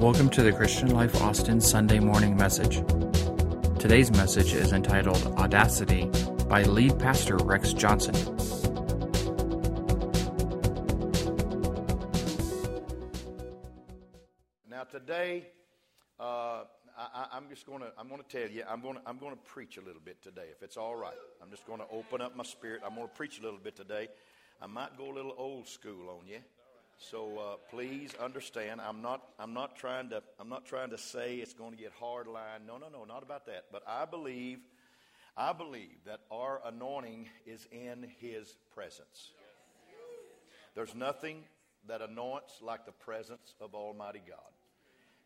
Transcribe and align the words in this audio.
Welcome 0.00 0.30
to 0.30 0.42
the 0.42 0.50
Christian 0.50 0.94
Life 0.94 1.20
Austin 1.20 1.60
Sunday 1.60 2.00
morning 2.00 2.34
message. 2.34 2.76
Today's 3.78 4.10
message 4.10 4.54
is 4.54 4.72
entitled 4.72 5.22
Audacity 5.36 6.06
by 6.48 6.62
lead 6.62 6.98
pastor 6.98 7.36
Rex 7.36 7.74
Johnson. 7.74 8.14
Now 14.70 14.84
today, 14.84 15.48
uh, 16.18 16.64
I, 16.96 17.26
am 17.36 17.50
just 17.50 17.66
going 17.66 17.80
to 17.80 17.92
I'm 17.98 18.08
going 18.08 18.22
to 18.22 18.26
tell 18.26 18.50
you 18.50 18.62
I'm 18.66 18.80
going 18.80 18.94
to 18.94 19.02
I'm 19.04 19.18
going 19.18 19.32
to 19.32 19.42
preach 19.52 19.76
a 19.76 19.82
little 19.82 20.00
bit 20.02 20.22
today 20.22 20.46
if 20.50 20.62
it's 20.62 20.78
all 20.78 20.96
right. 20.96 21.12
I'm 21.42 21.50
just 21.50 21.66
going 21.66 21.80
to 21.80 21.86
open 21.92 22.22
up 22.22 22.34
my 22.34 22.44
spirit. 22.44 22.80
I'm 22.86 22.94
going 22.94 23.06
to 23.06 23.14
preach 23.14 23.38
a 23.38 23.42
little 23.42 23.60
bit 23.62 23.76
today. 23.76 24.08
I 24.62 24.66
might 24.66 24.96
go 24.96 25.12
a 25.12 25.14
little 25.14 25.34
old 25.36 25.68
school 25.68 26.08
on 26.08 26.26
you. 26.26 26.38
So 27.02 27.38
uh, 27.38 27.56
please 27.70 28.10
understand, 28.22 28.78
I'm 28.80 29.00
not, 29.00 29.22
I'm 29.38 29.54
not 29.54 29.74
trying 29.74 30.10
to, 30.10 30.22
I'm 30.38 30.50
not 30.50 30.66
trying 30.66 30.90
to 30.90 30.98
say 30.98 31.36
it's 31.36 31.54
going 31.54 31.70
to 31.70 31.76
get 31.78 31.92
hard 31.98 32.26
line. 32.26 32.66
No, 32.66 32.76
no, 32.76 32.88
no, 32.92 33.04
not 33.04 33.22
about 33.22 33.46
that. 33.46 33.64
But 33.72 33.82
I 33.88 34.04
believe, 34.04 34.58
I 35.34 35.54
believe 35.54 35.96
that 36.04 36.20
our 36.30 36.60
anointing 36.64 37.30
is 37.46 37.66
in 37.72 38.06
His 38.18 38.54
presence. 38.74 39.30
There's 40.74 40.94
nothing 40.94 41.44
that 41.88 42.02
anoints 42.02 42.60
like 42.60 42.84
the 42.84 42.92
presence 42.92 43.54
of 43.62 43.74
Almighty 43.74 44.20
God. 44.28 44.38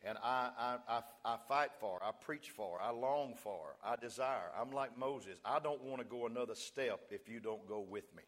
And 0.06 0.16
I, 0.22 0.50
I, 0.56 0.76
I, 0.88 1.02
I 1.24 1.36
fight 1.48 1.70
for, 1.80 1.98
I 2.02 2.12
preach 2.12 2.50
for, 2.50 2.80
I 2.80 2.90
long 2.90 3.34
for, 3.42 3.74
I 3.84 3.96
desire. 3.96 4.52
I'm 4.58 4.70
like 4.70 4.96
Moses. 4.96 5.38
I 5.44 5.58
don't 5.58 5.82
want 5.82 6.02
to 6.02 6.06
go 6.06 6.26
another 6.26 6.54
step 6.54 7.00
if 7.10 7.28
you 7.28 7.40
don't 7.40 7.66
go 7.66 7.80
with 7.80 8.14
me. 8.14 8.22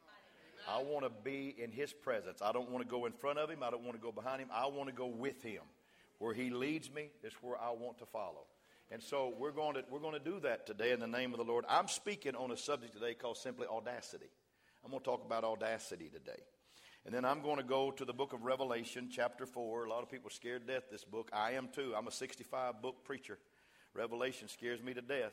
I 0.69 0.83
want 0.83 1.05
to 1.05 1.11
be 1.25 1.55
in 1.56 1.70
His 1.70 1.93
presence. 1.93 2.43
I 2.43 2.52
don't 2.52 2.70
want 2.70 2.84
to 2.84 2.91
go 2.91 3.07
in 3.07 3.12
front 3.12 3.38
of 3.38 3.51
Him. 3.51 3.62
I 3.62 3.70
don't 3.70 3.84
want 3.84 3.97
to 3.97 4.02
go 4.02 4.12
behind 4.12 4.41
Him. 4.41 4.48
I 4.52 4.66
want 4.66 4.88
to 4.88 4.95
go 4.95 5.07
with 5.07 5.43
Him. 5.43 5.63
Where 6.18 6.35
He 6.35 6.51
leads 6.51 6.90
me 6.90 7.10
is 7.23 7.32
where 7.40 7.57
I 7.57 7.71
want 7.71 7.99
to 7.99 8.07
follow. 8.07 8.46
And 8.90 9.02
so 9.02 9.35
we're 9.37 9.52
going 9.52 9.74
to, 9.74 9.85
we're 9.90 10.01
going 10.01 10.15
to 10.15 10.24
do 10.24 10.40
that 10.40 10.66
today 10.66 10.93
in 10.93 11.01
the 11.01 11.07
name 11.07 11.32
of 11.32 11.38
the 11.38 11.45
Lord. 11.45 11.65
I'm 11.68 11.88
speaking 11.88 12.37
on 12.37 12.52
a 12.52 12.57
subject 12.57 12.95
today 12.95 13.15
called 13.15 13.37
simply 13.37 13.66
audacity. 13.66 14.30
I'm 14.85 14.90
going 14.90 15.02
to 15.02 15.05
talk 15.05 15.24
about 15.24 15.43
audacity 15.43 16.09
today. 16.09 16.40
And 17.05 17.15
then 17.15 17.24
I'm 17.24 17.40
going 17.40 17.57
to 17.57 17.65
go 17.65 17.90
to 17.93 18.05
the 18.05 18.12
book 18.12 18.33
of 18.33 18.43
Revelation, 18.43 19.09
chapter 19.10 19.46
4. 19.46 19.85
A 19.85 19.90
lot 19.90 20.02
of 20.02 20.10
people 20.10 20.29
are 20.29 20.33
scared 20.33 20.66
to 20.66 20.73
death 20.73 20.85
this 20.90 21.05
book. 21.05 21.30
I 21.33 21.52
am 21.52 21.68
too. 21.68 21.95
I'm 21.96 22.09
a 22.09 22.12
65 22.12 22.83
book 22.83 23.05
preacher. 23.05 23.38
Revelation 23.95 24.49
scares 24.49 24.83
me 24.83 24.93
to 24.95 25.01
death, 25.01 25.33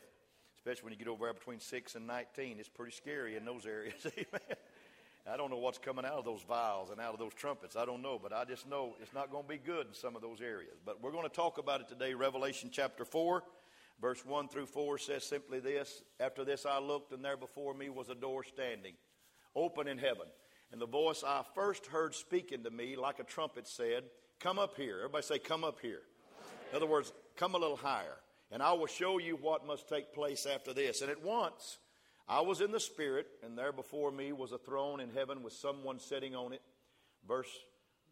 especially 0.56 0.84
when 0.84 0.92
you 0.92 0.98
get 0.98 1.08
over 1.08 1.26
there 1.26 1.34
between 1.34 1.60
6 1.60 1.94
and 1.94 2.06
19. 2.06 2.56
It's 2.58 2.68
pretty 2.68 2.92
scary 2.92 3.36
in 3.36 3.44
those 3.44 3.66
areas. 3.66 3.94
Amen. 4.06 4.56
I 5.30 5.38
don't 5.38 5.50
know 5.50 5.56
what's 5.56 5.78
coming 5.78 6.04
out 6.04 6.18
of 6.18 6.24
those 6.26 6.42
vials 6.42 6.90
and 6.90 7.00
out 7.00 7.14
of 7.14 7.18
those 7.18 7.32
trumpets. 7.32 7.76
I 7.76 7.86
don't 7.86 8.02
know, 8.02 8.20
but 8.22 8.32
I 8.34 8.44
just 8.44 8.68
know 8.68 8.94
it's 9.00 9.14
not 9.14 9.30
going 9.30 9.44
to 9.44 9.48
be 9.48 9.56
good 9.58 9.86
in 9.86 9.94
some 9.94 10.16
of 10.16 10.22
those 10.22 10.42
areas. 10.42 10.76
But 10.84 11.02
we're 11.02 11.12
going 11.12 11.28
to 11.28 11.34
talk 11.34 11.56
about 11.56 11.80
it 11.80 11.88
today. 11.88 12.12
Revelation 12.12 12.68
chapter 12.70 13.06
4, 13.06 13.42
verse 14.02 14.24
1 14.26 14.48
through 14.48 14.66
4 14.66 14.98
says 14.98 15.24
simply 15.24 15.60
this 15.60 16.02
After 16.20 16.44
this 16.44 16.66
I 16.66 16.78
looked, 16.78 17.12
and 17.12 17.24
there 17.24 17.38
before 17.38 17.72
me 17.72 17.88
was 17.88 18.10
a 18.10 18.14
door 18.14 18.44
standing, 18.44 18.94
open 19.56 19.88
in 19.88 19.96
heaven. 19.96 20.26
And 20.72 20.80
the 20.80 20.86
voice 20.86 21.24
I 21.26 21.42
first 21.54 21.86
heard 21.86 22.14
speaking 22.14 22.62
to 22.64 22.70
me, 22.70 22.94
like 22.96 23.18
a 23.18 23.24
trumpet, 23.24 23.66
said, 23.66 24.04
Come 24.40 24.58
up 24.58 24.76
here. 24.76 24.98
Everybody 24.98 25.22
say, 25.22 25.38
Come 25.38 25.64
up 25.64 25.78
here. 25.80 26.02
In 26.70 26.76
other 26.76 26.86
words, 26.86 27.12
come 27.36 27.54
a 27.54 27.58
little 27.58 27.76
higher. 27.76 28.16
And 28.50 28.62
I 28.62 28.72
will 28.72 28.86
show 28.86 29.18
you 29.18 29.36
what 29.40 29.66
must 29.66 29.88
take 29.88 30.12
place 30.12 30.46
after 30.46 30.74
this. 30.74 31.00
And 31.00 31.10
at 31.10 31.22
once, 31.22 31.78
I 32.26 32.40
was 32.40 32.62
in 32.62 32.72
the 32.72 32.80
Spirit, 32.80 33.26
and 33.42 33.56
there 33.56 33.72
before 33.72 34.10
me 34.10 34.32
was 34.32 34.52
a 34.52 34.58
throne 34.58 35.00
in 35.00 35.10
heaven 35.10 35.42
with 35.42 35.52
someone 35.52 35.98
sitting 35.98 36.34
on 36.34 36.52
it. 36.54 36.62
Verse 37.26 37.50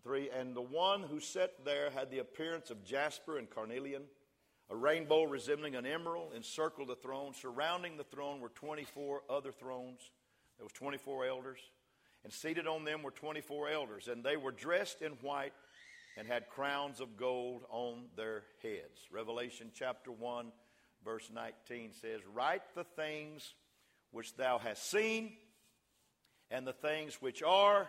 3 0.05 0.29
And 0.31 0.55
the 0.55 0.61
one 0.61 1.03
who 1.03 1.19
sat 1.19 1.65
there 1.65 1.91
had 1.91 2.11
the 2.11 2.19
appearance 2.19 2.71
of 2.71 2.85
jasper 2.85 3.39
and 3.39 3.49
carnelian. 3.49 4.03
A 4.71 4.77
rainbow 4.77 5.25
resembling 5.25 5.77
an 5.77 5.87
emerald 5.87 6.33
encircled 6.35 6.89
the 6.89 6.95
throne. 6.95 7.35
Surrounding 7.35 7.97
the 7.97 8.05
throne 8.05 8.41
were 8.41 8.51
24 8.51 9.23
other 9.29 9.53
thrones. 9.53 10.01
There 10.57 10.65
was 10.65 10.73
24 10.73 11.27
elders. 11.27 11.59
And 12.25 12.33
seated 12.33 12.67
on 12.67 12.85
them 12.85 13.03
were 13.03 13.11
24 13.11 13.69
elders. 13.71 14.09
And 14.09 14.23
they 14.23 14.37
were 14.37 14.53
dressed 14.53 15.03
in 15.03 15.13
white 15.23 15.53
and 16.17 16.27
had 16.27 16.49
crowns 16.49 17.01
of 17.01 17.17
gold 17.17 17.65
on 17.71 18.05
their 18.17 18.45
heads. 18.63 19.01
Revelation 19.11 19.71
chapter 19.75 20.13
1, 20.13 20.53
verse 21.05 21.31
19 21.33 21.93
says, 21.93 22.21
Write 22.33 22.63
the 22.75 22.85
things 22.85 23.55
which 24.13 24.37
thou 24.37 24.59
hast 24.59 24.89
seen, 24.89 25.33
and 26.51 26.67
the 26.67 26.73
things 26.73 27.21
which 27.21 27.43
are, 27.43 27.89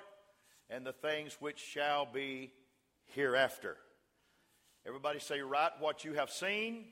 and 0.69 0.85
the 0.85 0.94
things 0.94 1.38
which 1.39 1.59
shall 1.59 2.06
be 2.06 2.51
hereafter. 3.13 3.78
Everybody 4.88 5.19
say, 5.19 5.41
Write 5.41 5.73
what 5.79 6.03
you 6.03 6.13
have 6.13 6.31
seen, 6.31 6.85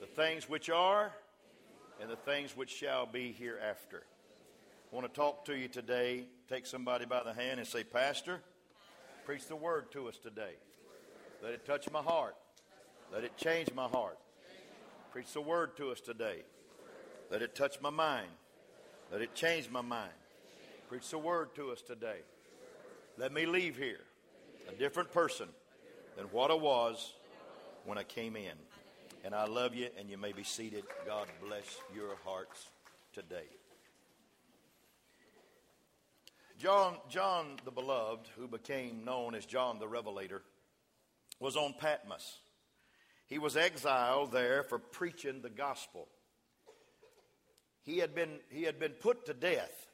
the 0.00 0.06
things 0.06 0.48
which 0.48 0.68
are, 0.70 1.12
and 2.00 2.10
the 2.10 2.16
things 2.16 2.56
which 2.56 2.70
shall 2.70 3.06
be 3.06 3.32
hereafter. 3.32 4.02
I 4.90 4.96
want 4.96 5.06
to 5.06 5.20
talk 5.20 5.44
to 5.46 5.56
you 5.56 5.68
today. 5.68 6.24
Take 6.48 6.66
somebody 6.66 7.04
by 7.04 7.22
the 7.22 7.34
hand 7.34 7.60
and 7.60 7.68
say, 7.68 7.84
Pastor, 7.84 8.40
preach 9.26 9.46
the 9.46 9.56
word 9.56 9.92
to 9.92 10.08
us 10.08 10.16
today. 10.16 10.54
Let 11.42 11.52
it 11.52 11.66
touch 11.66 11.90
my 11.90 12.02
heart. 12.02 12.36
Let 13.12 13.24
it 13.24 13.36
change 13.36 13.68
my 13.74 13.86
heart. 13.86 14.18
Preach 15.12 15.32
the 15.32 15.40
word 15.40 15.76
to 15.76 15.90
us 15.90 16.00
today. 16.00 16.42
Let 17.30 17.42
it 17.42 17.54
touch 17.54 17.80
my 17.80 17.90
mind. 17.90 18.30
Let 19.12 19.20
it 19.20 19.34
change 19.34 19.70
my 19.70 19.82
mind. 19.82 20.12
Preach 20.88 21.10
the 21.10 21.18
word 21.18 21.54
to 21.56 21.70
us 21.70 21.82
today. 21.82 22.20
Let 23.18 23.32
me 23.32 23.44
leave 23.44 23.76
here 23.76 24.00
a 24.68 24.72
different 24.72 25.12
person 25.12 25.48
than 26.16 26.26
what 26.26 26.50
I 26.50 26.54
was 26.54 27.12
when 27.84 27.98
I 27.98 28.02
came 28.02 28.36
in. 28.36 28.52
And 29.24 29.34
I 29.34 29.46
love 29.46 29.74
you, 29.74 29.88
and 29.98 30.08
you 30.08 30.16
may 30.16 30.32
be 30.32 30.42
seated. 30.42 30.84
God 31.06 31.26
bless 31.44 31.64
your 31.94 32.16
hearts 32.24 32.68
today. 33.12 33.48
John, 36.58 36.96
John 37.10 37.56
the 37.64 37.70
Beloved, 37.70 38.28
who 38.36 38.48
became 38.48 39.04
known 39.04 39.34
as 39.34 39.44
John 39.44 39.78
the 39.78 39.88
Revelator, 39.88 40.42
was 41.40 41.56
on 41.56 41.74
Patmos. 41.78 42.38
He 43.26 43.38
was 43.38 43.56
exiled 43.56 44.32
there 44.32 44.62
for 44.62 44.78
preaching 44.78 45.42
the 45.42 45.50
gospel 45.50 46.08
he 47.88 47.98
had 47.98 48.14
been, 48.14 48.38
he 48.50 48.64
had 48.64 48.78
been 48.78 48.92
put 48.92 49.24
to 49.26 49.34
death 49.34 49.86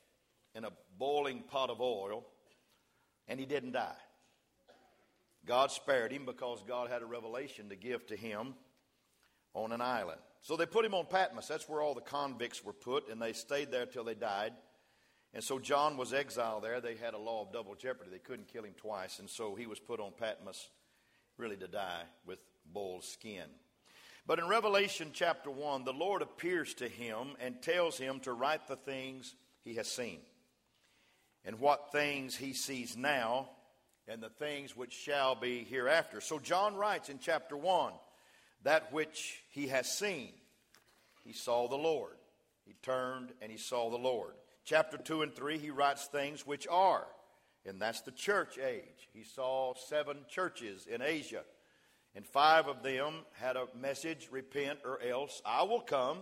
in 0.54 0.64
a 0.64 0.72
boiling 0.98 1.42
pot 1.42 1.70
of 1.70 1.80
oil, 1.80 2.26
and 3.28 3.38
he 3.38 3.46
didn't 3.46 3.72
die. 3.72 3.96
God 5.46 5.70
spared 5.70 6.10
him 6.10 6.26
because 6.26 6.64
God 6.66 6.90
had 6.90 7.02
a 7.02 7.06
revelation 7.06 7.68
to 7.68 7.76
give 7.76 8.04
to 8.06 8.16
him 8.16 8.54
on 9.52 9.70
an 9.70 9.80
island. 9.80 10.20
So 10.40 10.56
they 10.56 10.66
put 10.66 10.84
him 10.84 10.92
on 10.92 11.06
Patmos. 11.06 11.46
That's 11.46 11.68
where 11.68 11.80
all 11.80 11.94
the 11.94 12.00
convicts 12.00 12.64
were 12.64 12.72
put, 12.72 13.08
and 13.08 13.22
they 13.22 13.32
stayed 13.32 13.70
there 13.70 13.86
till 13.86 14.04
they 14.04 14.14
died. 14.14 14.54
And 15.32 15.42
so 15.42 15.60
John 15.60 15.96
was 15.96 16.12
exiled 16.12 16.64
there. 16.64 16.80
They 16.80 16.96
had 16.96 17.14
a 17.14 17.18
law 17.18 17.42
of 17.42 17.52
double 17.52 17.76
jeopardy. 17.76 18.10
They 18.10 18.18
couldn't 18.18 18.52
kill 18.52 18.64
him 18.64 18.74
twice, 18.76 19.20
and 19.20 19.30
so 19.30 19.54
he 19.54 19.66
was 19.66 19.78
put 19.78 20.00
on 20.00 20.12
Patmos 20.18 20.68
really 21.36 21.56
to 21.58 21.68
die 21.68 22.02
with 22.26 22.40
bull's 22.72 23.06
skin. 23.06 23.46
But 24.26 24.38
in 24.38 24.48
Revelation 24.48 25.10
chapter 25.12 25.50
1, 25.50 25.84
the 25.84 25.92
Lord 25.92 26.22
appears 26.22 26.72
to 26.74 26.88
him 26.88 27.36
and 27.40 27.60
tells 27.60 27.98
him 27.98 28.20
to 28.20 28.32
write 28.32 28.66
the 28.66 28.76
things 28.76 29.34
he 29.62 29.74
has 29.74 29.90
seen, 29.90 30.20
and 31.44 31.60
what 31.60 31.92
things 31.92 32.34
he 32.34 32.54
sees 32.54 32.96
now, 32.96 33.50
and 34.08 34.22
the 34.22 34.30
things 34.30 34.76
which 34.76 34.92
shall 34.92 35.34
be 35.34 35.64
hereafter. 35.64 36.20
So 36.20 36.38
John 36.38 36.74
writes 36.74 37.08
in 37.08 37.18
chapter 37.18 37.56
1 37.56 37.92
that 38.62 38.92
which 38.92 39.42
he 39.50 39.68
has 39.68 39.90
seen. 39.90 40.32
He 41.22 41.32
saw 41.32 41.68
the 41.68 41.76
Lord. 41.76 42.16
He 42.64 42.74
turned 42.82 43.32
and 43.42 43.50
he 43.50 43.58
saw 43.58 43.90
the 43.90 43.96
Lord. 43.96 44.32
Chapter 44.64 44.96
2 44.96 45.22
and 45.22 45.34
3, 45.34 45.58
he 45.58 45.70
writes 45.70 46.06
things 46.06 46.46
which 46.46 46.66
are, 46.70 47.06
and 47.66 47.80
that's 47.80 48.00
the 48.02 48.10
church 48.10 48.58
age. 48.58 49.08
He 49.12 49.24
saw 49.24 49.74
seven 49.74 50.18
churches 50.28 50.86
in 50.86 51.02
Asia 51.02 51.42
and 52.14 52.26
five 52.26 52.68
of 52.68 52.82
them 52.82 53.20
had 53.32 53.56
a 53.56 53.66
message 53.78 54.28
repent 54.30 54.80
or 54.84 55.00
else 55.02 55.42
I 55.44 55.62
will 55.64 55.80
come 55.80 56.18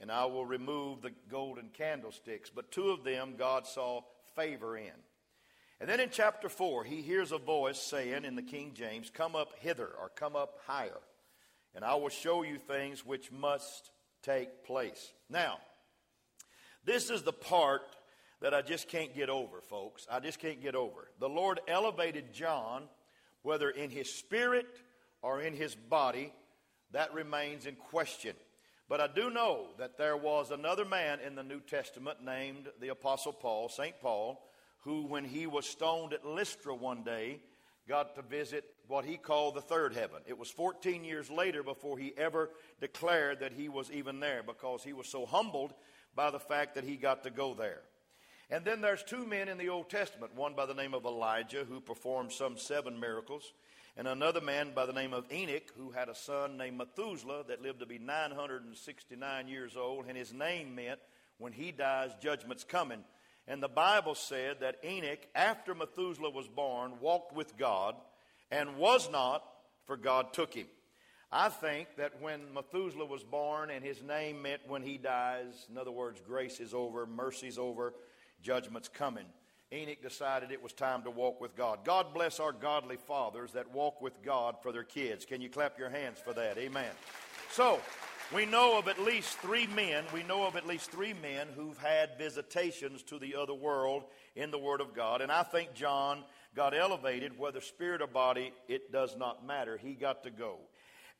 and 0.00 0.10
I 0.10 0.26
will 0.26 0.44
remove 0.44 1.02
the 1.02 1.12
golden 1.30 1.68
candlesticks. 1.68 2.50
But 2.54 2.70
two 2.70 2.90
of 2.90 3.04
them 3.04 3.34
God 3.38 3.66
saw 3.66 4.02
favor 4.36 4.76
in. 4.76 4.92
And 5.80 5.88
then 5.88 6.00
in 6.00 6.10
chapter 6.10 6.48
4, 6.48 6.84
he 6.84 7.02
hears 7.02 7.32
a 7.32 7.38
voice 7.38 7.80
saying 7.80 8.24
in 8.24 8.36
the 8.36 8.42
King 8.42 8.72
James, 8.74 9.10
Come 9.10 9.34
up 9.34 9.52
hither 9.58 9.88
or 10.00 10.10
come 10.14 10.36
up 10.36 10.58
higher, 10.66 11.00
and 11.74 11.84
I 11.84 11.94
will 11.96 12.08
show 12.08 12.42
you 12.42 12.58
things 12.58 13.04
which 13.04 13.32
must 13.32 13.90
take 14.22 14.64
place. 14.64 15.12
Now, 15.28 15.58
this 16.84 17.10
is 17.10 17.22
the 17.22 17.32
part 17.32 17.82
that 18.40 18.54
I 18.54 18.62
just 18.62 18.88
can't 18.88 19.14
get 19.14 19.28
over, 19.28 19.60
folks. 19.60 20.06
I 20.10 20.20
just 20.20 20.38
can't 20.38 20.62
get 20.62 20.74
over. 20.74 21.08
The 21.18 21.28
Lord 21.28 21.60
elevated 21.66 22.32
John, 22.32 22.84
whether 23.42 23.70
in 23.70 23.90
his 23.90 24.10
spirit 24.10 24.66
or 25.24 25.40
in 25.40 25.54
his 25.54 25.74
body, 25.74 26.30
that 26.92 27.14
remains 27.14 27.64
in 27.64 27.74
question. 27.76 28.36
But 28.90 29.00
I 29.00 29.06
do 29.06 29.30
know 29.30 29.68
that 29.78 29.96
there 29.96 30.18
was 30.18 30.50
another 30.50 30.84
man 30.84 31.18
in 31.26 31.34
the 31.34 31.42
New 31.42 31.60
Testament 31.60 32.22
named 32.22 32.68
the 32.78 32.88
Apostle 32.88 33.32
Paul, 33.32 33.70
St. 33.70 33.98
Paul, 34.02 34.46
who, 34.80 35.06
when 35.06 35.24
he 35.24 35.46
was 35.46 35.64
stoned 35.64 36.12
at 36.12 36.26
Lystra 36.26 36.74
one 36.74 37.02
day, 37.02 37.40
got 37.88 38.14
to 38.16 38.22
visit 38.22 38.64
what 38.86 39.06
he 39.06 39.16
called 39.16 39.54
the 39.54 39.62
third 39.62 39.94
heaven. 39.94 40.20
It 40.26 40.36
was 40.36 40.50
14 40.50 41.04
years 41.04 41.30
later 41.30 41.62
before 41.62 41.96
he 41.96 42.12
ever 42.18 42.50
declared 42.78 43.40
that 43.40 43.54
he 43.54 43.70
was 43.70 43.90
even 43.90 44.20
there 44.20 44.42
because 44.42 44.84
he 44.84 44.92
was 44.92 45.08
so 45.08 45.24
humbled 45.24 45.72
by 46.14 46.30
the 46.30 46.38
fact 46.38 46.74
that 46.74 46.84
he 46.84 46.96
got 46.96 47.22
to 47.22 47.30
go 47.30 47.54
there. 47.54 47.80
And 48.50 48.62
then 48.62 48.82
there's 48.82 49.02
two 49.02 49.24
men 49.24 49.48
in 49.48 49.56
the 49.56 49.70
Old 49.70 49.88
Testament, 49.88 50.34
one 50.34 50.54
by 50.54 50.66
the 50.66 50.74
name 50.74 50.92
of 50.92 51.06
Elijah, 51.06 51.64
who 51.64 51.80
performed 51.80 52.30
some 52.30 52.58
seven 52.58 53.00
miracles, 53.00 53.54
and 53.96 54.08
another 54.08 54.40
man 54.40 54.72
by 54.74 54.86
the 54.86 54.92
name 54.92 55.12
of 55.12 55.30
Enoch, 55.32 55.70
who 55.76 55.90
had 55.92 56.08
a 56.08 56.14
son 56.14 56.56
named 56.56 56.78
Methuselah 56.78 57.44
that 57.48 57.62
lived 57.62 57.80
to 57.80 57.86
be 57.86 57.98
969 57.98 59.48
years 59.48 59.76
old, 59.76 60.06
and 60.08 60.16
his 60.16 60.32
name 60.32 60.74
meant, 60.74 60.98
when 61.38 61.52
he 61.52 61.70
dies, 61.70 62.10
judgment's 62.20 62.64
coming. 62.64 63.04
And 63.46 63.62
the 63.62 63.68
Bible 63.68 64.14
said 64.14 64.60
that 64.60 64.78
Enoch, 64.84 65.20
after 65.34 65.74
Methuselah 65.74 66.30
was 66.30 66.48
born, 66.48 66.94
walked 67.00 67.34
with 67.34 67.56
God 67.56 67.94
and 68.50 68.76
was 68.76 69.10
not, 69.10 69.44
for 69.86 69.96
God 69.96 70.32
took 70.32 70.54
him. 70.54 70.66
I 71.30 71.48
think 71.48 71.88
that 71.96 72.22
when 72.22 72.54
Methuselah 72.54 73.06
was 73.06 73.22
born 73.22 73.70
and 73.70 73.84
his 73.84 74.02
name 74.02 74.42
meant 74.42 74.62
when 74.68 74.82
he 74.82 74.98
dies, 74.98 75.66
in 75.70 75.76
other 75.76 75.90
words, 75.90 76.20
grace 76.24 76.60
is 76.60 76.72
over, 76.72 77.06
mercy's 77.06 77.58
over, 77.58 77.92
judgment's 78.42 78.88
coming. 78.88 79.26
Enoch 79.74 80.00
decided 80.02 80.52
it 80.52 80.62
was 80.62 80.72
time 80.72 81.02
to 81.02 81.10
walk 81.10 81.40
with 81.40 81.56
God. 81.56 81.80
God 81.84 82.14
bless 82.14 82.38
our 82.38 82.52
godly 82.52 82.96
fathers 82.96 83.52
that 83.52 83.72
walk 83.72 84.00
with 84.00 84.22
God 84.22 84.56
for 84.62 84.70
their 84.70 84.84
kids. 84.84 85.24
Can 85.24 85.40
you 85.40 85.48
clap 85.48 85.78
your 85.78 85.90
hands 85.90 86.18
for 86.24 86.32
that? 86.32 86.56
Amen. 86.58 86.90
So, 87.50 87.80
we 88.32 88.46
know 88.46 88.78
of 88.78 88.88
at 88.88 89.02
least 89.02 89.38
three 89.38 89.66
men, 89.66 90.04
we 90.12 90.22
know 90.22 90.46
of 90.46 90.56
at 90.56 90.66
least 90.66 90.90
three 90.90 91.12
men 91.12 91.48
who've 91.54 91.76
had 91.78 92.16
visitations 92.18 93.02
to 93.04 93.18
the 93.18 93.34
other 93.34 93.52
world 93.52 94.04
in 94.34 94.50
the 94.50 94.58
Word 94.58 94.80
of 94.80 94.94
God. 94.94 95.20
And 95.20 95.30
I 95.30 95.42
think 95.42 95.74
John 95.74 96.24
got 96.54 96.74
elevated, 96.74 97.38
whether 97.38 97.60
spirit 97.60 98.00
or 98.00 98.06
body, 98.06 98.52
it 98.68 98.92
does 98.92 99.16
not 99.16 99.44
matter. 99.46 99.76
He 99.76 99.94
got 99.94 100.22
to 100.22 100.30
go. 100.30 100.56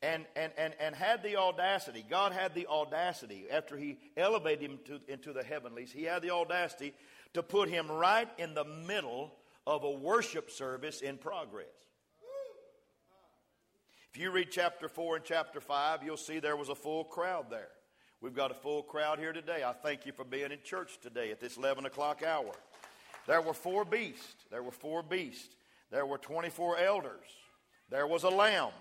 And, 0.01 0.25
and, 0.35 0.51
and, 0.57 0.73
and 0.79 0.95
had 0.95 1.23
the 1.23 1.35
audacity, 1.37 2.05
God 2.09 2.31
had 2.31 2.53
the 2.53 2.67
audacity, 2.67 3.45
after 3.51 3.77
He 3.77 3.97
elevated 4.17 4.69
him 4.69 4.79
to, 4.85 4.99
into 5.07 5.33
the 5.33 5.43
heavenlies, 5.43 5.91
He 5.91 6.03
had 6.03 6.21
the 6.21 6.31
audacity 6.31 6.93
to 7.35 7.43
put 7.43 7.67
him 7.67 7.91
right 7.91 8.29
in 8.37 8.53
the 8.53 8.63
middle 8.63 9.33
of 9.67 9.83
a 9.83 9.91
worship 9.91 10.49
service 10.49 11.01
in 11.01 11.17
progress. 11.17 11.67
If 14.13 14.21
you 14.21 14.31
read 14.31 14.47
chapter 14.51 14.87
4 14.87 15.17
and 15.17 15.25
chapter 15.25 15.59
5, 15.59 16.01
you'll 16.01 16.15
see 16.15 16.39
there 16.39 16.55
was 16.55 16.69
a 16.69 16.75
full 16.75 17.03
crowd 17.03 17.47
there. 17.49 17.67
We've 18.21 18.33
got 18.33 18.51
a 18.51 18.53
full 18.53 18.83
crowd 18.83 19.19
here 19.19 19.33
today. 19.33 19.63
I 19.65 19.73
thank 19.73 20.05
you 20.05 20.13
for 20.13 20.23
being 20.23 20.53
in 20.53 20.59
church 20.63 20.97
today 21.01 21.29
at 21.31 21.41
this 21.41 21.57
11 21.57 21.85
o'clock 21.85 22.23
hour. 22.23 22.53
There 23.27 23.41
were 23.41 23.53
four 23.53 23.83
beasts. 23.83 24.45
There 24.49 24.63
were 24.63 24.71
four 24.71 25.03
beasts. 25.03 25.57
There 25.91 26.05
were 26.05 26.17
24 26.17 26.77
elders. 26.77 27.25
There 27.89 28.07
was 28.07 28.23
a 28.23 28.29
lamb. 28.29 28.71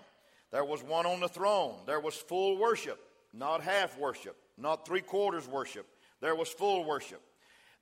There 0.53 0.65
was 0.65 0.81
one 0.85 1.07
on 1.07 1.19
the 1.19 1.29
throne. 1.29 1.75
There 1.87 1.99
was 1.99 2.15
full 2.15 2.57
worship, 2.57 3.01
not 3.33 3.63
half 3.63 3.99
worship, 3.99 4.37
not 4.57 4.87
three 4.87 5.01
quarters 5.01 5.49
worship. 5.49 5.89
There 6.21 6.37
was 6.37 6.49
full 6.49 6.85
worship. 6.85 7.21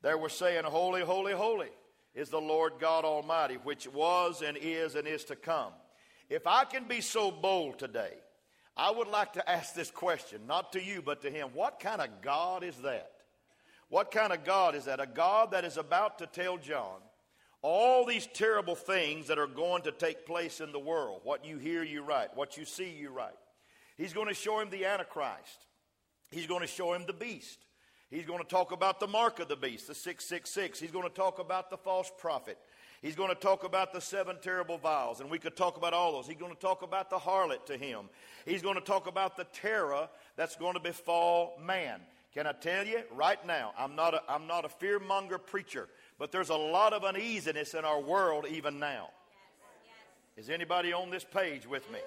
They 0.02 0.14
were 0.14 0.28
saying, 0.28 0.64
Holy, 0.64 1.02
holy, 1.02 1.32
holy 1.32 1.70
is 2.14 2.28
the 2.28 2.40
Lord 2.40 2.74
God 2.80 3.04
Almighty, 3.04 3.54
which 3.54 3.86
was 3.88 4.42
and 4.42 4.56
is 4.60 4.94
and 4.94 5.06
is 5.08 5.24
to 5.24 5.36
come. 5.36 5.72
If 6.28 6.46
I 6.46 6.64
can 6.64 6.84
be 6.84 7.00
so 7.00 7.30
bold 7.30 7.78
today, 7.78 8.14
I 8.76 8.90
would 8.90 9.08
like 9.08 9.34
to 9.34 9.50
ask 9.50 9.74
this 9.74 9.90
question, 9.90 10.40
not 10.46 10.72
to 10.72 10.82
you, 10.82 11.02
but 11.02 11.22
to 11.22 11.30
him. 11.30 11.48
What 11.54 11.78
kind 11.78 12.00
of 12.00 12.08
God 12.22 12.64
is 12.64 12.76
that? 12.78 13.10
What 13.88 14.10
kind 14.10 14.32
of 14.32 14.44
God 14.44 14.74
is 14.74 14.86
that? 14.86 15.00
A 15.00 15.06
God 15.06 15.50
that 15.50 15.64
is 15.64 15.76
about 15.76 16.18
to 16.18 16.26
tell 16.26 16.56
John 16.56 17.00
all 17.60 18.06
these 18.06 18.26
terrible 18.26 18.74
things 18.74 19.28
that 19.28 19.38
are 19.38 19.46
going 19.46 19.82
to 19.82 19.92
take 19.92 20.26
place 20.26 20.60
in 20.60 20.72
the 20.72 20.78
world. 20.78 21.20
What 21.24 21.44
you 21.44 21.58
hear, 21.58 21.82
you 21.82 22.02
write. 22.02 22.34
What 22.34 22.56
you 22.56 22.64
see, 22.64 22.90
you 22.90 23.10
write. 23.10 23.36
He's 23.96 24.14
going 24.14 24.28
to 24.28 24.34
show 24.34 24.58
him 24.60 24.70
the 24.70 24.86
Antichrist. 24.86 25.66
He's 26.30 26.46
going 26.46 26.62
to 26.62 26.66
show 26.66 26.94
him 26.94 27.04
the 27.06 27.12
beast. 27.12 27.58
He's 28.12 28.26
going 28.26 28.40
to 28.42 28.48
talk 28.48 28.72
about 28.72 29.00
the 29.00 29.06
mark 29.06 29.40
of 29.40 29.48
the 29.48 29.56
beast, 29.56 29.86
the 29.86 29.94
666. 29.94 30.78
He's 30.78 30.90
going 30.90 31.08
to 31.08 31.14
talk 31.14 31.38
about 31.38 31.70
the 31.70 31.78
false 31.78 32.12
prophet. 32.18 32.58
He's 33.00 33.16
going 33.16 33.30
to 33.30 33.34
talk 33.34 33.64
about 33.64 33.94
the 33.94 34.02
seven 34.02 34.36
terrible 34.42 34.76
vials, 34.76 35.20
and 35.20 35.30
we 35.30 35.38
could 35.38 35.56
talk 35.56 35.78
about 35.78 35.94
all 35.94 36.12
those. 36.12 36.26
He's 36.26 36.36
going 36.36 36.52
to 36.52 36.60
talk 36.60 36.82
about 36.82 37.08
the 37.08 37.16
harlot 37.16 37.64
to 37.66 37.78
him. 37.78 38.10
He's 38.44 38.60
going 38.60 38.74
to 38.74 38.82
talk 38.82 39.06
about 39.06 39.38
the 39.38 39.44
terror 39.44 40.10
that's 40.36 40.56
going 40.56 40.74
to 40.74 40.80
befall 40.80 41.58
man. 41.64 42.00
Can 42.34 42.46
I 42.46 42.52
tell 42.52 42.86
you 42.86 43.00
right 43.14 43.44
now? 43.46 43.72
I'm 43.78 43.96
not 43.96 44.12
a, 44.12 44.22
I'm 44.28 44.46
not 44.46 44.66
a 44.66 44.68
fearmonger 44.68 45.38
preacher, 45.44 45.88
but 46.18 46.30
there's 46.30 46.50
a 46.50 46.54
lot 46.54 46.92
of 46.92 47.04
uneasiness 47.04 47.72
in 47.72 47.86
our 47.86 48.00
world 48.00 48.44
even 48.46 48.78
now. 48.78 49.08
Is 50.36 50.50
anybody 50.50 50.92
on 50.92 51.08
this 51.08 51.24
page 51.24 51.66
with 51.66 51.90
me? 51.90 51.98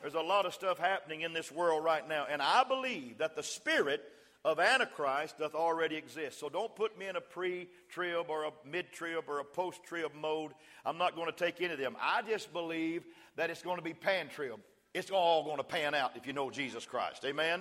There's 0.00 0.14
a 0.14 0.20
lot 0.20 0.44
of 0.44 0.54
stuff 0.54 0.78
happening 0.78 1.20
in 1.20 1.32
this 1.32 1.52
world 1.52 1.84
right 1.84 2.06
now, 2.08 2.26
and 2.28 2.42
I 2.42 2.64
believe 2.64 3.18
that 3.18 3.36
the 3.36 3.44
Spirit 3.44 4.02
of 4.44 4.58
Antichrist 4.58 5.38
doth 5.38 5.54
already 5.54 5.96
exist. 5.96 6.40
So 6.40 6.48
don't 6.48 6.74
put 6.74 6.98
me 6.98 7.06
in 7.06 7.16
a 7.16 7.20
pre 7.20 7.68
trib 7.88 8.26
or 8.28 8.44
a 8.44 8.50
mid 8.68 8.92
trib 8.92 9.24
or 9.28 9.38
a 9.38 9.44
post 9.44 9.84
trib 9.84 10.12
mode. 10.14 10.52
I'm 10.84 10.98
not 10.98 11.14
going 11.14 11.30
to 11.30 11.36
take 11.36 11.60
any 11.60 11.72
of 11.72 11.78
them. 11.78 11.96
I 12.00 12.22
just 12.22 12.52
believe 12.52 13.04
that 13.36 13.50
it's 13.50 13.62
going 13.62 13.76
to 13.76 13.82
be 13.82 13.94
pan 13.94 14.28
trib. 14.28 14.58
It's 14.94 15.10
all 15.10 15.44
going 15.44 15.58
to 15.58 15.64
pan 15.64 15.94
out 15.94 16.16
if 16.16 16.26
you 16.26 16.32
know 16.32 16.50
Jesus 16.50 16.84
Christ. 16.84 17.24
Amen? 17.24 17.60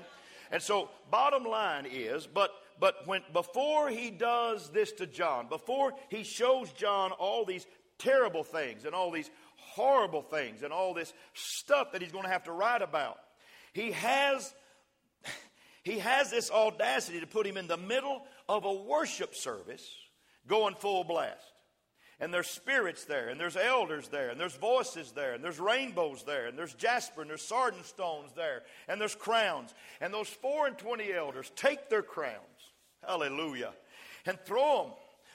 And 0.51 0.61
so, 0.61 0.89
bottom 1.09 1.45
line 1.45 1.85
is, 1.89 2.27
but 2.27 2.51
but 2.79 3.07
when 3.07 3.21
before 3.31 3.89
he 3.89 4.09
does 4.09 4.69
this 4.69 4.91
to 4.93 5.05
John, 5.05 5.47
before 5.47 5.93
he 6.09 6.23
shows 6.23 6.71
John 6.71 7.11
all 7.11 7.45
these 7.45 7.67
terrible 7.99 8.43
things 8.43 8.85
and 8.85 8.95
all 8.95 9.11
these 9.11 9.29
horrible 9.55 10.23
things 10.23 10.63
and 10.63 10.73
all 10.73 10.93
this 10.93 11.13
stuff 11.33 11.91
that 11.91 12.01
he's 12.01 12.11
going 12.11 12.25
to 12.25 12.31
have 12.31 12.45
to 12.45 12.51
write 12.51 12.81
about, 12.81 13.19
he 13.71 13.91
has 13.91 14.53
he 15.83 15.99
has 15.99 16.29
this 16.29 16.51
audacity 16.51 17.19
to 17.19 17.27
put 17.27 17.47
him 17.47 17.57
in 17.57 17.67
the 17.67 17.77
middle 17.77 18.23
of 18.47 18.65
a 18.65 18.73
worship 18.73 19.35
service 19.35 19.89
going 20.47 20.75
full 20.75 21.03
blast. 21.03 21.45
And 22.19 22.31
there's 22.31 22.47
spirits 22.47 23.05
there, 23.05 23.29
and 23.29 23.39
there's 23.39 23.57
elders 23.57 24.07
there, 24.09 24.29
and 24.29 24.39
there's 24.39 24.55
voices 24.55 25.11
there, 25.11 25.33
and 25.33 25.43
there's 25.43 25.59
rainbows 25.59 26.23
there, 26.23 26.45
and 26.45 26.55
there's 26.55 26.75
jasper, 26.75 27.21
and 27.21 27.29
there's 27.29 27.41
sardine 27.41 27.83
stones 27.83 28.31
there, 28.35 28.61
and 28.87 29.01
there's 29.01 29.15
crowns. 29.15 29.73
And 30.01 30.13
those 30.13 30.27
four 30.29 30.67
and 30.67 30.77
twenty 30.77 31.11
elders 31.11 31.51
take 31.55 31.89
their 31.89 32.03
crowns, 32.03 32.35
hallelujah, 33.03 33.71
and 34.27 34.39
throw 34.41 34.83
them, 34.83 34.91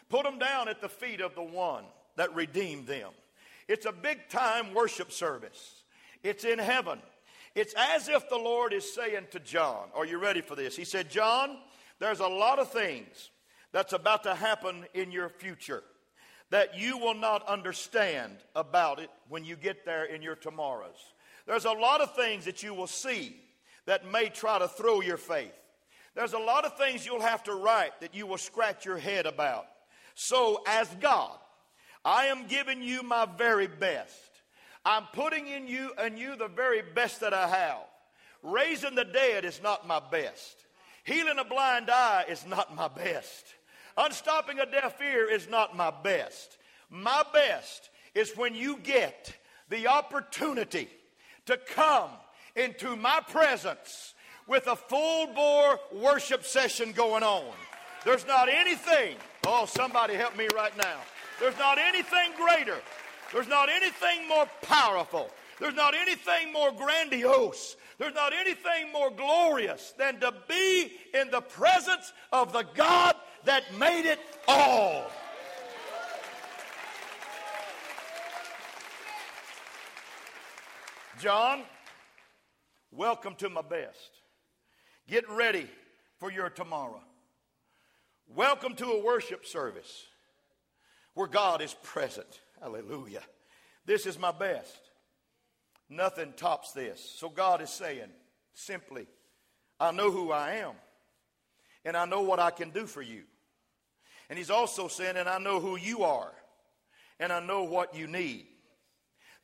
put 0.09 0.23
them 0.23 0.39
down 0.39 0.69
at 0.69 0.81
the 0.81 0.89
feet 0.89 1.21
of 1.21 1.35
the 1.35 1.43
one 1.43 1.83
that 2.15 2.33
redeemed 2.37 2.87
them. 2.87 3.11
It's 3.67 3.87
a 3.87 3.91
big 3.91 4.29
time 4.29 4.73
worship 4.73 5.11
service, 5.11 5.83
it's 6.23 6.45
in 6.45 6.61
heaven. 6.61 7.01
It's 7.57 7.75
as 7.75 8.11
if 8.11 8.29
the 8.29 8.37
Lord 8.37 8.75
is 8.75 8.95
saying 8.95 9.29
to 9.31 9.41
John, 9.41 9.89
Are 9.95 10.05
you 10.05 10.19
ready 10.19 10.43
for 10.43 10.55
this? 10.55 10.77
He 10.77 10.85
said, 10.85 11.11
John, 11.11 11.57
there's 11.99 12.21
a 12.21 12.27
lot 12.29 12.59
of 12.59 12.71
things 12.71 13.31
that's 13.73 13.95
about 13.95 14.25
to 14.25 14.35
happen 14.35 14.85
in 14.93 15.11
your 15.11 15.31
future 15.31 15.83
that 16.51 16.79
you 16.79 16.99
will 16.99 17.15
not 17.15 17.49
understand 17.49 18.37
about 18.55 19.01
it 19.01 19.09
when 19.31 19.45
you 19.45 19.57
get 19.57 19.87
there 19.87 20.05
in 20.05 20.21
your 20.21 20.37
tomorrows. 20.37 21.15
There's 21.47 21.65
a 21.65 21.73
lot 21.73 22.03
of 22.03 22.15
things 22.15 22.45
that 22.45 22.63
you 22.63 22.75
will 22.75 22.87
see 22.87 23.35
that 23.87 24.11
may 24.11 24.29
try 24.29 24.59
to 24.59 24.69
throw 24.69 25.01
your 25.01 25.17
faith. 25.17 25.55
There's 26.15 26.35
a 26.35 26.39
lot 26.39 26.67
of 26.67 26.77
things 26.77 27.07
you'll 27.07 27.21
have 27.23 27.43
to 27.45 27.55
write 27.55 27.99
that 28.01 28.15
you 28.15 28.27
will 28.27 28.39
scratch 28.39 28.85
your 28.85 28.99
head 28.99 29.25
about. 29.25 29.65
So, 30.15 30.63
as 30.67 30.89
God, 31.01 31.37
I 32.05 32.27
am 32.27 32.47
giving 32.47 32.83
you 32.83 33.03
my 33.03 33.27
very 33.37 33.67
best. 33.67 34.36
I'm 34.87 35.03
putting 35.13 35.49
in 35.49 35.67
you 35.67 35.91
and 35.99 36.17
you 36.17 36.37
the 36.37 36.47
very 36.47 36.81
best 36.81 37.21
that 37.21 37.35
I 37.35 37.49
have. 37.49 37.79
Raising 38.45 38.95
the 38.95 39.05
dead 39.05 39.45
is 39.45 39.61
not 39.61 39.85
my 39.85 40.01
best. 40.13 40.65
Healing 41.03 41.41
a 41.41 41.45
blind 41.45 41.91
eye 41.91 42.25
is 42.29 42.47
not 42.47 42.73
my 42.73 42.87
best. 42.87 43.47
Unstopping 43.99 44.61
a 44.61 44.67
deaf 44.67 45.01
ear 45.01 45.29
is 45.29 45.49
not 45.49 45.77
my 45.77 45.91
best. 45.91 46.59
My 46.89 47.25
best 47.35 47.91
is 48.15 48.37
when 48.37 48.55
you 48.55 48.79
get 48.79 49.35
the 49.71 49.89
opportunity 49.89 50.89
to 51.47 51.57
come 51.57 52.11
into 52.55 52.95
my 52.95 53.21
presence 53.29 54.15
with 54.47 54.69
a 54.69 54.77
full 54.77 55.27
bore 55.35 55.81
worship 55.93 56.45
session 56.45 56.93
going 56.93 57.25
on. 57.25 57.53
There's 58.05 58.25
not 58.25 58.49
anything, 58.49 59.17
oh, 59.49 59.67
somebody 59.67 60.15
help 60.15 60.37
me 60.37 60.47
right 60.55 60.77
now. 60.79 61.01
There's 61.41 61.59
not 61.59 61.77
anything 61.77 62.31
greater 62.37 62.81
there's 63.33 63.49
not 63.49 63.69
anything 63.69 64.29
more 64.29 64.47
powerful. 64.63 65.31
There's 65.59 65.75
not 65.75 65.95
anything 65.95 66.53
more 66.53 66.71
grandiose. 66.73 67.77
There's 67.99 68.15
not 68.15 68.33
anything 68.33 68.93
more 68.93 69.11
glorious 69.11 69.95
than 69.99 70.21
to 70.21 70.33
be 70.49 70.93
in 71.15 71.31
the 71.31 71.41
presence 71.41 72.13
of 72.33 72.53
the 72.53 72.65
God 72.75 73.17
that 73.45 73.63
made 73.79 74.07
it 74.07 74.19
all. 74.47 75.11
John, 81.21 81.63
welcome 82.93 83.35
to 83.37 83.49
my 83.49 83.63
best. 83.63 84.11
Get 85.09 85.29
ready 85.31 85.67
for 86.19 86.31
your 86.31 86.51
tomorrow. 86.51 87.01
Welcome 88.35 88.75
to 88.77 88.87
a 88.87 89.03
worship 89.03 89.47
service 89.47 90.05
where 91.15 91.29
God 91.29 91.63
is 91.63 91.75
present. 91.83 92.41
Hallelujah. 92.61 93.23
This 93.85 94.07
is 94.07 94.19
my 94.19 94.33
best. 94.33 94.81
Nothing 95.89 96.33
tops 96.37 96.73
this. 96.73 97.01
So 97.17 97.29
God 97.29 97.63
is 97.63 97.71
saying 97.71 98.11
simply, 98.55 99.07
I 99.79 99.93
know 99.93 100.11
who 100.11 100.33
I 100.33 100.57
am, 100.57 100.73
and 101.85 101.97
I 101.97 102.07
know 102.07 102.23
what 102.23 102.41
I 102.41 102.51
can 102.51 102.71
do 102.71 102.87
for 102.87 103.03
you. 103.03 103.23
And 104.29 104.39
He's 104.39 104.51
also 104.51 104.89
saying, 104.89 105.17
and 105.17 105.29
I 105.29 105.39
know 105.39 105.61
who 105.61 105.77
you 105.77 106.03
are, 106.03 106.33
and 107.21 107.33
I 107.33 107.41
know 107.41 107.65
what 107.65 107.95
you 107.95 108.07
need. 108.07 108.47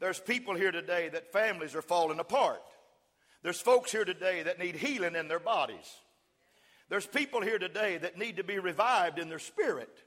There's 0.00 0.19
people 0.19 0.57
here 0.57 0.73
today 0.73 1.09
that 1.11 1.33
families 1.33 1.76
are 1.76 1.83
falling 1.83 2.19
apart. 2.19 2.61
There's 3.45 3.61
folks 3.61 3.92
here 3.92 4.04
today 4.04 4.42
that 4.42 4.59
need 4.59 4.75
healing 4.75 5.14
in 5.14 5.28
their 5.28 5.38
bodies. 5.38 5.97
There's 6.88 7.07
people 7.07 7.40
here 7.40 7.59
today 7.59 7.99
that 7.99 8.19
need 8.19 8.38
to 8.38 8.45
be 8.45 8.59
revived 8.59 9.19
in 9.19 9.28
their 9.28 9.38
spirit. 9.38 10.02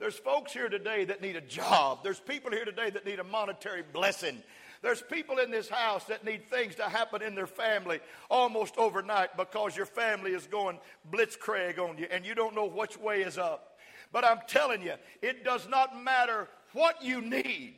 There's 0.00 0.16
folks 0.16 0.52
here 0.52 0.68
today 0.68 1.04
that 1.06 1.20
need 1.20 1.36
a 1.36 1.40
job. 1.40 2.04
There's 2.04 2.20
people 2.20 2.52
here 2.52 2.64
today 2.64 2.90
that 2.90 3.04
need 3.04 3.18
a 3.18 3.24
monetary 3.24 3.82
blessing. 3.92 4.42
There's 4.80 5.02
people 5.02 5.38
in 5.38 5.50
this 5.50 5.68
house 5.68 6.04
that 6.04 6.24
need 6.24 6.48
things 6.48 6.76
to 6.76 6.84
happen 6.84 7.20
in 7.20 7.34
their 7.34 7.48
family 7.48 7.98
almost 8.30 8.78
overnight 8.78 9.36
because 9.36 9.76
your 9.76 9.86
family 9.86 10.32
is 10.32 10.46
going 10.46 10.78
blitzkrieg 11.10 11.78
on 11.78 11.98
you 11.98 12.06
and 12.12 12.24
you 12.24 12.36
don't 12.36 12.54
know 12.54 12.66
which 12.66 12.96
way 12.96 13.22
is 13.22 13.38
up. 13.38 13.78
But 14.12 14.24
I'm 14.24 14.38
telling 14.46 14.82
you, 14.82 14.94
it 15.20 15.44
does 15.44 15.68
not 15.68 16.00
matter 16.00 16.48
what 16.74 17.02
you 17.02 17.20
need. 17.20 17.74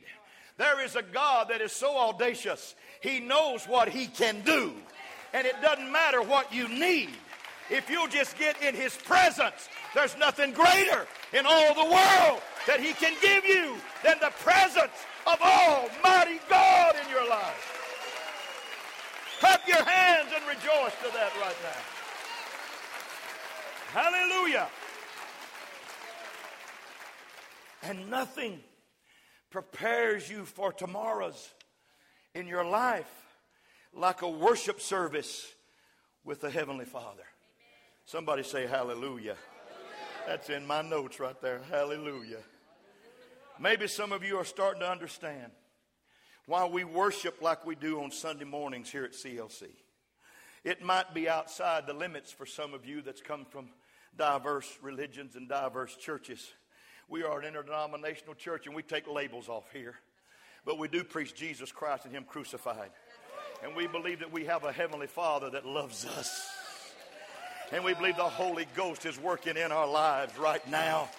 There 0.57 0.85
is 0.85 0.95
a 0.95 1.01
God 1.01 1.49
that 1.49 1.59
is 1.59 1.71
so 1.71 1.97
audacious. 1.97 2.75
He 3.01 3.19
knows 3.19 3.65
what 3.65 3.89
He 3.89 4.05
can 4.05 4.41
do. 4.41 4.73
And 5.33 5.47
it 5.47 5.59
doesn't 5.61 5.91
matter 5.91 6.21
what 6.21 6.53
you 6.53 6.67
need. 6.67 7.09
If 7.69 7.89
you'll 7.89 8.07
just 8.07 8.37
get 8.37 8.61
in 8.61 8.75
His 8.75 8.95
presence, 8.97 9.69
there's 9.93 10.17
nothing 10.17 10.53
greater 10.53 11.05
in 11.33 11.45
all 11.45 11.73
the 11.73 11.85
world 11.85 12.41
that 12.67 12.79
He 12.79 12.93
can 12.93 13.13
give 13.21 13.45
you 13.45 13.75
than 14.03 14.17
the 14.19 14.31
presence 14.39 14.91
of 15.27 15.39
Almighty 15.41 16.39
God 16.49 16.95
in 17.03 17.09
your 17.09 17.27
life. 17.29 17.77
Clap 19.39 19.67
your 19.67 19.83
hands 19.83 20.29
and 20.35 20.47
rejoice 20.47 20.93
to 21.03 21.11
that 21.13 21.31
right 21.41 21.55
now. 21.63 21.81
Hallelujah. 24.01 24.67
And 27.83 28.09
nothing 28.09 28.59
prepares 29.49 30.29
you 30.29 30.45
for 30.45 30.71
tomorrow's 30.71 31.49
in 32.33 32.47
your 32.47 32.63
life 32.63 33.11
like 33.93 34.21
a 34.21 34.29
worship 34.29 34.79
service 34.79 35.45
with 36.23 36.41
the 36.41 36.49
Heavenly 36.49 36.85
Father. 36.85 37.23
Somebody 38.11 38.43
say 38.43 38.67
hallelujah. 38.67 39.37
That's 40.27 40.49
in 40.49 40.67
my 40.67 40.81
notes 40.81 41.17
right 41.17 41.41
there. 41.41 41.61
Hallelujah. 41.69 42.41
Maybe 43.57 43.87
some 43.87 44.11
of 44.11 44.21
you 44.21 44.35
are 44.35 44.43
starting 44.43 44.81
to 44.81 44.91
understand 44.91 45.53
why 46.45 46.65
we 46.65 46.83
worship 46.83 47.41
like 47.41 47.65
we 47.65 47.73
do 47.73 48.01
on 48.03 48.11
Sunday 48.11 48.43
mornings 48.43 48.89
here 48.89 49.05
at 49.05 49.13
CLC. 49.13 49.63
It 50.65 50.83
might 50.83 51.13
be 51.13 51.29
outside 51.29 51.87
the 51.87 51.93
limits 51.93 52.33
for 52.33 52.45
some 52.45 52.73
of 52.73 52.85
you 52.85 53.01
that's 53.01 53.21
come 53.21 53.45
from 53.45 53.69
diverse 54.17 54.67
religions 54.81 55.37
and 55.37 55.47
diverse 55.47 55.95
churches. 55.95 56.51
We 57.07 57.23
are 57.23 57.39
an 57.39 57.47
interdenominational 57.47 58.35
church 58.35 58.65
and 58.65 58.75
we 58.75 58.83
take 58.83 59.07
labels 59.07 59.47
off 59.47 59.71
here. 59.71 59.95
But 60.65 60.77
we 60.77 60.89
do 60.89 61.05
preach 61.05 61.33
Jesus 61.33 61.71
Christ 61.71 62.03
and 62.03 62.13
Him 62.13 62.25
crucified. 62.25 62.91
And 63.63 63.73
we 63.73 63.87
believe 63.87 64.19
that 64.19 64.33
we 64.33 64.47
have 64.47 64.65
a 64.65 64.73
Heavenly 64.73 65.07
Father 65.07 65.49
that 65.51 65.65
loves 65.65 66.05
us. 66.05 66.60
And 67.71 67.85
we 67.85 67.93
believe 67.93 68.17
the 68.17 68.23
Holy 68.23 68.67
Ghost 68.75 69.05
is 69.05 69.17
working 69.17 69.55
in 69.55 69.71
our 69.71 69.87
lives 69.87 70.37
right 70.37 70.67
now. 70.69 71.09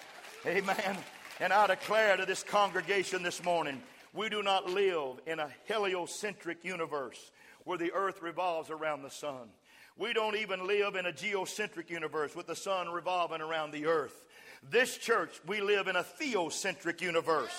Amen. 0.45 0.97
And 1.39 1.51
I 1.51 1.65
declare 1.65 2.15
to 2.15 2.25
this 2.25 2.43
congregation 2.43 3.23
this 3.23 3.43
morning 3.43 3.81
we 4.13 4.29
do 4.29 4.43
not 4.43 4.69
live 4.69 5.19
in 5.25 5.39
a 5.39 5.49
heliocentric 5.65 6.63
universe 6.63 7.31
where 7.63 7.79
the 7.79 7.91
earth 7.93 8.21
revolves 8.21 8.69
around 8.69 9.01
the 9.01 9.09
sun. 9.09 9.49
We 9.97 10.13
don't 10.13 10.35
even 10.35 10.67
live 10.67 10.95
in 10.95 11.07
a 11.07 11.11
geocentric 11.11 11.89
universe 11.89 12.35
with 12.35 12.45
the 12.45 12.55
sun 12.55 12.89
revolving 12.89 13.41
around 13.41 13.71
the 13.71 13.87
earth. 13.87 14.25
This 14.69 14.97
church, 14.97 15.41
we 15.47 15.59
live 15.59 15.87
in 15.87 15.95
a 15.95 16.03
theocentric 16.03 17.01
universe. 17.01 17.53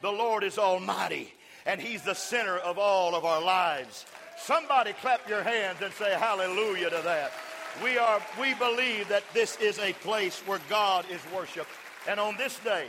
The 0.00 0.10
Lord 0.10 0.42
is 0.42 0.58
Almighty, 0.58 1.34
and 1.66 1.80
He's 1.80 2.02
the 2.02 2.14
center 2.14 2.56
of 2.56 2.78
all 2.78 3.14
of 3.14 3.24
our 3.26 3.42
lives. 3.42 4.06
Somebody 4.38 4.94
clap 4.94 5.28
your 5.28 5.42
hands 5.42 5.78
and 5.82 5.92
say 5.94 6.12
hallelujah 6.12 6.90
to 6.90 7.00
that. 7.04 7.32
We 7.82 7.96
are 7.96 8.20
we 8.40 8.54
believe 8.54 9.08
that 9.08 9.22
this 9.32 9.56
is 9.58 9.78
a 9.78 9.92
place 9.92 10.40
where 10.46 10.58
God 10.68 11.04
is 11.10 11.20
worshiped. 11.32 11.70
And 12.08 12.18
on 12.18 12.36
this 12.36 12.58
day, 12.58 12.86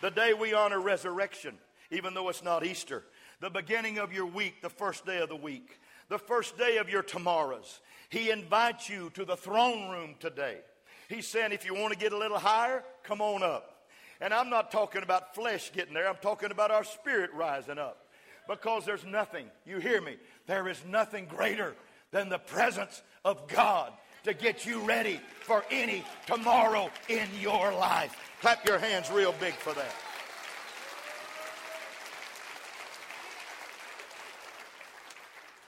the 0.00 0.10
day 0.10 0.32
we 0.32 0.54
honor 0.54 0.80
resurrection, 0.80 1.58
even 1.90 2.14
though 2.14 2.30
it's 2.30 2.42
not 2.42 2.64
Easter, 2.64 3.04
the 3.40 3.50
beginning 3.50 3.98
of 3.98 4.14
your 4.14 4.24
week, 4.24 4.62
the 4.62 4.70
first 4.70 5.04
day 5.04 5.18
of 5.18 5.28
the 5.28 5.36
week, 5.36 5.78
the 6.08 6.18
first 6.18 6.56
day 6.56 6.78
of 6.78 6.88
your 6.88 7.02
tomorrows, 7.02 7.80
He 8.08 8.30
invites 8.30 8.88
you 8.88 9.10
to 9.14 9.26
the 9.26 9.36
throne 9.36 9.90
room 9.90 10.14
today. 10.20 10.58
He's 11.08 11.26
saying, 11.26 11.52
if 11.52 11.66
you 11.66 11.74
want 11.74 11.92
to 11.92 11.98
get 11.98 12.14
a 12.14 12.18
little 12.18 12.38
higher, 12.38 12.82
come 13.02 13.20
on 13.20 13.42
up. 13.42 13.88
And 14.22 14.32
I'm 14.32 14.48
not 14.48 14.70
talking 14.70 15.02
about 15.02 15.34
flesh 15.34 15.70
getting 15.72 15.92
there, 15.92 16.08
I'm 16.08 16.16
talking 16.22 16.50
about 16.50 16.70
our 16.70 16.84
spirit 16.84 17.30
rising 17.34 17.78
up. 17.78 18.06
Because 18.48 18.86
there's 18.86 19.04
nothing, 19.04 19.50
you 19.66 19.80
hear 19.80 20.00
me, 20.00 20.16
there 20.46 20.66
is 20.68 20.82
nothing 20.86 21.26
greater 21.26 21.74
than 22.10 22.30
the 22.30 22.38
presence 22.38 23.02
of 23.24 23.48
God 23.48 23.92
to 24.24 24.34
get 24.34 24.66
you 24.66 24.80
ready 24.80 25.20
for 25.40 25.64
any 25.70 26.04
tomorrow 26.26 26.90
in 27.08 27.28
your 27.40 27.72
life. 27.72 28.16
Clap 28.40 28.66
your 28.66 28.78
hands 28.78 29.10
real 29.10 29.34
big 29.38 29.54
for 29.54 29.72
that. 29.74 29.94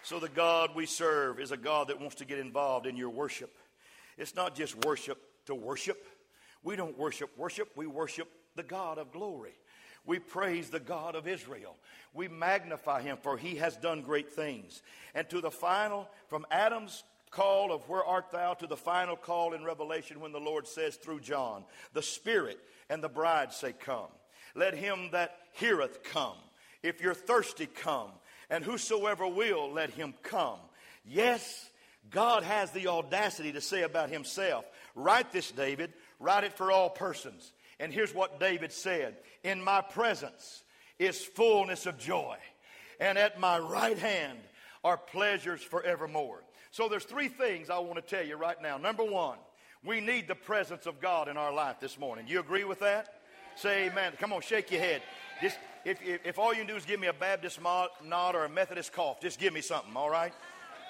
So, 0.03 0.21
the 0.21 0.29
God 0.29 0.71
we 0.75 0.87
serve 0.87 1.41
is 1.41 1.51
a 1.51 1.57
God 1.57 1.89
that 1.89 2.01
wants 2.01 2.17
to 2.17 2.25
get 2.25 2.39
involved 2.39 2.87
in 2.87 2.97
your 2.97 3.11
worship. 3.11 3.53
It's 4.17 4.37
not 4.37 4.55
just 4.55 4.85
worship 4.85 5.19
to 5.47 5.55
worship. 5.55 6.07
We 6.63 6.77
don't 6.77 6.97
worship 6.97 7.37
worship, 7.37 7.71
we 7.77 7.87
worship 7.87 8.29
the 8.55 8.63
God 8.63 8.99
of 8.99 9.13
glory. 9.13 9.55
We 10.05 10.21
praise 10.21 10.71
the 10.71 10.81
God 10.81 11.17
of 11.17 11.27
Israel. 11.27 11.77
We 12.15 12.29
magnify 12.29 13.03
him, 13.03 13.19
for 13.21 13.37
he 13.37 13.57
has 13.57 13.77
done 13.77 14.03
great 14.03 14.31
things. 14.31 14.81
And 15.15 15.29
to 15.31 15.41
the 15.41 15.51
final, 15.51 16.09
from 16.29 16.47
Adam's 16.51 17.03
call 17.31 17.73
of 17.73 17.89
where 17.89 18.05
art 18.05 18.31
thou 18.31 18.55
to 18.55 18.67
the 18.67 18.77
final 18.77 19.17
call 19.17 19.53
in 19.53 19.65
Revelation 19.65 20.21
when 20.21 20.33
the 20.33 20.41
Lord 20.41 20.67
says 20.67 20.97
through 20.97 21.21
John, 21.21 21.65
the 21.93 22.03
Spirit 22.03 22.59
and 22.89 23.03
the 23.03 23.09
bride 23.09 23.53
say, 23.53 23.73
Come. 23.73 24.09
Let 24.55 24.75
him 24.75 25.11
that 25.13 25.37
heareth 25.53 26.03
come. 26.03 26.37
If 26.83 27.01
you're 27.01 27.15
thirsty, 27.15 27.67
come. 27.67 28.11
And 28.49 28.65
whosoever 28.65 29.27
will, 29.27 29.73
let 29.73 29.91
him 29.91 30.15
come. 30.23 30.59
Yes, 31.05 31.69
God 32.11 32.43
has 32.43 32.71
the 32.71 32.89
audacity 32.89 33.53
to 33.53 33.61
say 33.61 33.83
about 33.83 34.11
himself, 34.11 34.65
Write 34.95 35.33
this, 35.33 35.51
David, 35.51 35.93
write 36.19 36.45
it 36.45 36.55
for 36.55 36.73
all 36.73 36.91
persons. 36.91 37.53
And 37.79 37.93
here's 37.93 38.15
what 38.15 38.41
David 38.41 38.73
said 38.73 39.17
In 39.43 39.63
my 39.63 39.81
presence 39.81 40.63
is 40.99 41.23
fullness 41.23 41.87
of 41.87 41.99
joy, 41.99 42.37
and 43.01 43.19
at 43.19 43.39
my 43.39 43.59
right 43.59 43.99
hand 43.99 44.39
are 44.83 44.97
pleasures 44.97 45.61
forevermore. 45.61 46.43
So 46.77 46.91
there's 46.91 47.05
three 47.05 47.29
things 47.29 47.71
I 47.71 47.79
want 47.79 47.95
to 47.95 48.03
tell 48.03 48.23
you 48.23 48.37
right 48.37 48.61
now. 48.61 48.77
Number 48.77 49.03
one, 49.03 49.39
we 49.83 49.99
need 49.99 50.29
the 50.29 50.35
presence 50.35 50.85
of 50.85 51.01
God 51.01 51.27
in 51.27 51.39
our 51.39 51.51
life 51.51 51.81
this 51.81 51.99
morning. 51.99 52.27
You 52.29 52.39
agree 52.39 52.65
with 52.65 52.81
that? 52.81 53.15
Say 53.55 53.87
amen. 53.87 54.13
Come 54.19 54.31
on, 54.31 54.43
shake 54.43 54.71
your 54.71 54.83
head. 54.83 55.01
Just 55.41 55.57
if, 55.87 56.03
if, 56.03 56.21
if 56.23 56.39
all 56.39 56.53
you 56.53 56.67
do 56.67 56.77
is 56.77 56.85
give 56.85 57.01
me 57.01 57.07
a 57.07 57.15
Baptist 57.15 57.61
nod 57.63 58.35
or 58.35 58.45
a 58.45 58.49
Methodist 58.51 58.93
cough, 58.93 59.23
just 59.23 59.39
give 59.39 59.55
me 59.55 59.63
something, 59.63 59.97
all 59.97 60.11
right? 60.11 60.35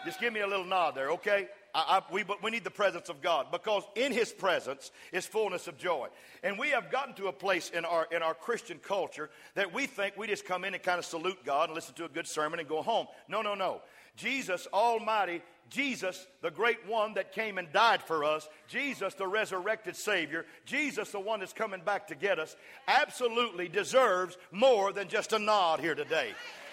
Just 0.04 0.18
give 0.18 0.32
me 0.32 0.40
a 0.40 0.46
little 0.48 0.64
nod 0.64 0.96
there, 0.96 1.12
okay? 1.12 1.46
I, 1.76 1.98
I, 1.98 2.02
we, 2.10 2.24
we 2.42 2.50
need 2.50 2.64
the 2.64 2.70
presence 2.70 3.10
of 3.10 3.20
God 3.20 3.48
because 3.52 3.82
in 3.94 4.10
His 4.10 4.32
presence 4.32 4.90
is 5.12 5.26
fullness 5.26 5.68
of 5.68 5.76
joy. 5.76 6.08
And 6.42 6.58
we 6.58 6.70
have 6.70 6.90
gotten 6.90 7.14
to 7.16 7.26
a 7.26 7.32
place 7.32 7.68
in 7.68 7.84
our, 7.84 8.08
in 8.10 8.22
our 8.22 8.32
Christian 8.32 8.78
culture 8.78 9.28
that 9.54 9.74
we 9.74 9.86
think 9.86 10.16
we 10.16 10.26
just 10.26 10.46
come 10.46 10.64
in 10.64 10.72
and 10.72 10.82
kind 10.82 10.98
of 10.98 11.04
salute 11.04 11.36
God 11.44 11.68
and 11.68 11.74
listen 11.74 11.94
to 11.96 12.06
a 12.06 12.08
good 12.08 12.26
sermon 12.26 12.60
and 12.60 12.68
go 12.68 12.80
home. 12.80 13.06
No, 13.28 13.42
no, 13.42 13.54
no. 13.54 13.82
Jesus 14.16 14.66
Almighty, 14.72 15.42
Jesus, 15.68 16.26
the 16.40 16.50
great 16.50 16.86
one 16.86 17.12
that 17.14 17.32
came 17.32 17.58
and 17.58 17.70
died 17.70 18.00
for 18.02 18.24
us, 18.24 18.48
Jesus, 18.68 19.12
the 19.12 19.26
resurrected 19.26 19.96
Savior, 19.96 20.46
Jesus, 20.64 21.10
the 21.10 21.20
one 21.20 21.40
that's 21.40 21.52
coming 21.52 21.82
back 21.84 22.08
to 22.08 22.14
get 22.14 22.38
us, 22.38 22.56
absolutely 22.88 23.68
deserves 23.68 24.38
more 24.50 24.94
than 24.94 25.08
just 25.08 25.34
a 25.34 25.38
nod 25.38 25.80
here 25.80 25.94
today. 25.94 26.30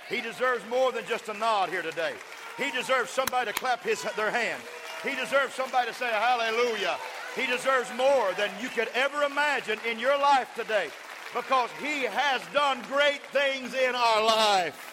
He 0.09 0.21
deserves 0.21 0.63
more 0.69 0.93
than 0.93 1.03
just 1.09 1.27
a 1.27 1.33
nod 1.33 1.67
here 1.67 1.81
today. 1.81 2.13
He 2.57 2.71
deserves 2.71 3.09
somebody 3.09 3.51
to 3.51 3.59
clap 3.59 3.83
his, 3.83 4.01
their 4.15 4.31
hand. 4.31 4.61
He 5.03 5.15
deserves 5.15 5.53
somebody 5.53 5.89
to 5.89 5.93
say 5.93 6.07
hallelujah. 6.07 6.97
He 7.35 7.45
deserves 7.45 7.91
more 7.97 8.31
than 8.33 8.49
you 8.61 8.69
could 8.69 8.89
ever 8.93 9.23
imagine 9.23 9.79
in 9.89 9.99
your 9.99 10.17
life 10.17 10.49
today 10.55 10.89
because 11.35 11.69
he 11.81 12.03
has 12.03 12.41
done 12.53 12.81
great 12.87 13.21
things 13.31 13.73
in 13.73 13.95
our 13.95 14.23
life. 14.23 14.89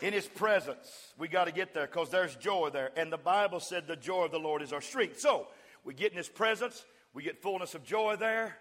In 0.00 0.12
his 0.12 0.26
presence, 0.26 1.12
we 1.18 1.28
got 1.28 1.44
to 1.46 1.52
get 1.52 1.74
there 1.74 1.86
because 1.86 2.10
there's 2.10 2.36
joy 2.36 2.70
there. 2.70 2.90
And 2.96 3.12
the 3.12 3.18
Bible 3.18 3.60
said 3.60 3.86
the 3.86 3.96
joy 3.96 4.24
of 4.24 4.30
the 4.30 4.38
Lord 4.38 4.62
is 4.62 4.72
our 4.72 4.80
strength. 4.80 5.20
So 5.20 5.48
we 5.84 5.94
get 5.94 6.12
in 6.12 6.18
his 6.18 6.28
presence, 6.28 6.84
we 7.14 7.22
get 7.22 7.40
fullness 7.42 7.74
of 7.74 7.84
joy 7.84 8.16
there. 8.16 8.56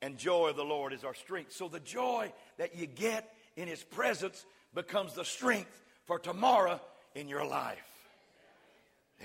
and 0.00 0.16
joy 0.16 0.48
of 0.48 0.56
the 0.56 0.64
Lord 0.64 0.92
is 0.92 1.04
our 1.04 1.14
strength. 1.14 1.52
So 1.52 1.68
the 1.68 1.80
joy 1.80 2.32
that 2.56 2.76
you 2.76 2.86
get 2.86 3.32
in 3.56 3.68
His 3.68 3.82
presence 3.82 4.44
becomes 4.74 5.14
the 5.14 5.24
strength 5.24 5.82
for 6.04 6.18
tomorrow 6.18 6.80
in 7.18 7.28
your 7.28 7.44
life. 7.44 7.78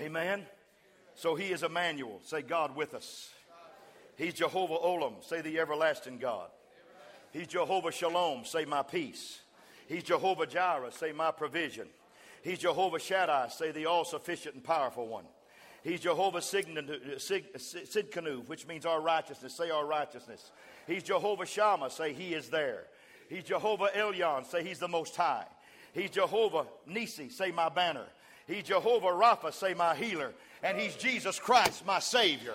Amen. 0.00 0.44
So 1.14 1.36
He 1.36 1.52
is 1.52 1.62
Emmanuel. 1.62 2.20
Say, 2.24 2.42
God 2.42 2.74
with 2.74 2.94
us. 2.94 3.30
He's 4.16 4.34
Jehovah 4.34 4.74
Olam. 4.74 5.24
Say, 5.24 5.40
the 5.40 5.60
everlasting 5.60 6.18
God. 6.18 6.48
He's 7.32 7.46
Jehovah 7.46 7.92
Shalom. 7.92 8.44
Say, 8.44 8.64
my 8.64 8.82
peace. 8.82 9.40
He's 9.86 10.02
Jehovah 10.02 10.46
Jireh. 10.46 10.92
Say, 10.92 11.12
my 11.12 11.30
provision. 11.30 11.86
He's 12.42 12.58
Jehovah 12.58 12.98
Shaddai. 12.98 13.48
Say, 13.48 13.70
the 13.70 13.86
all 13.86 14.04
sufficient 14.04 14.54
and 14.54 14.64
powerful 14.64 15.06
one. 15.06 15.24
He's 15.82 16.00
Jehovah 16.00 16.40
Sidkenu, 16.40 18.48
which 18.48 18.66
means 18.66 18.86
our 18.86 19.00
righteousness. 19.00 19.54
Say 19.54 19.70
our 19.70 19.86
righteousness. 19.86 20.50
He's 20.86 21.02
Jehovah 21.02 21.46
Shammah. 21.46 21.90
Say 21.90 22.14
he 22.14 22.34
is 22.34 22.48
there. 22.48 22.84
He's 23.28 23.44
Jehovah 23.44 23.90
Elyon. 23.94 24.46
Say 24.46 24.64
he's 24.64 24.78
the 24.78 24.88
most 24.88 25.14
high. 25.14 25.46
He's 25.94 26.10
Jehovah 26.10 26.66
Nisi. 26.86 27.28
Say 27.28 27.52
my 27.52 27.68
banner. 27.68 28.06
He's 28.46 28.64
Jehovah 28.64 29.06
Rapha. 29.06 29.52
Say 29.54 29.74
my 29.74 29.94
healer. 29.94 30.32
And 30.62 30.78
he's 30.78 30.96
Jesus 30.96 31.38
Christ, 31.38 31.86
my 31.86 32.00
Savior. 32.00 32.54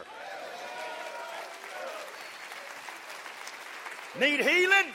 Need 4.20 4.42
healing? 4.42 4.92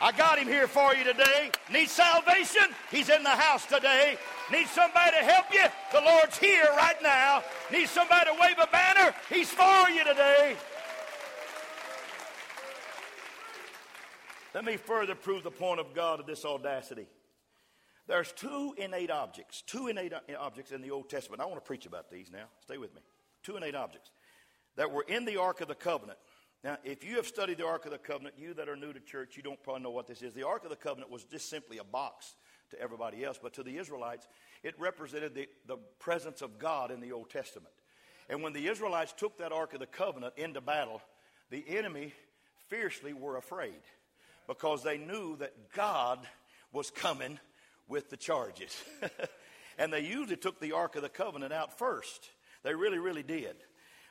I 0.00 0.12
got 0.12 0.38
him 0.38 0.48
here 0.48 0.66
for 0.66 0.94
you 0.94 1.04
today. 1.04 1.50
Need 1.72 1.88
salvation? 1.88 2.64
He's 2.90 3.08
in 3.08 3.22
the 3.22 3.30
house 3.30 3.66
today. 3.66 4.16
Need 4.50 4.68
somebody 4.68 5.10
to 5.18 5.24
help 5.24 5.52
you? 5.52 5.64
The 5.92 6.00
Lord's 6.00 6.38
here 6.38 6.68
right 6.76 7.00
now. 7.02 7.42
Need 7.72 7.88
somebody 7.88 8.30
to 8.30 8.36
wave 8.40 8.56
a 8.62 8.66
banner? 8.68 9.14
He's 9.28 9.50
for 9.50 9.90
you 9.90 10.04
today. 10.04 10.56
Let 14.54 14.64
me 14.64 14.76
further 14.76 15.14
prove 15.14 15.42
the 15.42 15.50
point 15.50 15.80
of 15.80 15.94
God 15.94 16.20
of 16.20 16.26
this 16.26 16.44
audacity. 16.44 17.06
There's 18.06 18.32
two 18.32 18.74
innate 18.76 19.10
objects, 19.10 19.62
two 19.66 19.88
innate 19.88 20.12
objects 20.38 20.72
in 20.72 20.80
the 20.80 20.90
Old 20.90 21.10
Testament. 21.10 21.42
I 21.42 21.46
want 21.46 21.56
to 21.56 21.66
preach 21.66 21.86
about 21.86 22.10
these 22.10 22.30
now. 22.30 22.46
Stay 22.60 22.78
with 22.78 22.94
me. 22.94 23.00
Two 23.42 23.56
innate 23.56 23.74
objects 23.74 24.10
that 24.76 24.92
were 24.92 25.04
in 25.08 25.24
the 25.24 25.38
Ark 25.38 25.60
of 25.60 25.68
the 25.68 25.74
Covenant 25.74 26.18
now, 26.66 26.78
if 26.82 27.04
you 27.04 27.14
have 27.14 27.28
studied 27.28 27.58
the 27.58 27.66
Ark 27.66 27.84
of 27.84 27.92
the 27.92 27.98
Covenant, 27.98 28.34
you 28.36 28.52
that 28.54 28.68
are 28.68 28.74
new 28.74 28.92
to 28.92 28.98
church, 28.98 29.36
you 29.36 29.42
don't 29.44 29.62
probably 29.62 29.84
know 29.84 29.90
what 29.90 30.08
this 30.08 30.20
is. 30.20 30.34
The 30.34 30.46
Ark 30.46 30.64
of 30.64 30.70
the 30.70 30.76
Covenant 30.76 31.12
was 31.12 31.22
just 31.22 31.48
simply 31.48 31.78
a 31.78 31.84
box 31.84 32.34
to 32.70 32.80
everybody 32.80 33.24
else, 33.24 33.38
but 33.40 33.52
to 33.54 33.62
the 33.62 33.78
Israelites, 33.78 34.26
it 34.64 34.74
represented 34.76 35.32
the, 35.32 35.48
the 35.68 35.76
presence 36.00 36.42
of 36.42 36.58
God 36.58 36.90
in 36.90 37.00
the 37.00 37.12
Old 37.12 37.30
Testament. 37.30 37.72
And 38.28 38.42
when 38.42 38.52
the 38.52 38.66
Israelites 38.66 39.14
took 39.16 39.38
that 39.38 39.52
Ark 39.52 39.74
of 39.74 39.78
the 39.78 39.86
Covenant 39.86 40.34
into 40.36 40.60
battle, 40.60 41.00
the 41.50 41.64
enemy 41.68 42.12
fiercely 42.68 43.12
were 43.12 43.36
afraid 43.36 43.80
because 44.48 44.82
they 44.82 44.98
knew 44.98 45.36
that 45.36 45.72
God 45.72 46.18
was 46.72 46.90
coming 46.90 47.38
with 47.88 48.10
the 48.10 48.16
charges. 48.16 48.76
and 49.78 49.92
they 49.92 50.00
usually 50.00 50.36
took 50.36 50.60
the 50.60 50.72
Ark 50.72 50.96
of 50.96 51.02
the 51.02 51.08
Covenant 51.08 51.52
out 51.52 51.78
first. 51.78 52.30
They 52.62 52.74
really, 52.74 52.98
really 52.98 53.22
did, 53.22 53.56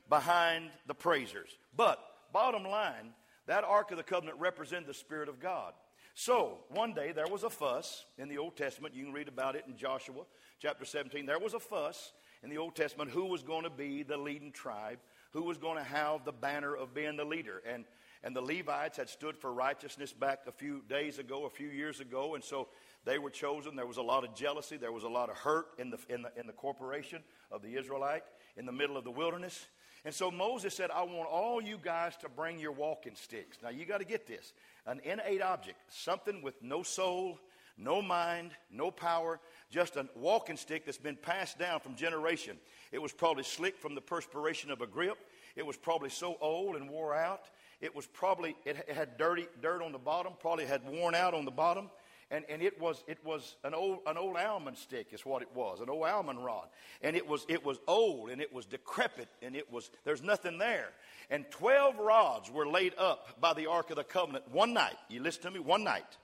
behind 0.10 0.70
the 0.88 0.96
praisers. 0.96 1.50
But 1.76 2.00
Bottom 2.36 2.66
line, 2.66 3.14
that 3.46 3.64
Ark 3.64 3.92
of 3.92 3.98
the 3.98 4.04
Covenant 4.04 4.38
represented 4.42 4.90
the 4.90 4.94
Spirit 4.94 5.30
of 5.30 5.40
God. 5.40 5.72
So, 6.16 6.58
one 6.68 6.94
day 6.94 7.14
there 7.14 7.30
was 7.30 7.44
a 7.44 7.50
fuss 7.50 8.04
in 8.18 8.28
the 8.28 8.40
Old 8.40 8.58
Testament. 8.58 8.94
You 8.94 9.06
can 9.06 9.14
read 9.14 9.30
about 9.30 9.56
it 9.56 9.64
in 9.70 9.78
Joshua 9.78 10.24
chapter 10.60 10.84
17. 10.84 11.26
There 11.26 11.40
was 11.40 11.54
a 11.54 11.62
fuss 11.62 12.12
in 12.44 12.50
the 12.50 12.58
Old 12.58 12.76
Testament 12.76 13.10
who 13.10 13.24
was 13.24 13.42
going 13.42 13.64
to 13.64 13.70
be 13.70 14.04
the 14.04 14.18
leading 14.18 14.52
tribe, 14.52 15.00
who 15.32 15.44
was 15.44 15.58
going 15.58 15.78
to 15.78 15.84
have 15.86 16.26
the 16.26 16.34
banner 16.34 16.76
of 16.76 16.94
being 16.94 17.16
the 17.16 17.24
leader. 17.24 17.62
And, 17.66 17.86
and 18.22 18.36
the 18.36 18.42
Levites 18.42 18.98
had 18.98 19.08
stood 19.08 19.38
for 19.38 19.54
righteousness 19.54 20.12
back 20.12 20.40
a 20.46 20.52
few 20.52 20.82
days 20.90 21.20
ago, 21.20 21.46
a 21.46 21.50
few 21.50 21.70
years 21.70 22.02
ago, 22.02 22.36
and 22.36 22.44
so 22.44 22.68
they 23.06 23.20
were 23.20 23.30
chosen. 23.30 23.76
There 23.76 23.86
was 23.86 23.98
a 23.98 24.02
lot 24.02 24.24
of 24.24 24.36
jealousy, 24.36 24.78
there 24.78 24.92
was 24.92 25.04
a 25.04 25.10
lot 25.10 25.30
of 25.30 25.38
hurt 25.38 25.68
in 25.78 25.90
the, 25.92 26.00
in 26.10 26.24
the, 26.24 26.32
in 26.38 26.48
the 26.48 26.54
corporation 26.54 27.22
of 27.52 27.62
the 27.62 27.78
Israelite 27.78 28.24
in 28.58 28.66
the 28.66 28.72
middle 28.72 28.98
of 28.98 29.04
the 29.04 29.12
wilderness. 29.12 29.66
And 30.04 30.14
so 30.14 30.30
Moses 30.30 30.76
said, 30.76 30.92
I 30.92 31.02
want 31.04 31.28
all 31.30 31.62
you 31.62 31.78
guys 31.82 32.16
to 32.18 32.30
bring 32.30 32.60
your 32.60 32.72
walking 32.72 33.16
sticks. 33.16 33.58
Now 33.64 33.70
you 33.70 33.86
got 33.86 34.00
to 34.00 34.06
get 34.06 34.28
this 34.28 34.54
an 34.86 35.02
innate 35.04 35.42
object, 35.42 35.80
something 35.90 36.44
with 36.44 36.62
no 36.62 36.84
soul, 36.84 37.40
no 37.78 38.02
mind, 38.02 38.52
no 38.72 38.92
power, 38.92 39.40
just 39.72 39.96
a 39.96 40.08
walking 40.16 40.58
stick 40.58 40.86
that's 40.86 40.98
been 40.98 41.16
passed 41.16 41.58
down 41.58 41.80
from 41.80 41.96
generation. 41.96 42.58
It 42.92 43.02
was 43.02 43.12
probably 43.12 43.44
slick 43.44 43.78
from 43.78 43.96
the 43.96 44.02
perspiration 44.02 44.70
of 44.70 44.82
a 44.82 44.88
grip. 44.88 45.18
It 45.56 45.66
was 45.66 45.76
probably 45.76 46.10
so 46.10 46.38
old 46.40 46.76
and 46.76 46.90
wore 46.90 47.16
out. 47.16 47.46
It 47.82 47.96
was 47.96 48.06
probably, 48.06 48.56
it 48.64 48.90
had 48.90 49.18
dirty 49.18 49.48
dirt 49.62 49.82
on 49.82 49.92
the 49.92 49.98
bottom, 49.98 50.34
probably 50.40 50.66
had 50.66 50.88
worn 50.88 51.16
out 51.16 51.34
on 51.34 51.46
the 51.46 51.52
bottom 51.52 51.90
and, 52.32 52.44
and 52.50 52.62
it 52.62 52.82
was 52.82 53.04
it 53.08 53.24
was 53.24 53.56
an 53.64 53.76
old 53.76 54.00
an 54.08 54.18
old 54.18 54.36
almond 54.36 54.78
stick 54.78 55.08
is 55.12 55.26
what 55.26 55.44
it 55.44 55.50
was 55.54 55.80
an 55.80 55.90
old 55.90 56.06
almond 56.06 56.44
rod. 56.44 56.68
And 57.02 57.16
it 57.16 57.28
was 57.28 57.46
it 57.48 57.64
was 57.64 57.78
old 57.88 58.30
and 58.32 58.42
it 58.42 58.52
was 58.52 58.66
decrepit 58.66 59.28
and 59.44 59.56
it 59.56 59.72
was 59.72 59.92
there's 60.04 60.24
nothing 60.24 60.58
there. 60.58 60.90
And 61.30 61.46
12 61.52 62.00
rods 62.00 62.50
were 62.50 62.68
laid 62.68 62.94
up 62.98 63.40
by 63.40 63.54
the 63.54 63.68
ark 63.68 63.92
of 63.92 63.98
the 63.98 64.04
covenant 64.04 64.46
one 64.52 64.74
night. 64.74 64.96
You 65.08 65.22
listen 65.22 65.44
to 65.44 65.52
me 65.52 65.60
one 65.60 65.84
night. 65.84 66.18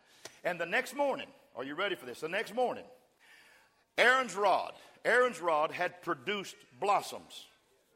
And 0.44 0.60
the 0.60 0.66
next 0.66 0.96
morning 0.96 1.28
are 1.56 1.64
you 1.64 1.76
ready 1.76 1.96
for 1.96 2.08
this? 2.08 2.22
The 2.22 2.30
next 2.30 2.56
morning 2.56 2.86
aaron's 3.98 4.36
rod 4.36 4.74
aaron's 5.06 5.40
rod 5.40 5.72
had 5.72 6.02
produced 6.02 6.56
blossoms. 6.80 7.46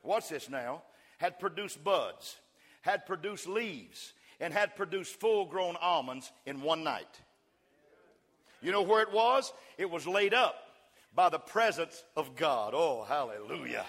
What's 0.03 0.29
this 0.29 0.49
now. 0.49 0.83
Had 1.17 1.39
produced 1.39 1.83
buds 1.83 2.37
had 2.81 3.07
produced 3.07 3.47
leaves 3.47 4.13
and 4.39 4.53
had 4.53 4.75
produced 4.75 5.19
full 5.19 5.45
grown 5.45 5.75
almonds 5.81 6.31
in 6.45 6.61
one 6.61 6.83
night 6.83 7.21
you 8.61 8.71
know 8.71 8.81
where 8.81 9.01
it 9.01 9.11
was? 9.11 9.51
It 9.77 9.89
was 9.89 10.07
laid 10.07 10.33
up 10.33 10.55
by 11.15 11.29
the 11.29 11.39
presence 11.39 12.03
of 12.15 12.35
God. 12.35 12.73
Oh, 12.75 13.03
hallelujah. 13.03 13.85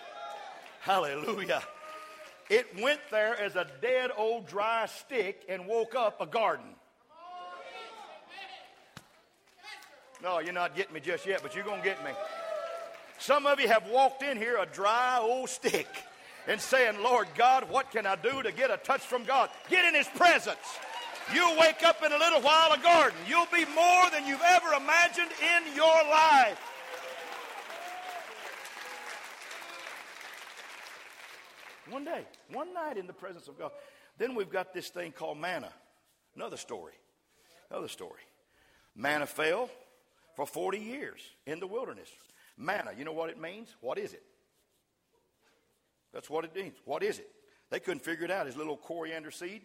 Hallelujah. 0.80 1.62
It 2.48 2.80
went 2.80 3.00
there 3.10 3.38
as 3.40 3.56
a 3.56 3.66
dead 3.82 4.10
old 4.16 4.46
dry 4.46 4.86
stick 4.86 5.42
and 5.48 5.66
woke 5.66 5.94
up 5.94 6.20
a 6.20 6.26
garden. 6.26 6.66
No, 10.22 10.38
you're 10.38 10.52
not 10.52 10.74
getting 10.74 10.94
me 10.94 11.00
just 11.00 11.26
yet, 11.26 11.42
but 11.42 11.54
you're 11.54 11.64
going 11.64 11.80
to 11.80 11.84
get 11.84 12.02
me. 12.04 12.10
Some 13.18 13.46
of 13.46 13.60
you 13.60 13.68
have 13.68 13.88
walked 13.90 14.22
in 14.22 14.36
here 14.36 14.58
a 14.58 14.66
dry 14.66 15.18
old 15.20 15.48
stick 15.48 15.88
and 16.46 16.60
saying, 16.60 17.02
Lord 17.02 17.26
God, 17.34 17.68
what 17.68 17.90
can 17.90 18.06
I 18.06 18.16
do 18.16 18.42
to 18.42 18.52
get 18.52 18.70
a 18.70 18.76
touch 18.76 19.00
from 19.00 19.24
God? 19.24 19.50
Get 19.68 19.84
in 19.84 19.94
His 19.94 20.08
presence. 20.08 20.56
You'll 21.34 21.58
wake 21.58 21.82
up 21.84 22.02
in 22.04 22.12
a 22.12 22.18
little 22.18 22.40
while 22.40 22.72
a 22.72 22.78
garden. 22.78 23.18
You'll 23.28 23.48
be 23.52 23.64
more 23.74 24.10
than 24.10 24.26
you've 24.26 24.42
ever 24.46 24.72
imagined 24.74 25.30
in 25.40 25.74
your 25.74 25.86
life. 25.86 26.60
One 31.90 32.04
day, 32.04 32.24
one 32.52 32.72
night 32.74 32.96
in 32.96 33.06
the 33.06 33.12
presence 33.12 33.48
of 33.48 33.58
God. 33.58 33.70
Then 34.18 34.34
we've 34.34 34.50
got 34.50 34.72
this 34.72 34.88
thing 34.88 35.12
called 35.12 35.38
manna. 35.38 35.72
Another 36.34 36.56
story. 36.56 36.94
Another 37.70 37.88
story. 37.88 38.20
Manna 38.94 39.26
fell 39.26 39.68
for 40.36 40.46
40 40.46 40.78
years 40.78 41.20
in 41.46 41.60
the 41.60 41.66
wilderness. 41.66 42.08
Manna, 42.56 42.92
you 42.96 43.04
know 43.04 43.12
what 43.12 43.30
it 43.30 43.40
means? 43.40 43.74
What 43.80 43.98
is 43.98 44.12
it? 44.12 44.22
That's 46.12 46.30
what 46.30 46.44
it 46.44 46.54
means. 46.54 46.76
What 46.84 47.02
is 47.02 47.18
it? 47.18 47.28
They 47.70 47.80
couldn't 47.80 48.02
figure 48.02 48.24
it 48.24 48.30
out. 48.30 48.46
His 48.46 48.56
little 48.56 48.76
coriander 48.76 49.30
seed. 49.30 49.62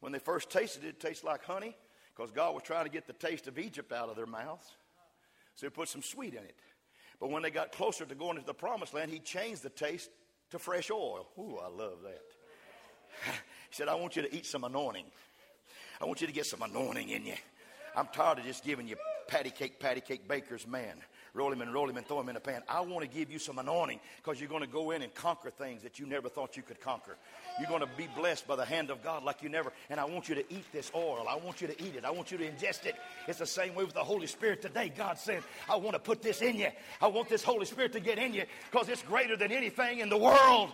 When 0.00 0.12
they 0.12 0.18
first 0.18 0.50
tasted 0.50 0.84
it, 0.84 0.88
it 0.88 1.00
tasted 1.00 1.26
like 1.26 1.44
honey 1.44 1.76
because 2.14 2.30
God 2.30 2.54
was 2.54 2.62
trying 2.62 2.84
to 2.84 2.90
get 2.90 3.06
the 3.06 3.12
taste 3.12 3.46
of 3.46 3.58
Egypt 3.58 3.92
out 3.92 4.08
of 4.08 4.16
their 4.16 4.26
mouths. 4.26 4.66
So 5.54 5.66
he 5.66 5.70
put 5.70 5.88
some 5.88 6.02
sweet 6.02 6.34
in 6.34 6.44
it. 6.44 6.54
But 7.20 7.30
when 7.30 7.42
they 7.42 7.50
got 7.50 7.72
closer 7.72 8.04
to 8.04 8.14
going 8.14 8.36
into 8.36 8.46
the 8.46 8.54
promised 8.54 8.94
land, 8.94 9.10
he 9.10 9.18
changed 9.18 9.62
the 9.62 9.70
taste 9.70 10.10
to 10.50 10.58
fresh 10.58 10.90
oil. 10.90 11.26
Ooh, 11.38 11.58
I 11.58 11.68
love 11.68 12.02
that. 12.04 12.22
he 13.24 13.32
said, 13.72 13.88
I 13.88 13.94
want 13.96 14.14
you 14.14 14.22
to 14.22 14.34
eat 14.34 14.46
some 14.46 14.64
anointing. 14.64 15.06
I 16.00 16.04
want 16.04 16.20
you 16.20 16.28
to 16.28 16.32
get 16.32 16.46
some 16.46 16.62
anointing 16.62 17.08
in 17.08 17.26
you. 17.26 17.34
I'm 17.96 18.06
tired 18.12 18.38
of 18.38 18.44
just 18.44 18.64
giving 18.64 18.86
you 18.86 18.96
patty 19.26 19.50
cake, 19.50 19.80
patty 19.80 20.00
cake 20.00 20.28
baker's 20.28 20.66
man 20.66 21.02
roll 21.34 21.52
him 21.52 21.60
and 21.60 21.72
roll 21.72 21.88
him 21.88 21.96
and 21.96 22.06
throw 22.06 22.20
him 22.20 22.28
in 22.28 22.36
a 22.36 22.40
pan. 22.40 22.62
I 22.68 22.80
want 22.80 23.02
to 23.02 23.08
give 23.08 23.30
you 23.30 23.38
some 23.38 23.58
anointing 23.58 24.00
because 24.16 24.40
you're 24.40 24.48
going 24.48 24.62
to 24.62 24.68
go 24.68 24.90
in 24.90 25.02
and 25.02 25.14
conquer 25.14 25.50
things 25.50 25.82
that 25.82 25.98
you 25.98 26.06
never 26.06 26.28
thought 26.28 26.56
you 26.56 26.62
could 26.62 26.80
conquer. 26.80 27.16
You're 27.58 27.68
going 27.68 27.80
to 27.80 27.88
be 27.96 28.08
blessed 28.16 28.46
by 28.46 28.56
the 28.56 28.64
hand 28.64 28.90
of 28.90 29.02
God 29.02 29.24
like 29.24 29.42
you 29.42 29.48
never. 29.48 29.72
And 29.90 29.98
I 29.98 30.04
want 30.04 30.28
you 30.28 30.34
to 30.36 30.52
eat 30.52 30.64
this 30.72 30.90
oil. 30.94 31.26
I 31.28 31.36
want 31.36 31.60
you 31.60 31.68
to 31.68 31.82
eat 31.82 31.96
it. 31.96 32.04
I 32.04 32.10
want 32.10 32.30
you 32.30 32.38
to 32.38 32.44
ingest 32.44 32.86
it. 32.86 32.94
It's 33.26 33.38
the 33.38 33.46
same 33.46 33.74
way 33.74 33.84
with 33.84 33.94
the 33.94 34.04
Holy 34.04 34.26
Spirit 34.26 34.62
today. 34.62 34.92
God 34.94 35.18
said, 35.18 35.42
I 35.68 35.76
want 35.76 35.94
to 35.94 36.00
put 36.00 36.22
this 36.22 36.42
in 36.42 36.56
you. 36.56 36.68
I 37.00 37.08
want 37.08 37.28
this 37.28 37.42
Holy 37.42 37.66
Spirit 37.66 37.92
to 37.92 38.00
get 38.00 38.18
in 38.18 38.34
you 38.34 38.44
because 38.70 38.88
it's 38.88 39.02
greater 39.02 39.36
than 39.36 39.52
anything 39.52 39.98
in 39.98 40.08
the 40.08 40.18
world. 40.18 40.70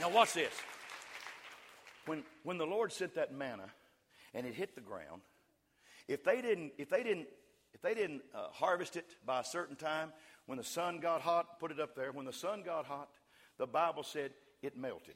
Now, 0.00 0.10
watch 0.10 0.34
this. 0.34 0.52
When, 2.06 2.22
when 2.44 2.56
the 2.56 2.66
Lord 2.66 2.92
sent 2.92 3.14
that 3.16 3.34
manna 3.34 3.64
and 4.32 4.46
it 4.46 4.54
hit 4.54 4.74
the 4.74 4.80
ground, 4.80 5.22
if 6.08 6.24
they 6.24 6.40
didn't, 6.40 6.72
if 6.78 6.88
they 6.88 7.02
didn't, 7.02 7.28
if 7.74 7.82
they 7.82 7.94
didn't 7.94 8.22
uh, 8.34 8.48
harvest 8.50 8.96
it 8.96 9.06
by 9.24 9.40
a 9.40 9.44
certain 9.44 9.76
time, 9.76 10.12
when 10.46 10.58
the 10.58 10.64
sun 10.64 10.98
got 10.98 11.20
hot, 11.20 11.60
put 11.60 11.70
it 11.70 11.78
up 11.78 11.94
there. 11.94 12.10
When 12.10 12.24
the 12.24 12.32
sun 12.32 12.62
got 12.64 12.86
hot, 12.86 13.10
the 13.58 13.66
Bible 13.66 14.02
said 14.02 14.32
it 14.62 14.76
melted. 14.76 15.14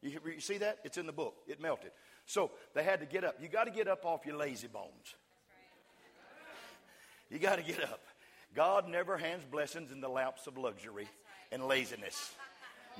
You, 0.00 0.18
you 0.26 0.40
see 0.40 0.58
that? 0.58 0.78
It's 0.84 0.98
in 0.98 1.06
the 1.06 1.12
book. 1.12 1.36
It 1.46 1.60
melted. 1.60 1.90
So 2.26 2.50
they 2.74 2.82
had 2.82 3.00
to 3.00 3.06
get 3.06 3.24
up. 3.24 3.36
You 3.40 3.48
got 3.48 3.64
to 3.64 3.70
get 3.70 3.86
up 3.86 4.04
off 4.04 4.24
your 4.26 4.36
lazy 4.36 4.66
bones. 4.66 4.88
You 7.30 7.38
got 7.38 7.56
to 7.56 7.64
get 7.64 7.82
up. 7.82 8.00
God 8.54 8.86
never 8.86 9.16
hands 9.16 9.42
blessings 9.50 9.90
in 9.90 10.00
the 10.00 10.08
laps 10.08 10.46
of 10.46 10.56
luxury 10.56 11.08
and 11.50 11.66
laziness. 11.66 12.32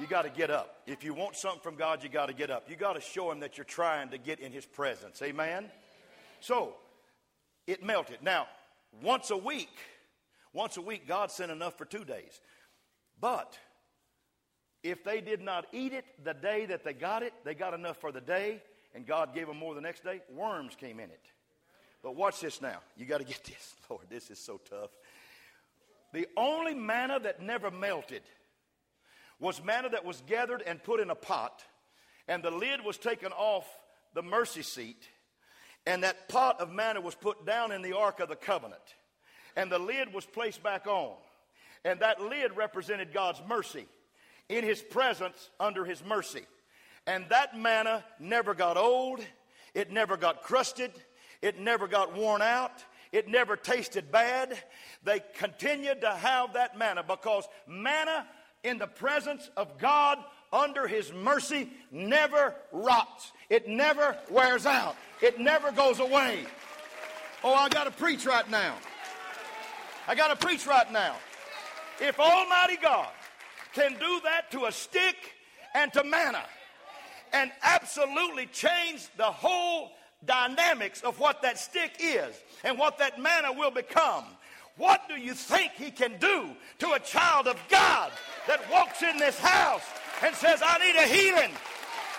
You 0.01 0.07
got 0.07 0.23
to 0.23 0.31
get 0.31 0.51
up. 0.51 0.81
If 0.87 1.05
you 1.05 1.15
want 1.15 1.37
something 1.37 1.61
from 1.61 1.77
God, 1.77 2.03
you 2.03 2.09
got 2.09 2.27
to 2.27 2.33
get 2.33 2.51
up. 2.51 2.69
You 2.69 2.75
got 2.75 2.95
to 2.95 3.01
show 3.01 3.31
Him 3.31 3.41
that 3.41 3.57
you're 3.57 3.65
trying 3.65 4.09
to 4.09 4.19
get 4.19 4.41
in 4.41 4.51
His 4.51 4.67
presence. 4.67 5.23
Amen? 5.23 5.71
So, 6.45 6.75
it 7.67 7.83
melted. 7.83 8.19
Now, 8.21 8.47
once 9.03 9.31
a 9.31 9.37
week, 9.37 9.75
once 10.53 10.77
a 10.77 10.83
week, 10.83 11.09
God 11.09 11.31
sent 11.31 11.51
enough 11.51 11.79
for 11.79 11.87
two 11.87 12.05
days. 12.05 12.39
But 13.19 13.59
if 14.83 15.03
they 15.05 15.23
did 15.23 15.41
not 15.41 15.65
eat 15.73 15.95
it 15.95 16.05
the 16.23 16.35
day 16.35 16.67
that 16.67 16.85
they 16.85 16.93
got 16.93 17.23
it, 17.23 17.33
they 17.47 17.55
got 17.55 17.73
enough 17.73 17.97
for 17.97 18.13
the 18.13 18.21
day, 18.21 18.63
and 18.95 19.07
God 19.07 19.35
gave 19.35 19.47
them 19.47 19.57
more 19.57 19.75
the 19.75 19.81
next 19.81 20.05
day, 20.05 20.21
worms 20.31 20.75
came 20.75 21.01
in 21.01 21.09
it. 21.09 21.23
But 22.03 22.15
watch 22.15 22.41
this 22.41 22.61
now. 22.61 22.81
You 22.95 23.07
got 23.07 23.19
to 23.19 23.25
get 23.25 23.43
this. 23.45 23.75
Lord, 23.89 24.05
this 24.11 24.31
is 24.31 24.39
so 24.39 24.61
tough. 24.69 24.91
The 26.13 26.29
only 26.37 26.75
manna 26.75 27.21
that 27.21 27.41
never 27.41 27.71
melted 27.71 28.23
was 29.41 29.65
manna 29.65 29.89
that 29.89 30.05
was 30.05 30.23
gathered 30.27 30.61
and 30.61 30.83
put 30.83 31.01
in 31.01 31.09
a 31.09 31.15
pot, 31.15 31.65
and 32.29 32.43
the 32.43 32.51
lid 32.51 32.85
was 32.85 32.99
taken 32.99 33.33
off 33.33 33.65
the 34.13 34.23
mercy 34.23 34.63
seat, 34.63 35.09
and 35.87 36.03
that 36.03 36.29
pot 36.29 36.61
of 36.61 36.71
manna 36.71 37.01
was 37.01 37.15
put 37.15 37.45
down 37.45 37.73
in 37.73 37.83
the 37.83 37.97
Ark 37.97 38.21
of 38.21 38.29
the 38.29 38.37
Covenant, 38.37 38.83
and 39.57 39.71
the 39.71 39.79
lid 39.79 40.13
was 40.13 40.25
placed 40.25 40.63
back 40.63 40.87
on. 40.87 41.15
And 41.85 42.01
that 42.01 42.21
lid 42.21 42.57
represented 42.57 43.13
God's 43.13 43.43
mercy 43.47 43.87
in 44.49 44.65
His 44.65 44.81
presence 44.81 45.51
under 45.61 45.85
His 45.85 46.03
mercy. 46.03 46.47
And 47.07 47.27
that 47.29 47.57
manna 47.59 48.05
never 48.19 48.55
got 48.55 48.77
old, 48.77 49.21
it 49.75 49.93
never 49.93 50.17
got 50.17 50.43
crusted, 50.43 50.93
it 51.43 51.61
never 51.61 51.87
got 51.87 52.17
worn 52.17 52.41
out, 52.41 52.83
it 53.13 53.29
never 53.29 53.57
tasted 53.57 54.11
bad. 54.11 54.57
They 55.05 55.21
continued 55.35 56.01
to 56.01 56.11
have 56.11 56.55
that 56.55 56.79
manna 56.79 57.03
because 57.03 57.47
manna 57.67 58.27
in 58.63 58.79
the 58.79 58.87
presence 58.87 59.51
of 59.57 59.79
God 59.79 60.19
under 60.55 60.87
His 60.87 61.13
mercy 61.13 61.69
never 61.91 62.55
rots. 62.73 63.33
It 63.51 63.69
never 63.69 64.17
wears 64.31 64.65
out. 64.65 64.97
It 65.21 65.41
never 65.41 65.73
goes 65.73 65.99
away. 65.99 66.45
Oh, 67.43 67.53
I 67.53 67.69
got 67.69 67.85
to 67.85 67.91
preach 67.91 68.25
right 68.25 68.49
now. 68.49 68.75
I 70.07 70.15
got 70.15 70.29
to 70.29 70.47
preach 70.47 70.67
right 70.67 70.91
now. 70.93 71.17
If 72.01 72.19
Almighty 72.19 72.77
God 72.81 73.09
can 73.75 73.93
do 73.99 74.21
that 74.25 74.51
to 74.53 74.67
a 74.67 74.73
stick 74.73 75.17
and 75.75 75.93
to 75.93 76.05
manna 76.05 76.45
and 77.33 77.51
absolutely 77.63 78.47
change 78.47 79.09
the 79.17 79.25
whole 79.25 79.91
dynamics 80.25 81.03
of 81.03 81.19
what 81.19 81.43
that 81.43 81.59
stick 81.59 81.97
is 82.01 82.35
and 82.63 82.79
what 82.79 82.99
that 82.99 83.21
manna 83.21 83.53
will 83.53 83.71
become. 83.71 84.25
What 84.77 85.09
do 85.09 85.15
you 85.15 85.35
think 85.35 85.73
he 85.73 85.91
can 85.91 86.19
do 86.19 86.51
to 86.79 86.93
a 86.93 86.99
child 86.99 87.47
of 87.47 87.57
God 87.69 88.11
that 88.47 88.69
walks 88.71 89.03
in 89.03 89.19
this 89.19 89.39
house 89.39 89.83
and 90.25 90.35
says, 90.35 90.63
I 90.65 90.79
need 90.79 90.97
a 90.97 91.07
healing, 91.07 91.53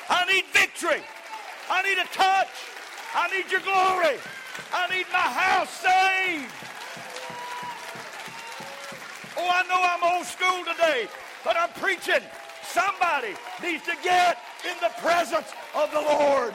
I 0.09 0.31
need 0.31 0.45
victory, 0.53 1.01
I 1.69 1.81
need 1.81 1.97
a 1.97 2.05
touch, 2.13 2.53
I 3.15 3.27
need 3.35 3.51
your 3.51 3.61
glory, 3.61 4.19
I 4.71 4.95
need 4.95 5.07
my 5.11 5.17
house 5.17 5.71
saved? 5.71 6.53
Oh, 9.37 9.49
I 9.49 9.63
know 9.67 9.81
I'm 9.81 10.17
old 10.17 10.25
school 10.27 10.63
today, 10.71 11.07
but 11.43 11.57
I'm 11.57 11.69
preaching. 11.81 12.23
Somebody 12.63 13.33
needs 13.63 13.83
to 13.85 13.95
get 14.03 14.37
in 14.63 14.75
the 14.81 14.89
presence 15.01 15.47
of 15.73 15.91
the 15.91 16.01
Lord. 16.01 16.53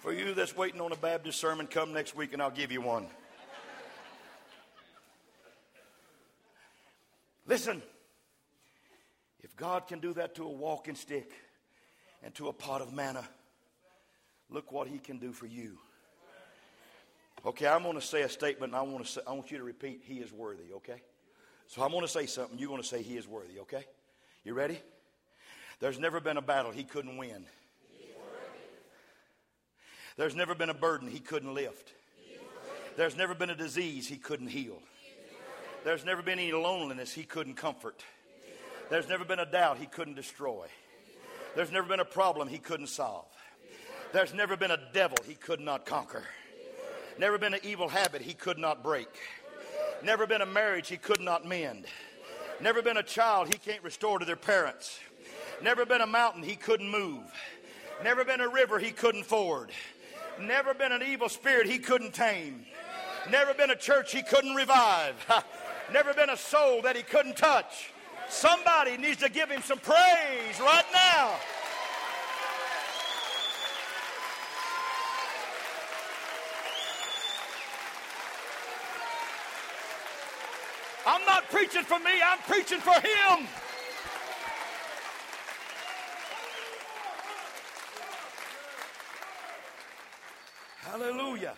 For 0.00 0.12
you 0.12 0.34
that's 0.34 0.56
waiting 0.56 0.80
on 0.80 0.92
a 0.92 0.96
Baptist 0.96 1.38
sermon, 1.38 1.66
come 1.66 1.92
next 1.92 2.16
week 2.16 2.32
and 2.32 2.42
I'll 2.42 2.50
give 2.50 2.72
you 2.72 2.80
one. 2.80 3.06
Listen, 7.66 7.82
if 9.42 9.56
God 9.56 9.86
can 9.86 9.98
do 9.98 10.12
that 10.12 10.34
to 10.34 10.44
a 10.44 10.50
walking 10.50 10.94
stick 10.94 11.32
and 12.22 12.34
to 12.34 12.48
a 12.48 12.52
pot 12.52 12.82
of 12.82 12.92
manna, 12.92 13.26
look 14.50 14.70
what 14.70 14.86
He 14.86 14.98
can 14.98 15.16
do 15.16 15.32
for 15.32 15.46
you. 15.46 15.78
Okay, 17.46 17.66
I'm 17.66 17.82
going 17.82 17.94
to 17.94 18.02
say 18.02 18.20
a 18.20 18.28
statement 18.28 18.74
and 18.74 18.78
I 18.78 18.82
want, 18.82 19.06
to 19.06 19.10
say, 19.10 19.22
I 19.26 19.32
want 19.32 19.50
you 19.50 19.56
to 19.56 19.64
repeat, 19.64 20.02
He 20.04 20.16
is 20.16 20.30
worthy, 20.30 20.74
okay? 20.74 21.00
So 21.66 21.82
I'm 21.82 21.90
going 21.90 22.02
to 22.02 22.08
say 22.08 22.26
something. 22.26 22.58
You're 22.58 22.68
going 22.68 22.82
to 22.82 22.86
say, 22.86 23.02
He 23.02 23.16
is 23.16 23.26
worthy, 23.26 23.58
okay? 23.60 23.86
You 24.44 24.52
ready? 24.52 24.78
There's 25.80 25.98
never 25.98 26.20
been 26.20 26.36
a 26.36 26.42
battle 26.42 26.70
He 26.70 26.84
couldn't 26.84 27.16
win. 27.16 27.46
There's 30.18 30.36
never 30.36 30.54
been 30.54 30.68
a 30.68 30.74
burden 30.74 31.08
he 31.08 31.18
couldn't 31.18 31.54
lift. 31.54 31.94
There's 32.98 33.16
never 33.16 33.34
been 33.34 33.48
a 33.48 33.56
disease 33.56 34.06
he 34.06 34.16
couldn't 34.16 34.48
heal. 34.48 34.82
There's 35.84 36.04
never 36.04 36.22
been 36.22 36.38
any 36.38 36.52
loneliness 36.52 37.12
he 37.12 37.24
couldn't 37.24 37.54
comfort. 37.54 38.02
There's 38.88 39.08
never 39.08 39.24
been 39.24 39.38
a 39.38 39.46
doubt 39.46 39.76
he 39.76 39.86
couldn't 39.86 40.14
destroy. 40.14 40.66
There's 41.54 41.70
never 41.70 41.86
been 41.86 42.00
a 42.00 42.06
problem 42.06 42.48
he 42.48 42.58
couldn't 42.58 42.86
solve. 42.88 43.26
There's 44.12 44.32
never 44.32 44.56
been 44.56 44.70
a 44.70 44.80
devil 44.94 45.18
he 45.26 45.34
could 45.34 45.60
not 45.60 45.84
conquer. 45.84 46.24
Never 47.18 47.36
been 47.36 47.52
an 47.52 47.60
evil 47.62 47.88
habit 47.88 48.22
he 48.22 48.32
could 48.32 48.58
not 48.58 48.82
break. 48.82 49.08
Never 50.02 50.26
been 50.26 50.40
a 50.40 50.46
marriage 50.46 50.88
he 50.88 50.96
could 50.96 51.20
not 51.20 51.44
mend. 51.44 51.84
Never 52.60 52.80
been 52.80 52.96
a 52.96 53.02
child 53.02 53.48
he 53.48 53.58
can't 53.58 53.82
restore 53.84 54.18
to 54.18 54.24
their 54.24 54.36
parents. 54.36 54.98
Never 55.62 55.84
been 55.84 56.00
a 56.00 56.06
mountain 56.06 56.42
he 56.42 56.56
couldn't 56.56 56.90
move. 56.90 57.24
Never 58.02 58.24
been 58.24 58.40
a 58.40 58.48
river 58.48 58.78
he 58.78 58.90
couldn't 58.90 59.24
ford. 59.24 59.70
Never 60.40 60.72
been 60.72 60.92
an 60.92 61.02
evil 61.02 61.28
spirit 61.28 61.66
he 61.66 61.78
couldn't 61.78 62.14
tame. 62.14 62.64
Never 63.30 63.54
been 63.54 63.70
a 63.70 63.76
church 63.76 64.12
he 64.12 64.22
couldn't 64.22 64.54
revive. 64.54 65.14
Never 65.92 66.14
been 66.14 66.30
a 66.30 66.36
soul 66.36 66.82
that 66.82 66.96
he 66.96 67.02
couldn't 67.02 67.36
touch. 67.36 67.90
Somebody 68.28 68.96
needs 68.96 69.18
to 69.18 69.28
give 69.28 69.50
him 69.50 69.62
some 69.62 69.78
praise 69.78 70.58
right 70.60 70.84
now. 70.92 71.34
I'm 81.06 81.24
not 81.26 81.44
preaching 81.50 81.82
for 81.82 81.98
me, 81.98 82.10
I'm 82.24 82.38
preaching 82.46 82.80
for 82.80 82.94
him. 82.94 83.46
Hallelujah. 90.80 91.54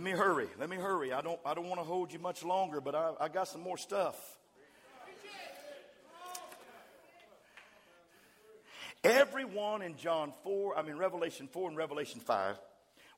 Let 0.00 0.04
me 0.06 0.12
hurry. 0.12 0.46
Let 0.58 0.70
me 0.70 0.76
hurry. 0.78 1.12
I 1.12 1.20
don't, 1.20 1.38
I 1.44 1.52
don't 1.52 1.68
want 1.68 1.78
to 1.78 1.84
hold 1.84 2.10
you 2.10 2.18
much 2.18 2.42
longer, 2.42 2.80
but 2.80 2.94
I, 2.94 3.12
I 3.20 3.28
got 3.28 3.48
some 3.48 3.60
more 3.60 3.76
stuff. 3.76 4.16
Everyone 9.04 9.82
in 9.82 9.98
John 9.98 10.32
4, 10.42 10.78
I 10.78 10.80
mean, 10.80 10.96
Revelation 10.96 11.48
4 11.52 11.68
and 11.68 11.76
Revelation 11.76 12.18
5 12.18 12.56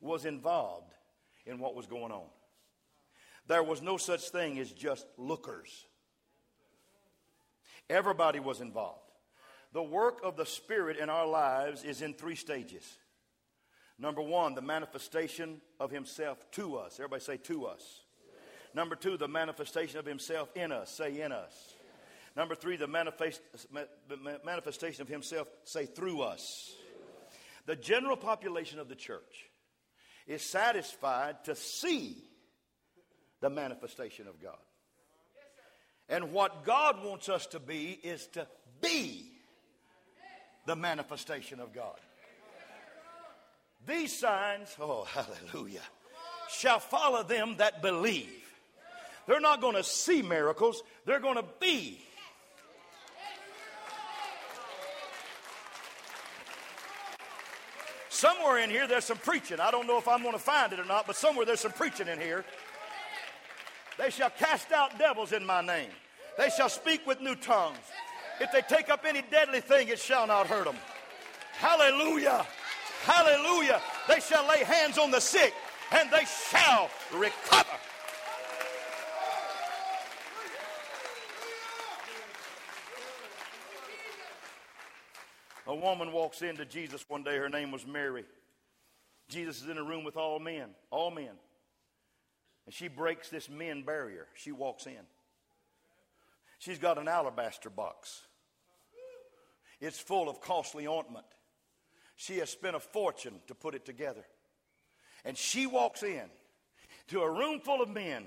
was 0.00 0.24
involved 0.24 0.92
in 1.46 1.60
what 1.60 1.76
was 1.76 1.86
going 1.86 2.10
on. 2.10 2.26
There 3.46 3.62
was 3.62 3.80
no 3.80 3.96
such 3.96 4.30
thing 4.30 4.58
as 4.58 4.72
just 4.72 5.06
lookers, 5.16 5.86
everybody 7.88 8.40
was 8.40 8.60
involved. 8.60 8.98
The 9.72 9.84
work 9.84 10.18
of 10.24 10.36
the 10.36 10.46
Spirit 10.46 10.96
in 10.96 11.08
our 11.08 11.28
lives 11.28 11.84
is 11.84 12.02
in 12.02 12.12
three 12.12 12.34
stages. 12.34 12.98
Number 14.02 14.20
one, 14.20 14.56
the 14.56 14.62
manifestation 14.62 15.60
of 15.78 15.92
himself 15.92 16.44
to 16.52 16.76
us. 16.76 16.98
Everybody 16.98 17.22
say 17.22 17.36
to 17.36 17.66
us. 17.66 18.00
Number 18.74 18.96
two, 18.96 19.16
the 19.16 19.28
manifestation 19.28 20.00
of 20.00 20.04
himself 20.04 20.48
in 20.56 20.72
us. 20.72 20.90
Say 20.90 21.20
in 21.20 21.30
us. 21.30 21.52
Number 22.34 22.56
three, 22.56 22.76
the 22.76 22.88
manifest, 22.88 23.40
manifestation 24.44 25.02
of 25.02 25.08
himself, 25.08 25.46
say 25.62 25.86
through 25.86 26.22
us. 26.22 26.74
The 27.66 27.76
general 27.76 28.16
population 28.16 28.80
of 28.80 28.88
the 28.88 28.96
church 28.96 29.46
is 30.26 30.42
satisfied 30.42 31.44
to 31.44 31.54
see 31.54 32.16
the 33.40 33.50
manifestation 33.50 34.26
of 34.26 34.42
God. 34.42 34.58
And 36.08 36.32
what 36.32 36.64
God 36.64 37.04
wants 37.04 37.28
us 37.28 37.46
to 37.48 37.60
be 37.60 38.00
is 38.02 38.26
to 38.32 38.48
be 38.80 39.30
the 40.66 40.74
manifestation 40.74 41.60
of 41.60 41.72
God. 41.72 42.00
These 43.92 44.16
signs, 44.18 44.74
oh, 44.80 45.04
hallelujah, 45.04 45.82
shall 46.48 46.78
follow 46.78 47.22
them 47.22 47.56
that 47.58 47.82
believe. 47.82 48.26
They're 49.26 49.38
not 49.38 49.60
going 49.60 49.74
to 49.74 49.84
see 49.84 50.22
miracles, 50.22 50.82
they're 51.04 51.20
going 51.20 51.36
to 51.36 51.44
be. 51.60 52.02
Somewhere 58.08 58.60
in 58.60 58.70
here, 58.70 58.86
there's 58.86 59.04
some 59.04 59.18
preaching. 59.18 59.60
I 59.60 59.70
don't 59.70 59.86
know 59.86 59.98
if 59.98 60.08
I'm 60.08 60.22
going 60.22 60.32
to 60.32 60.38
find 60.38 60.72
it 60.72 60.80
or 60.80 60.86
not, 60.86 61.06
but 61.06 61.14
somewhere 61.14 61.44
there's 61.44 61.60
some 61.60 61.72
preaching 61.72 62.08
in 62.08 62.18
here. 62.18 62.46
They 63.98 64.08
shall 64.08 64.30
cast 64.30 64.72
out 64.72 64.98
devils 64.98 65.32
in 65.32 65.44
my 65.44 65.60
name. 65.60 65.90
They 66.38 66.48
shall 66.48 66.70
speak 66.70 67.06
with 67.06 67.20
new 67.20 67.34
tongues. 67.34 67.76
If 68.40 68.52
they 68.52 68.62
take 68.62 68.88
up 68.88 69.04
any 69.06 69.22
deadly 69.30 69.60
thing, 69.60 69.88
it 69.88 69.98
shall 69.98 70.26
not 70.26 70.46
hurt 70.46 70.64
them. 70.64 70.76
Hallelujah. 71.58 72.46
Hallelujah. 73.02 73.80
They 74.08 74.20
shall 74.20 74.48
lay 74.48 74.64
hands 74.64 74.96
on 74.98 75.10
the 75.10 75.20
sick 75.20 75.54
and 75.90 76.10
they 76.10 76.24
shall 76.50 76.88
recover. 77.12 77.76
A 85.66 85.74
woman 85.74 86.12
walks 86.12 86.42
into 86.42 86.64
Jesus 86.64 87.04
one 87.08 87.22
day. 87.22 87.36
Her 87.36 87.48
name 87.48 87.70
was 87.70 87.86
Mary. 87.86 88.24
Jesus 89.28 89.62
is 89.62 89.68
in 89.68 89.78
a 89.78 89.82
room 89.82 90.04
with 90.04 90.16
all 90.16 90.38
men, 90.38 90.70
all 90.90 91.10
men. 91.10 91.30
And 92.66 92.74
she 92.74 92.88
breaks 92.88 93.28
this 93.28 93.48
men 93.48 93.82
barrier. 93.82 94.26
She 94.34 94.52
walks 94.52 94.86
in. 94.86 95.06
She's 96.58 96.78
got 96.78 96.98
an 96.98 97.08
alabaster 97.08 97.70
box. 97.70 98.22
It's 99.80 99.98
full 99.98 100.28
of 100.28 100.40
costly 100.40 100.86
ointment. 100.86 101.26
She 102.22 102.38
has 102.38 102.50
spent 102.50 102.76
a 102.76 102.78
fortune 102.78 103.40
to 103.48 103.54
put 103.56 103.74
it 103.74 103.84
together. 103.84 104.24
And 105.24 105.36
she 105.36 105.66
walks 105.66 106.04
in 106.04 106.22
to 107.08 107.22
a 107.22 107.28
room 107.28 107.58
full 107.58 107.82
of 107.82 107.88
men, 107.88 108.26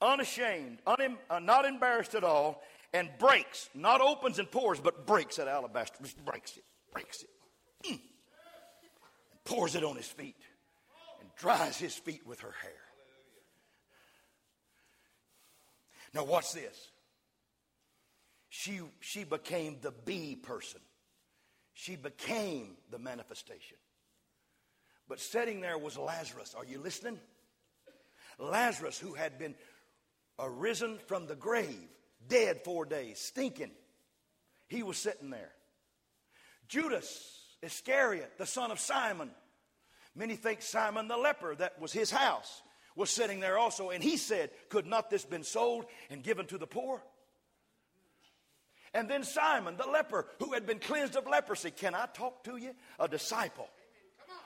unashamed, 0.00 0.78
unem- 0.86 1.18
uh, 1.28 1.40
not 1.40 1.64
embarrassed 1.64 2.14
at 2.14 2.22
all, 2.22 2.62
and 2.94 3.10
breaks, 3.18 3.68
not 3.74 4.00
opens 4.00 4.38
and 4.38 4.48
pours, 4.48 4.78
but 4.78 5.04
breaks 5.04 5.34
that 5.34 5.48
alabaster. 5.48 5.96
Just 6.00 6.24
breaks 6.24 6.56
it, 6.56 6.62
breaks 6.92 7.24
it. 7.24 7.30
Mm. 7.82 7.90
And 7.90 8.00
pours 9.44 9.74
it 9.74 9.82
on 9.82 9.96
his 9.96 10.06
feet 10.06 10.40
and 11.20 11.28
dries 11.34 11.76
his 11.76 11.94
feet 11.96 12.24
with 12.24 12.38
her 12.42 12.54
hair. 12.62 12.70
Now, 16.14 16.22
watch 16.22 16.52
this. 16.52 16.92
She, 18.48 18.78
she 19.00 19.24
became 19.24 19.78
the 19.82 19.90
B 19.90 20.36
person. 20.36 20.80
She 21.78 21.94
became 21.94 22.78
the 22.90 22.98
manifestation. 22.98 23.76
But 25.06 25.20
sitting 25.20 25.60
there 25.60 25.76
was 25.76 25.98
Lazarus. 25.98 26.54
Are 26.56 26.64
you 26.64 26.78
listening? 26.80 27.20
Lazarus, 28.38 28.98
who 28.98 29.12
had 29.12 29.38
been 29.38 29.54
arisen 30.38 30.98
from 31.06 31.26
the 31.26 31.36
grave, 31.36 31.86
dead 32.26 32.62
four 32.64 32.86
days, 32.86 33.18
stinking. 33.18 33.72
He 34.68 34.82
was 34.82 34.96
sitting 34.96 35.28
there. 35.28 35.52
Judas 36.66 37.42
Iscariot, 37.60 38.32
the 38.38 38.46
son 38.46 38.70
of 38.70 38.80
Simon. 38.80 39.30
Many 40.14 40.36
think 40.36 40.62
Simon 40.62 41.08
the 41.08 41.18
leper, 41.18 41.54
that 41.56 41.78
was 41.78 41.92
his 41.92 42.10
house, 42.10 42.62
was 42.96 43.10
sitting 43.10 43.38
there 43.40 43.58
also. 43.58 43.90
And 43.90 44.02
he 44.02 44.16
said, 44.16 44.48
Could 44.70 44.86
not 44.86 45.10
this 45.10 45.26
been 45.26 45.44
sold 45.44 45.84
and 46.08 46.22
given 46.22 46.46
to 46.46 46.56
the 46.56 46.66
poor? 46.66 47.02
And 48.96 49.10
then 49.10 49.24
Simon, 49.24 49.76
the 49.76 49.86
leper, 49.86 50.26
who 50.38 50.54
had 50.54 50.66
been 50.66 50.78
cleansed 50.78 51.16
of 51.16 51.26
leprosy. 51.26 51.70
Can 51.70 51.94
I 51.94 52.06
talk 52.14 52.42
to 52.44 52.56
you? 52.56 52.70
A 52.98 53.06
disciple, 53.06 53.68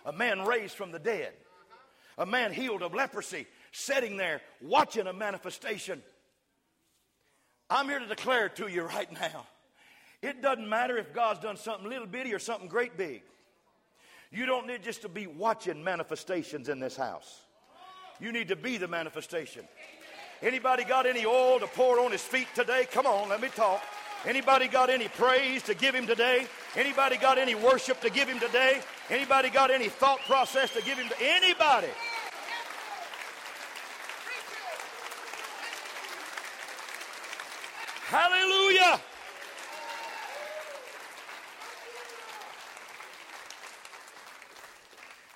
a 0.05 0.13
man 0.13 0.45
raised 0.45 0.75
from 0.75 0.91
the 0.91 0.99
dead, 0.99 1.33
a 2.19 2.27
man 2.27 2.53
healed 2.53 2.83
of 2.83 2.93
leprosy, 2.93 3.47
sitting 3.71 4.17
there 4.17 4.41
watching 4.61 5.07
a 5.07 5.13
manifestation. 5.13 6.03
I'm 7.71 7.89
here 7.89 8.01
to 8.01 8.07
declare 8.07 8.49
to 8.49 8.67
you 8.67 8.83
right 8.83 9.11
now 9.13 9.47
it 10.21 10.43
doesn't 10.43 10.69
matter 10.69 10.99
if 10.99 11.15
God's 11.15 11.39
done 11.39 11.57
something 11.57 11.89
little 11.89 12.09
bitty 12.09 12.35
or 12.35 12.41
something 12.41 12.69
great 12.69 12.97
big. 12.97 13.23
You 14.33 14.47
don't 14.47 14.67
need 14.67 14.83
just 14.83 15.03
to 15.03 15.09
be 15.09 15.29
watching 15.29 15.85
manifestations 15.85 16.69
in 16.69 16.81
this 16.81 16.97
house. 16.97 17.43
You 18.21 18.33
need 18.33 18.49
to 18.49 18.57
be 18.57 18.79
the 18.79 18.89
manifestation. 18.89 19.65
Anybody 20.43 20.83
got 20.83 21.07
any 21.07 21.25
oil 21.25 21.61
to 21.61 21.69
pour 21.69 22.01
on 22.01 22.11
his 22.11 22.23
feet 22.23 22.49
today? 22.57 22.89
Come 22.91 23.07
on, 23.07 23.29
let 23.29 23.41
me 23.41 23.49
talk. 23.49 23.81
Anybody 24.27 24.69
got 24.69 24.91
any 24.91 25.09
praise 25.09 25.63
to 25.63 25.75
give 25.75 25.95
him 25.95 26.07
today? 26.07 26.47
Anybody 26.77 27.17
got 27.17 27.39
any 27.39 27.55
worship 27.55 28.03
to 28.03 28.11
give 28.11 28.29
him 28.29 28.39
today? 28.39 28.83
Anybody 29.09 29.49
got 29.49 29.71
any 29.71 29.89
thought 29.89 30.21
process 30.27 30.71
to 30.75 30.83
give 30.83 30.99
him 30.99 31.09
to 31.09 31.15
anybody? 31.21 31.89
Hallelujah. 38.09 39.01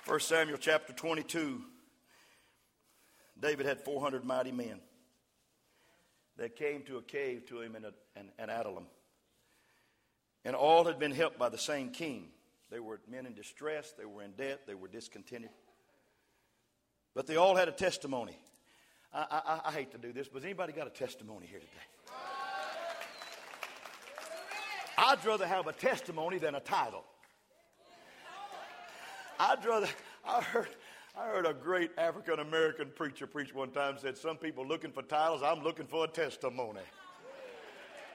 First 0.03 0.27
Samuel 0.27 0.59
chapter 0.59 0.93
22. 0.93 1.61
David 3.39 3.65
had 3.65 3.83
400 3.83 4.23
mighty 4.23 4.51
men 4.51 4.79
that 6.37 6.55
came 6.55 6.83
to 6.83 6.97
a 6.97 7.01
cave 7.01 7.45
to 7.47 7.61
him 7.61 7.75
in, 7.75 7.85
in, 8.15 8.29
in 8.37 8.49
Adullam. 8.49 8.85
And 10.43 10.55
all 10.55 10.85
had 10.85 10.99
been 10.99 11.11
helped 11.11 11.39
by 11.39 11.49
the 11.49 11.57
same 11.57 11.89
king. 11.89 12.27
They 12.69 12.79
were 12.79 12.99
men 13.09 13.25
in 13.25 13.33
distress, 13.33 13.93
they 13.97 14.05
were 14.05 14.23
in 14.23 14.31
debt, 14.31 14.61
they 14.67 14.75
were 14.75 14.87
discontented. 14.87 15.49
But 17.13 17.27
they 17.27 17.37
all 17.37 17.55
had 17.55 17.69
a 17.69 17.71
testimony. 17.71 18.37
I, 19.13 19.25
I, 19.31 19.69
I 19.69 19.71
hate 19.71 19.91
to 19.91 19.97
do 19.97 20.11
this, 20.11 20.27
but 20.27 20.41
has 20.41 20.45
anybody 20.45 20.73
got 20.73 20.87
a 20.87 20.91
testimony 20.91 21.47
here 21.47 21.59
today? 21.59 21.71
I'd 24.97 25.23
rather 25.25 25.45
have 25.45 25.67
a 25.67 25.73
testimony 25.73 26.37
than 26.37 26.55
a 26.55 26.59
title. 26.59 27.03
I'd 29.39 29.63
rather, 29.65 29.87
I 30.27 30.41
heard, 30.41 30.69
I 31.17 31.27
heard 31.27 31.45
a 31.45 31.53
great 31.53 31.91
African 31.97 32.39
American 32.39 32.89
preacher 32.93 33.25
preach 33.25 33.55
one 33.55 33.71
time 33.71 33.95
said, 33.97 34.17
Some 34.17 34.35
people 34.35 34.67
looking 34.67 34.91
for 34.91 35.01
titles, 35.01 35.41
I'm 35.43 35.63
looking 35.63 35.85
for 35.85 36.03
a 36.03 36.07
testimony. 36.07 36.81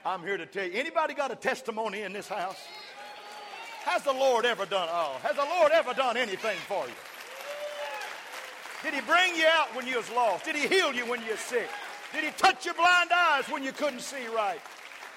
I'm 0.05 0.21
here 0.21 0.37
to 0.37 0.47
tell 0.47 0.67
you, 0.67 0.73
anybody 0.75 1.15
got 1.15 1.31
a 1.31 1.37
testimony 1.37 2.03
in 2.03 2.13
this 2.13 2.29
house? 2.29 2.59
Has 3.85 4.03
the 4.03 4.13
Lord 4.13 4.45
ever 4.45 4.67
done 4.67 4.89
oh, 4.91 5.17
has 5.23 5.37
the 5.37 5.45
Lord 5.45 5.73
ever 5.73 5.95
done 5.95 6.19
anything 6.19 6.59
for 6.69 6.85
you? 6.87 6.93
Did 8.83 8.95
he 8.95 9.01
bring 9.01 9.35
you 9.35 9.47
out 9.47 9.75
when 9.75 9.87
you 9.87 9.97
was 9.97 10.11
lost? 10.11 10.45
Did 10.45 10.57
he 10.57 10.67
heal 10.69 10.93
you 10.93 11.07
when 11.07 11.25
you're 11.25 11.39
sick? 11.39 11.69
Did 12.13 12.25
he 12.25 12.31
touch 12.33 12.67
your 12.67 12.75
blind 12.75 13.11
eyes 13.15 13.45
when 13.49 13.63
you 13.63 13.73
couldn't 13.73 14.01
see 14.01 14.27
right? 14.35 14.61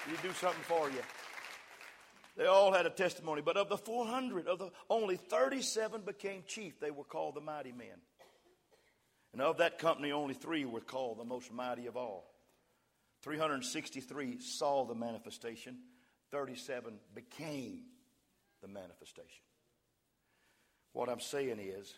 Did 0.06 0.18
he 0.18 0.28
do 0.28 0.34
something 0.34 0.62
for 0.62 0.88
you? 0.88 1.00
They 2.36 2.46
all 2.46 2.72
had 2.72 2.86
a 2.86 2.90
testimony, 2.90 3.42
but 3.42 3.56
of 3.56 3.68
the 3.68 3.78
400, 3.78 4.48
of 4.48 4.58
the 4.58 4.70
only 4.90 5.16
37 5.16 6.02
became 6.02 6.42
chief. 6.46 6.80
They 6.80 6.90
were 6.90 7.04
called 7.04 7.36
the 7.36 7.40
mighty 7.40 7.70
men. 7.70 8.00
And 9.32 9.40
of 9.40 9.58
that 9.58 9.78
company, 9.78 10.12
only 10.12 10.34
three 10.34 10.64
were 10.64 10.80
called 10.80 11.18
the 11.18 11.24
most 11.24 11.52
mighty 11.52 11.86
of 11.86 11.96
all. 11.96 12.30
363 13.22 14.40
saw 14.40 14.84
the 14.84 14.94
manifestation, 14.94 15.78
37 16.30 16.94
became 17.14 17.82
the 18.62 18.68
manifestation. 18.68 19.42
What 20.92 21.08
I'm 21.08 21.20
saying 21.20 21.58
is, 21.58 21.94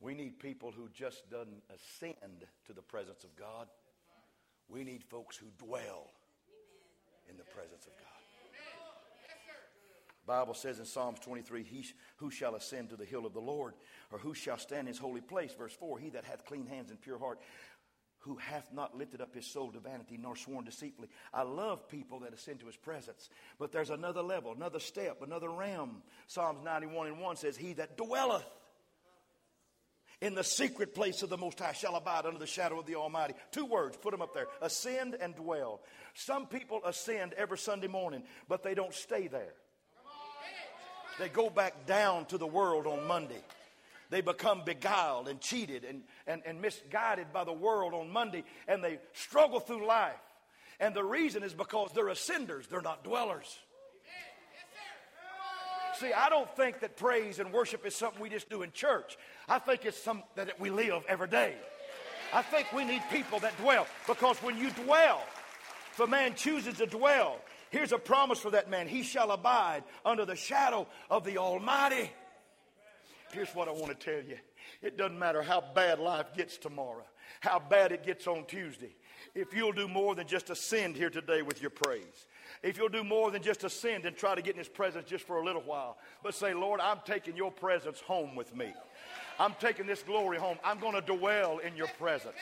we 0.00 0.14
need 0.14 0.38
people 0.38 0.70
who 0.70 0.88
just 0.94 1.28
doesn't 1.30 1.62
ascend 1.74 2.46
to 2.66 2.72
the 2.72 2.82
presence 2.82 3.24
of 3.24 3.34
God. 3.34 3.66
We 4.68 4.84
need 4.84 5.02
folks 5.04 5.36
who 5.36 5.46
dwell 5.58 6.10
in 7.28 7.36
the 7.36 7.44
presence 7.44 7.86
of 7.86 7.92
God. 7.98 8.17
Bible 10.28 10.54
says 10.54 10.78
in 10.78 10.84
Psalms 10.84 11.18
23, 11.20 11.64
he, 11.64 11.84
who 12.16 12.30
shall 12.30 12.54
ascend 12.54 12.90
to 12.90 12.96
the 12.96 13.04
hill 13.04 13.26
of 13.26 13.32
the 13.32 13.40
Lord, 13.40 13.74
or 14.12 14.18
who 14.18 14.34
shall 14.34 14.58
stand 14.58 14.82
in 14.82 14.86
his 14.88 14.98
holy 14.98 15.20
place? 15.20 15.52
Verse 15.54 15.72
4, 15.72 15.98
he 15.98 16.10
that 16.10 16.24
hath 16.24 16.44
clean 16.44 16.66
hands 16.66 16.90
and 16.90 17.00
pure 17.00 17.18
heart, 17.18 17.40
who 18.20 18.36
hath 18.36 18.70
not 18.72 18.96
lifted 18.96 19.20
up 19.20 19.34
his 19.34 19.46
soul 19.46 19.72
to 19.72 19.80
vanity, 19.80 20.18
nor 20.20 20.36
sworn 20.36 20.64
deceitfully. 20.64 21.08
I 21.32 21.42
love 21.42 21.88
people 21.88 22.20
that 22.20 22.34
ascend 22.34 22.60
to 22.60 22.66
his 22.66 22.76
presence, 22.76 23.30
but 23.58 23.72
there's 23.72 23.90
another 23.90 24.22
level, 24.22 24.52
another 24.52 24.80
step, 24.80 25.22
another 25.22 25.50
realm. 25.50 26.02
Psalms 26.26 26.62
91 26.62 27.08
and 27.08 27.20
1 27.20 27.36
says, 27.36 27.56
He 27.56 27.72
that 27.74 27.96
dwelleth 27.96 28.44
in 30.20 30.34
the 30.34 30.44
secret 30.44 30.94
place 30.94 31.22
of 31.22 31.30
the 31.30 31.38
Most 31.38 31.58
High 31.58 31.72
shall 31.72 31.96
abide 31.96 32.26
under 32.26 32.38
the 32.38 32.46
shadow 32.46 32.78
of 32.78 32.86
the 32.86 32.96
Almighty. 32.96 33.34
Two 33.52 33.66
words, 33.66 33.96
put 33.96 34.10
them 34.10 34.22
up 34.22 34.34
there 34.34 34.46
ascend 34.60 35.16
and 35.18 35.34
dwell. 35.34 35.80
Some 36.14 36.46
people 36.46 36.80
ascend 36.84 37.32
every 37.34 37.58
Sunday 37.58 37.88
morning, 37.88 38.24
but 38.48 38.62
they 38.62 38.74
don't 38.74 38.94
stay 38.94 39.28
there. 39.28 39.54
They 41.18 41.28
go 41.28 41.50
back 41.50 41.86
down 41.86 42.26
to 42.26 42.38
the 42.38 42.46
world 42.46 42.86
on 42.86 43.06
Monday. 43.06 43.42
They 44.10 44.20
become 44.20 44.62
beguiled 44.64 45.28
and 45.28 45.40
cheated 45.40 45.84
and, 45.84 46.02
and, 46.26 46.42
and 46.46 46.62
misguided 46.62 47.32
by 47.32 47.44
the 47.44 47.52
world 47.52 47.92
on 47.92 48.10
Monday, 48.10 48.44
and 48.66 48.82
they 48.82 48.98
struggle 49.12 49.60
through 49.60 49.86
life. 49.86 50.14
And 50.80 50.94
the 50.94 51.04
reason 51.04 51.42
is 51.42 51.52
because 51.52 51.90
they're 51.94 52.06
ascenders, 52.06 52.68
they're 52.68 52.80
not 52.80 53.04
dwellers. 53.04 53.58
See, 55.98 56.12
I 56.12 56.28
don't 56.28 56.48
think 56.56 56.78
that 56.80 56.96
praise 56.96 57.40
and 57.40 57.52
worship 57.52 57.84
is 57.84 57.94
something 57.94 58.22
we 58.22 58.30
just 58.30 58.48
do 58.48 58.62
in 58.62 58.70
church. 58.70 59.18
I 59.48 59.58
think 59.58 59.84
it's 59.84 60.00
something 60.00 60.24
that 60.36 60.60
we 60.60 60.70
live 60.70 61.02
every 61.08 61.26
day. 61.26 61.56
I 62.32 62.42
think 62.42 62.72
we 62.72 62.84
need 62.84 63.02
people 63.10 63.40
that 63.40 63.56
dwell 63.60 63.86
because 64.06 64.36
when 64.38 64.56
you 64.56 64.70
dwell, 64.70 65.22
if 65.92 65.98
a 65.98 66.06
man 66.06 66.34
chooses 66.34 66.76
to 66.76 66.86
dwell, 66.86 67.40
Here's 67.70 67.92
a 67.92 67.98
promise 67.98 68.38
for 68.38 68.50
that 68.50 68.70
man. 68.70 68.88
He 68.88 69.02
shall 69.02 69.30
abide 69.30 69.84
under 70.04 70.24
the 70.24 70.36
shadow 70.36 70.86
of 71.10 71.24
the 71.24 71.38
Almighty. 71.38 72.10
Here's 73.32 73.50
what 73.50 73.68
I 73.68 73.72
want 73.72 73.88
to 73.88 73.94
tell 73.94 74.26
you. 74.26 74.38
It 74.82 74.96
doesn't 74.96 75.18
matter 75.18 75.42
how 75.42 75.62
bad 75.74 75.98
life 75.98 76.34
gets 76.36 76.56
tomorrow. 76.56 77.04
how 77.40 77.58
bad 77.58 77.92
it 77.92 78.04
gets 78.04 78.26
on 78.26 78.44
Tuesday. 78.46 78.94
If 79.34 79.54
you'll 79.54 79.72
do 79.72 79.86
more 79.86 80.14
than 80.14 80.26
just 80.26 80.50
ascend 80.50 80.96
here 80.96 81.10
today 81.10 81.42
with 81.42 81.60
your 81.60 81.70
praise. 81.70 82.26
If 82.62 82.78
you'll 82.78 82.88
do 82.88 83.04
more 83.04 83.30
than 83.30 83.42
just 83.42 83.64
ascend 83.64 84.06
and 84.06 84.16
try 84.16 84.34
to 84.34 84.42
get 84.42 84.54
in 84.54 84.58
His 84.58 84.68
presence 84.68 85.08
just 85.08 85.26
for 85.26 85.40
a 85.40 85.44
little 85.44 85.62
while, 85.62 85.98
but 86.22 86.34
say, 86.34 86.54
Lord, 86.54 86.80
I'm 86.80 86.98
taking 87.04 87.36
your 87.36 87.52
presence 87.52 88.00
home 88.00 88.34
with 88.34 88.56
me. 88.56 88.72
I'm 89.38 89.54
taking 89.60 89.86
this 89.86 90.02
glory 90.02 90.38
home. 90.38 90.58
I'm 90.64 90.80
going 90.80 90.94
to 90.94 91.00
dwell 91.00 91.58
in 91.58 91.76
your 91.76 91.86
presence. 91.98 92.34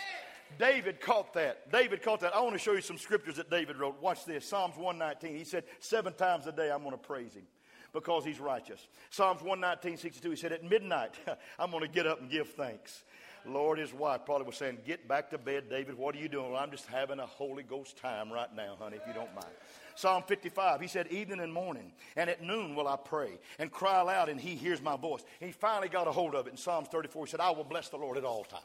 David 0.59 1.01
caught 1.01 1.35
that. 1.35 1.71
David 1.71 2.03
caught 2.03 2.21
that. 2.21 2.35
I 2.35 2.41
want 2.41 2.55
to 2.55 2.59
show 2.59 2.73
you 2.73 2.81
some 2.81 2.99
scriptures 2.99 3.37
that 3.37 3.51
David 3.51 3.77
wrote. 3.77 4.01
Watch 4.01 4.25
this 4.25 4.49
Psalms 4.49 4.77
119. 4.77 5.37
He 5.37 5.45
said, 5.45 5.65
Seven 5.81 6.13
times 6.15 6.47
a 6.47 6.53
day 6.53 6.71
I'm 6.71 6.81
going 6.81 6.93
to 6.93 6.99
praise 6.99 7.35
him 7.35 7.47
because 7.93 8.25
he's 8.25 8.41
righteous. 8.41 8.87
Psalms 9.11 9.43
119, 9.43 9.97
62, 9.99 10.31
he 10.31 10.37
said, 10.37 10.53
At 10.53 10.65
midnight, 10.65 11.13
I'm 11.59 11.71
going 11.71 11.83
to 11.83 11.89
get 11.89 12.07
up 12.07 12.21
and 12.21 12.31
give 12.31 12.49
thanks. 12.51 13.05
Lord, 13.47 13.79
his 13.79 13.95
wife 13.95 14.23
probably 14.25 14.47
was 14.47 14.57
saying, 14.57 14.79
Get 14.87 15.07
back 15.07 15.31
to 15.31 15.39
bed, 15.39 15.71
David. 15.71 15.97
What 15.97 16.15
are 16.15 16.19
you 16.19 16.29
doing? 16.29 16.53
Well, 16.53 16.63
I'm 16.63 16.71
just 16.71 16.87
having 16.87 17.21
a 17.21 17.27
Holy 17.27 17.63
Ghost 17.63 17.97
time 17.97 18.33
right 18.33 18.55
now, 18.55 18.77
honey, 18.79 18.97
if 18.97 19.07
you 19.07 19.15
don't 19.15 19.35
mind. 19.35 19.47
Psalm 19.95 20.23
55, 20.27 20.81
he 20.81 20.89
said, 20.89 21.07
Evening 21.09 21.41
and 21.41 21.53
morning, 21.53 21.93
and 22.17 22.29
at 22.29 22.43
noon 22.43 22.75
will 22.75 22.89
I 22.89 22.97
pray 22.97 23.39
and 23.59 23.71
cry 23.71 24.01
aloud, 24.01 24.29
and 24.29 24.41
he 24.41 24.55
hears 24.55 24.83
my 24.83 24.97
voice. 24.97 25.23
he 25.41 25.53
finally 25.53 25.89
got 25.89 26.07
a 26.07 26.13
hold 26.13 26.35
of 26.35 26.47
it 26.47 26.51
in 26.51 26.57
Psalms 26.57 26.89
34. 26.89 27.27
He 27.27 27.31
said, 27.31 27.41
I 27.41 27.51
will 27.51 27.65
bless 27.65 27.89
the 27.89 27.97
Lord 27.97 28.19
at 28.19 28.25
all 28.25 28.45
times. 28.45 28.65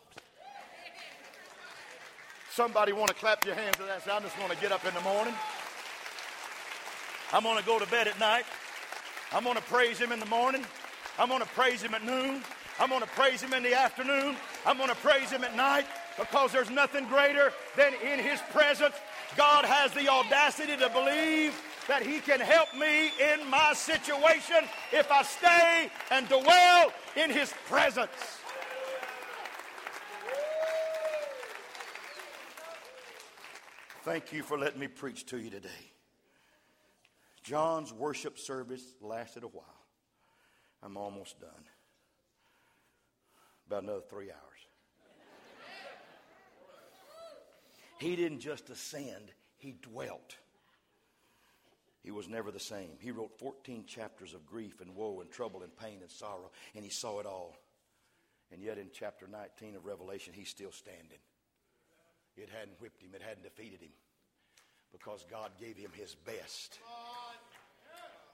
Somebody 2.53 2.91
want 2.91 3.07
to 3.07 3.13
clap 3.13 3.45
your 3.45 3.55
hands 3.55 3.77
to 3.77 3.83
that? 3.83 4.03
Say, 4.03 4.11
I'm 4.11 4.21
just 4.23 4.37
going 4.37 4.49
to 4.51 4.57
get 4.57 4.73
up 4.73 4.85
in 4.85 4.93
the 4.93 4.99
morning. 5.01 5.33
I'm 7.31 7.43
going 7.43 7.57
to 7.57 7.65
go 7.65 7.79
to 7.79 7.85
bed 7.87 8.09
at 8.09 8.19
night. 8.19 8.43
I'm 9.31 9.45
going 9.45 9.55
to 9.55 9.61
praise 9.63 9.97
him 9.97 10.11
in 10.11 10.19
the 10.19 10.25
morning. 10.25 10.65
I'm 11.17 11.29
going 11.29 11.39
to 11.39 11.47
praise 11.47 11.81
him 11.81 11.93
at 11.93 12.03
noon. 12.03 12.43
I'm 12.77 12.89
going 12.89 13.03
to 13.03 13.07
praise 13.07 13.41
him 13.41 13.53
in 13.53 13.63
the 13.63 13.73
afternoon. 13.73 14.35
I'm 14.65 14.75
going 14.75 14.89
to 14.89 14.95
praise 14.95 15.31
him 15.31 15.45
at 15.45 15.55
night 15.55 15.85
because 16.19 16.51
there's 16.51 16.69
nothing 16.69 17.05
greater 17.07 17.53
than 17.77 17.93
in 18.03 18.19
his 18.19 18.41
presence. 18.51 18.95
God 19.37 19.63
has 19.63 19.93
the 19.93 20.09
audacity 20.09 20.75
to 20.75 20.89
believe 20.89 21.57
that 21.87 22.05
he 22.05 22.19
can 22.19 22.41
help 22.41 22.73
me 22.73 23.11
in 23.17 23.49
my 23.49 23.71
situation 23.73 24.67
if 24.91 25.09
I 25.09 25.23
stay 25.23 25.89
and 26.11 26.27
dwell 26.27 26.91
in 27.15 27.29
his 27.29 27.53
presence. 27.67 28.11
Thank 34.03 34.33
you 34.33 34.41
for 34.41 34.57
letting 34.57 34.79
me 34.79 34.87
preach 34.87 35.27
to 35.27 35.37
you 35.37 35.51
today. 35.51 35.69
John's 37.43 37.93
worship 37.93 38.39
service 38.39 38.83
lasted 38.99 39.43
a 39.43 39.47
while. 39.47 39.85
I'm 40.81 40.97
almost 40.97 41.39
done. 41.39 41.51
About 43.67 43.83
another 43.83 44.01
three 44.09 44.31
hours. 44.31 44.39
He 47.99 48.15
didn't 48.15 48.39
just 48.39 48.71
ascend, 48.71 49.31
he 49.57 49.75
dwelt. 49.83 50.35
He 52.03 52.09
was 52.09 52.27
never 52.27 52.49
the 52.49 52.59
same. 52.59 52.97
He 52.99 53.11
wrote 53.11 53.37
14 53.37 53.85
chapters 53.85 54.33
of 54.33 54.47
grief 54.47 54.81
and 54.81 54.95
woe 54.95 55.21
and 55.21 55.29
trouble 55.29 55.61
and 55.61 55.77
pain 55.77 55.99
and 56.01 56.09
sorrow, 56.09 56.49
and 56.73 56.83
he 56.83 56.89
saw 56.89 57.19
it 57.19 57.27
all. 57.27 57.55
And 58.51 58.63
yet, 58.63 58.79
in 58.79 58.87
chapter 58.91 59.27
19 59.27 59.75
of 59.75 59.85
Revelation, 59.85 60.33
he's 60.33 60.49
still 60.49 60.71
standing. 60.71 61.19
It 62.41 62.49
hadn't 62.58 62.82
whipped 62.82 63.01
him, 63.01 63.12
it 63.13 63.21
hadn't 63.21 63.43
defeated 63.43 63.82
him, 63.82 63.93
because 64.91 65.25
God 65.30 65.51
gave 65.60 65.77
him 65.77 65.91
his 65.93 66.15
best 66.15 66.80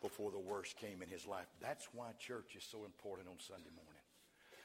before 0.02 0.32
the 0.32 0.40
worst 0.40 0.78
came 0.78 1.02
in 1.02 1.10
his 1.10 1.28
life. 1.28 1.48
That's 1.62 1.88
why 1.94 2.06
church 2.20 2.56
is 2.56 2.64
so 2.64 2.86
important 2.86 3.28
on 3.28 3.36
Sunday 3.40 3.70
morning. 3.76 4.02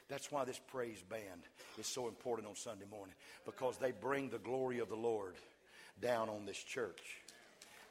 That's 0.09 0.31
why 0.31 0.45
this 0.45 0.59
praise 0.59 1.01
band 1.01 1.43
is 1.77 1.87
so 1.87 2.07
important 2.07 2.47
on 2.47 2.55
Sunday 2.55 2.85
morning 2.89 3.15
because 3.45 3.77
they 3.77 3.91
bring 3.91 4.29
the 4.29 4.37
glory 4.37 4.79
of 4.79 4.89
the 4.89 4.95
Lord 4.95 5.35
down 6.01 6.29
on 6.29 6.45
this 6.45 6.57
church. 6.57 7.17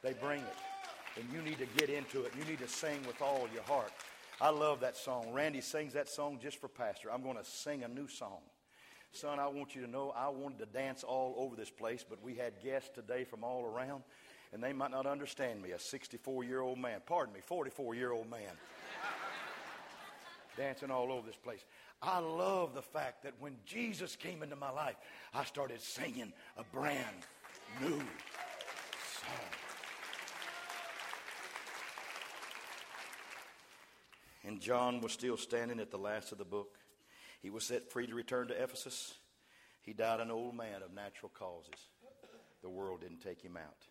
They 0.01 0.13
bring 0.13 0.39
it. 0.39 1.19
And 1.19 1.25
you 1.31 1.41
need 1.41 1.59
to 1.59 1.67
get 1.77 1.89
into 1.89 2.23
it. 2.23 2.33
You 2.37 2.45
need 2.45 2.59
to 2.59 2.67
sing 2.67 2.99
with 3.05 3.21
all 3.21 3.47
your 3.53 3.63
heart. 3.63 3.91
I 4.41 4.49
love 4.49 4.79
that 4.79 4.95
song. 4.97 5.31
Randy 5.31 5.61
sings 5.61 5.93
that 5.93 6.09
song 6.09 6.39
just 6.41 6.59
for 6.59 6.67
Pastor. 6.67 7.11
I'm 7.11 7.21
going 7.21 7.37
to 7.37 7.45
sing 7.45 7.83
a 7.83 7.87
new 7.87 8.07
song. 8.07 8.39
Son, 9.13 9.39
I 9.39 9.47
want 9.47 9.75
you 9.75 9.81
to 9.81 9.89
know 9.89 10.11
I 10.17 10.27
wanted 10.29 10.57
to 10.59 10.65
dance 10.65 11.03
all 11.03 11.35
over 11.37 11.55
this 11.55 11.69
place, 11.69 12.03
but 12.07 12.21
we 12.23 12.33
had 12.33 12.53
guests 12.63 12.89
today 12.95 13.23
from 13.23 13.43
all 13.43 13.63
around, 13.63 14.01
and 14.51 14.61
they 14.61 14.73
might 14.73 14.89
not 14.89 15.05
understand 15.05 15.61
me, 15.61 15.71
a 15.71 15.79
64 15.79 16.43
year 16.43 16.61
old 16.61 16.79
man. 16.79 16.99
Pardon 17.05 17.31
me, 17.31 17.39
44 17.39 17.93
year 17.93 18.11
old 18.11 18.29
man. 18.29 18.49
dancing 20.57 20.89
all 20.89 21.11
over 21.11 21.25
this 21.25 21.35
place. 21.35 21.63
I 22.01 22.19
love 22.19 22.73
the 22.73 22.81
fact 22.81 23.23
that 23.23 23.33
when 23.39 23.55
Jesus 23.65 24.15
came 24.15 24.41
into 24.41 24.55
my 24.55 24.71
life, 24.71 24.95
I 25.33 25.45
started 25.45 25.79
singing 25.79 26.33
a 26.57 26.63
brand 26.63 27.15
new 27.81 27.97
song. 27.97 29.53
And 34.43 34.59
John 34.59 35.01
was 35.01 35.13
still 35.13 35.37
standing 35.37 35.79
at 35.79 35.91
the 35.91 35.97
last 35.97 36.31
of 36.31 36.39
the 36.39 36.45
book. 36.45 36.77
He 37.43 37.49
was 37.49 37.65
set 37.65 37.91
free 37.91 38.07
to 38.07 38.15
return 38.15 38.47
to 38.47 38.63
Ephesus. 38.63 39.13
He 39.81 39.91
died 39.91 40.21
an 40.21 40.31
old 40.31 40.55
man 40.55 40.81
of 40.81 40.93
natural 40.93 41.29
causes. 41.37 41.89
The 42.61 42.69
world 42.69 43.01
didn't 43.01 43.19
take 43.21 43.41
him 43.41 43.57
out. 43.57 43.85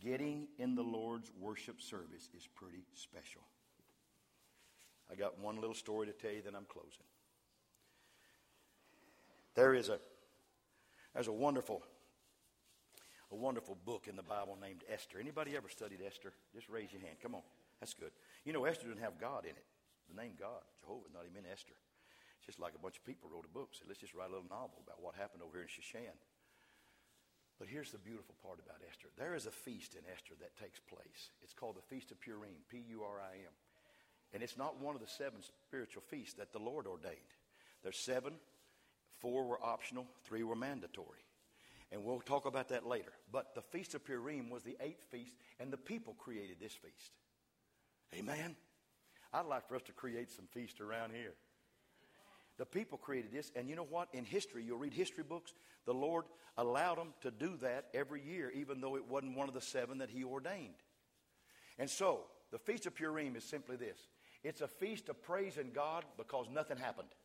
Getting 0.00 0.48
in 0.58 0.74
the 0.74 0.82
Lord's 0.82 1.30
worship 1.38 1.82
service 1.82 2.30
is 2.34 2.48
pretty 2.54 2.84
special. 2.94 3.42
I 5.12 5.16
got 5.16 5.38
one 5.38 5.56
little 5.60 5.74
story 5.74 6.06
to 6.06 6.12
tell 6.12 6.30
you, 6.30 6.40
then 6.42 6.54
I'm 6.54 6.66
closing. 6.66 7.04
There 9.54 9.74
is 9.74 9.90
a 9.90 9.98
there's 11.12 11.28
a 11.28 11.32
wonderful 11.32 11.82
a 13.30 13.36
wonderful 13.36 13.76
book 13.84 14.06
in 14.08 14.16
the 14.16 14.22
Bible 14.22 14.56
named 14.60 14.84
Esther. 14.90 15.18
Anybody 15.20 15.56
ever 15.56 15.68
studied 15.68 15.98
Esther? 16.06 16.32
Just 16.54 16.70
raise 16.70 16.90
your 16.92 17.02
hand. 17.02 17.16
Come 17.20 17.34
on. 17.34 17.42
That's 17.80 17.92
good. 17.92 18.12
You 18.44 18.54
know 18.54 18.64
Esther 18.64 18.86
didn't 18.86 19.02
have 19.02 19.20
God 19.20 19.44
in 19.44 19.50
it. 19.50 19.64
The 20.08 20.22
name 20.22 20.32
God, 20.38 20.62
Jehovah, 20.80 21.08
not 21.12 21.24
even 21.30 21.44
Esther. 21.50 21.74
It's 22.48 22.56
just 22.56 22.64
like 22.64 22.72
a 22.72 22.80
bunch 22.80 22.96
of 22.96 23.04
people 23.04 23.28
wrote 23.28 23.44
a 23.44 23.52
book. 23.52 23.76
Said, 23.76 23.92
let's 23.92 24.00
just 24.00 24.16
write 24.16 24.32
a 24.32 24.32
little 24.32 24.48
novel 24.48 24.80
about 24.80 25.04
what 25.04 25.20
happened 25.20 25.44
over 25.44 25.60
here 25.60 25.68
in 25.68 25.68
Shushan. 25.68 26.16
But 27.60 27.68
here's 27.68 27.92
the 27.92 28.00
beautiful 28.00 28.34
part 28.40 28.56
about 28.64 28.80
Esther. 28.88 29.12
There 29.20 29.36
is 29.36 29.44
a 29.44 29.52
feast 29.52 29.92
in 29.92 30.00
Esther 30.08 30.32
that 30.40 30.56
takes 30.56 30.80
place. 30.80 31.28
It's 31.44 31.52
called 31.52 31.76
the 31.76 31.84
Feast 31.92 32.10
of 32.10 32.18
Purim, 32.24 32.64
P 32.72 32.80
U 32.96 33.04
R 33.04 33.20
I 33.20 33.44
M. 33.44 33.52
And 34.32 34.42
it's 34.42 34.56
not 34.56 34.80
one 34.80 34.94
of 34.94 35.02
the 35.02 35.12
seven 35.12 35.44
spiritual 35.68 36.02
feasts 36.08 36.40
that 36.40 36.52
the 36.52 36.58
Lord 36.58 36.86
ordained. 36.86 37.36
There's 37.84 37.98
seven 37.98 38.34
Four 39.18 39.44
were 39.44 39.62
optional, 39.62 40.06
three 40.24 40.42
were 40.42 40.56
mandatory. 40.56 41.24
And 41.90 42.04
we'll 42.04 42.20
talk 42.20 42.46
about 42.46 42.68
that 42.68 42.86
later. 42.86 43.12
But 43.32 43.54
the 43.54 43.62
Feast 43.62 43.94
of 43.94 44.04
Purim 44.04 44.50
was 44.50 44.62
the 44.62 44.76
eighth 44.80 45.04
feast, 45.10 45.34
and 45.58 45.72
the 45.72 45.78
people 45.78 46.14
created 46.14 46.58
this 46.60 46.74
feast. 46.74 47.12
Amen? 48.14 48.56
I'd 49.32 49.46
like 49.46 49.66
for 49.68 49.76
us 49.76 49.82
to 49.82 49.92
create 49.92 50.30
some 50.30 50.46
feast 50.52 50.80
around 50.80 51.12
here. 51.12 51.34
The 52.58 52.66
people 52.66 52.98
created 52.98 53.32
this, 53.32 53.52
and 53.54 53.68
you 53.68 53.76
know 53.76 53.86
what? 53.88 54.08
In 54.12 54.24
history, 54.24 54.64
you'll 54.64 54.78
read 54.78 54.92
history 54.92 55.22
books, 55.22 55.54
the 55.86 55.94
Lord 55.94 56.24
allowed 56.56 56.98
them 56.98 57.14
to 57.22 57.30
do 57.30 57.56
that 57.62 57.86
every 57.94 58.20
year, 58.20 58.50
even 58.50 58.80
though 58.80 58.96
it 58.96 59.08
wasn't 59.08 59.36
one 59.36 59.48
of 59.48 59.54
the 59.54 59.60
seven 59.60 59.98
that 59.98 60.10
He 60.10 60.24
ordained. 60.24 60.74
And 61.78 61.88
so, 61.88 62.22
the 62.50 62.58
Feast 62.58 62.86
of 62.86 62.96
Purim 62.96 63.36
is 63.36 63.44
simply 63.44 63.76
this 63.76 63.98
it's 64.42 64.60
a 64.60 64.68
feast 64.68 65.08
of 65.08 65.22
praising 65.22 65.70
God 65.74 66.04
because 66.16 66.46
nothing 66.52 66.76
happened. 66.76 67.08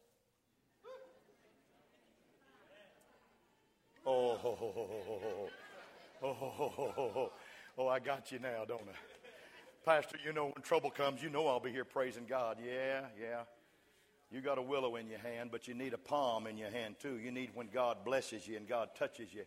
Oh, 4.05 4.37
oh, 4.43 4.57
oh, 4.61 5.49
oh, 6.21 6.27
oh, 6.27 6.53
oh, 6.59 7.13
oh, 7.15 7.31
oh, 7.77 7.87
I 7.87 7.99
got 7.99 8.33
you 8.33 8.39
now, 8.39 8.65
don't 8.67 8.81
I? 8.81 8.97
Pastor, 9.85 10.17
you 10.25 10.33
know 10.33 10.47
when 10.47 10.61
trouble 10.61 10.89
comes, 10.89 11.23
you 11.23 11.29
know 11.29 11.47
I'll 11.47 11.61
be 11.61 11.71
here 11.71 11.85
praising 11.85 12.25
God. 12.27 12.57
Yeah, 12.61 13.05
yeah. 13.17 13.43
You 14.33 14.41
got 14.41 14.57
a 14.57 14.63
willow 14.63 14.95
in 14.95 15.07
your 15.07 15.19
hand, 15.19 15.49
but 15.51 15.67
you 15.67 15.75
need 15.75 15.93
a 15.93 15.97
palm 15.99 16.47
in 16.47 16.57
your 16.57 16.71
hand 16.71 16.95
too. 16.99 17.19
You 17.19 17.31
need 17.31 17.51
when 17.53 17.67
God 17.67 18.03
blesses 18.03 18.47
you 18.47 18.57
and 18.57 18.67
God 18.67 18.89
touches 18.97 19.31
you. 19.31 19.43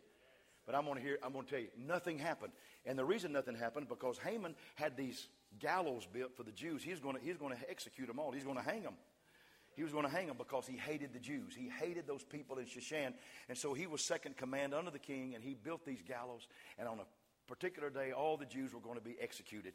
But 0.65 0.77
I'm 0.77 0.85
going 0.85 0.97
to 0.97 1.03
hear, 1.03 1.19
I'm 1.25 1.33
going 1.33 1.45
to 1.45 1.51
tell 1.51 1.61
you, 1.61 1.69
nothing 1.77 2.19
happened. 2.21 2.53
And 2.85 2.97
the 2.97 3.05
reason 3.05 3.33
nothing 3.33 3.57
happened 3.57 3.89
because 3.89 4.17
Haman 4.19 4.55
had 4.77 4.97
these 4.97 5.27
gallows 5.59 6.07
built 6.07 6.37
for 6.37 6.45
the 6.45 6.53
Jews. 6.53 6.85
He's 6.85 7.01
going 7.01 7.17
to, 7.17 7.21
he's 7.21 7.37
going 7.37 7.57
to 7.57 7.71
execute 7.71 8.07
them 8.07 8.21
all. 8.21 8.31
He's 8.31 8.45
going 8.45 8.59
to 8.59 8.63
hang 8.63 8.85
them. 8.85 8.95
He 9.75 9.83
was 9.83 9.93
going 9.93 10.05
to 10.05 10.11
hang 10.11 10.29
them 10.29 10.37
because 10.39 10.69
he 10.69 10.77
hated 10.77 11.13
the 11.13 11.19
Jews. 11.19 11.55
He 11.57 11.69
hated 11.69 12.07
those 12.07 12.23
people 12.23 12.59
in 12.59 12.67
Shushan. 12.67 13.13
And 13.49 13.59
so 13.59 13.75
he 13.75 13.89
was 13.89 14.03
second 14.03 14.37
command 14.37 14.73
under 14.73 14.93
the 14.93 15.01
king, 15.01 15.35
and 15.35 15.43
he 15.43 15.55
built 15.55 15.85
these 15.85 16.03
gallows. 16.03 16.47
And 16.79 16.89
on 16.89 17.01
a 17.01 17.05
particular 17.49 17.91
day, 17.91 18.13
all 18.13 18.37
the 18.37 18.47
Jews 18.47 18.73
were 18.73 18.81
going 18.81 18.97
to 18.97 19.05
be 19.05 19.17
executed. 19.21 19.75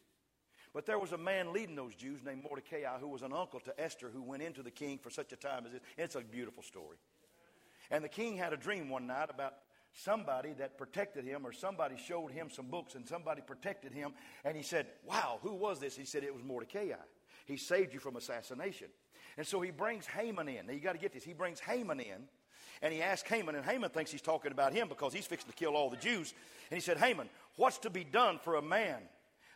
But 0.74 0.86
there 0.86 1.00
was 1.00 1.12
a 1.12 1.18
man 1.18 1.52
leading 1.52 1.76
those 1.76 1.96
Jews 1.96 2.24
named 2.24 2.44
Mordecai 2.44 2.98
who 3.00 3.08
was 3.08 3.24
an 3.24 3.34
uncle 3.34 3.60
to 3.62 3.82
Esther 3.82 4.10
who 4.14 4.22
went 4.22 4.42
into 4.42 4.64
the 4.64 4.72
king 4.72 4.98
for 4.98 5.10
such 5.10 5.34
a 5.34 5.36
time 5.36 5.66
as 5.66 5.74
this. 5.74 5.82
It's 5.98 6.16
a 6.16 6.22
beautiful 6.22 6.64
story. 6.64 6.98
And 7.90 8.04
the 8.04 8.10
king 8.10 8.38
had 8.38 8.54
a 8.54 8.58
dream 8.58 8.90
one 8.90 9.06
night 9.06 9.30
about 9.30 9.56
somebody 9.94 10.54
that 10.54 10.78
protected 10.78 11.26
him 11.26 11.46
or 11.46 11.52
somebody 11.52 11.98
showed 11.98 12.32
him 12.32 12.50
some 12.50 12.68
books 12.68 12.96
and 12.96 13.06
somebody 13.06 13.42
protected 13.42 13.92
him. 13.92 14.14
And 14.46 14.56
he 14.56 14.64
said, 14.64 14.88
Wow, 15.06 15.40
who 15.42 15.54
was 15.54 15.80
this? 15.80 15.98
He 15.98 16.06
said, 16.06 16.24
It 16.24 16.34
was 16.34 16.44
Mordecai. 16.44 16.94
He 17.46 17.58
saved 17.58 17.94
you 17.94 18.00
from 18.00 18.16
assassination. 18.16 18.88
And 19.38 19.46
so 19.46 19.60
he 19.60 19.72
brings 19.72 20.06
Haman 20.06 20.48
in. 20.48 20.68
Now 20.68 20.74
you 20.74 20.80
got 20.80 20.94
to 20.94 21.00
get 21.00 21.14
this. 21.14 21.24
He 21.24 21.34
brings 21.34 21.60
Haman 21.60 22.00
in, 22.00 22.28
And 22.82 22.94
he 22.94 23.02
asked 23.02 23.28
Haman, 23.28 23.56
and 23.56 23.66
Haman 23.66 23.90
thinks 23.90 24.12
he's 24.12 24.22
talking 24.22 24.54
about 24.54 24.72
him 24.72 24.88
because 24.88 25.14
he's 25.14 25.28
fixing 25.28 25.50
to 25.50 25.56
kill 25.56 25.76
all 25.76 25.90
the 25.90 25.98
Jews. 25.98 26.34
And 26.70 26.78
he 26.78 26.82
said, 26.82 26.98
Haman, 26.98 27.30
what's 27.58 27.78
to 27.80 27.90
be 27.90 28.06
done 28.06 28.40
for 28.42 28.56
a 28.56 28.62
man 28.62 29.00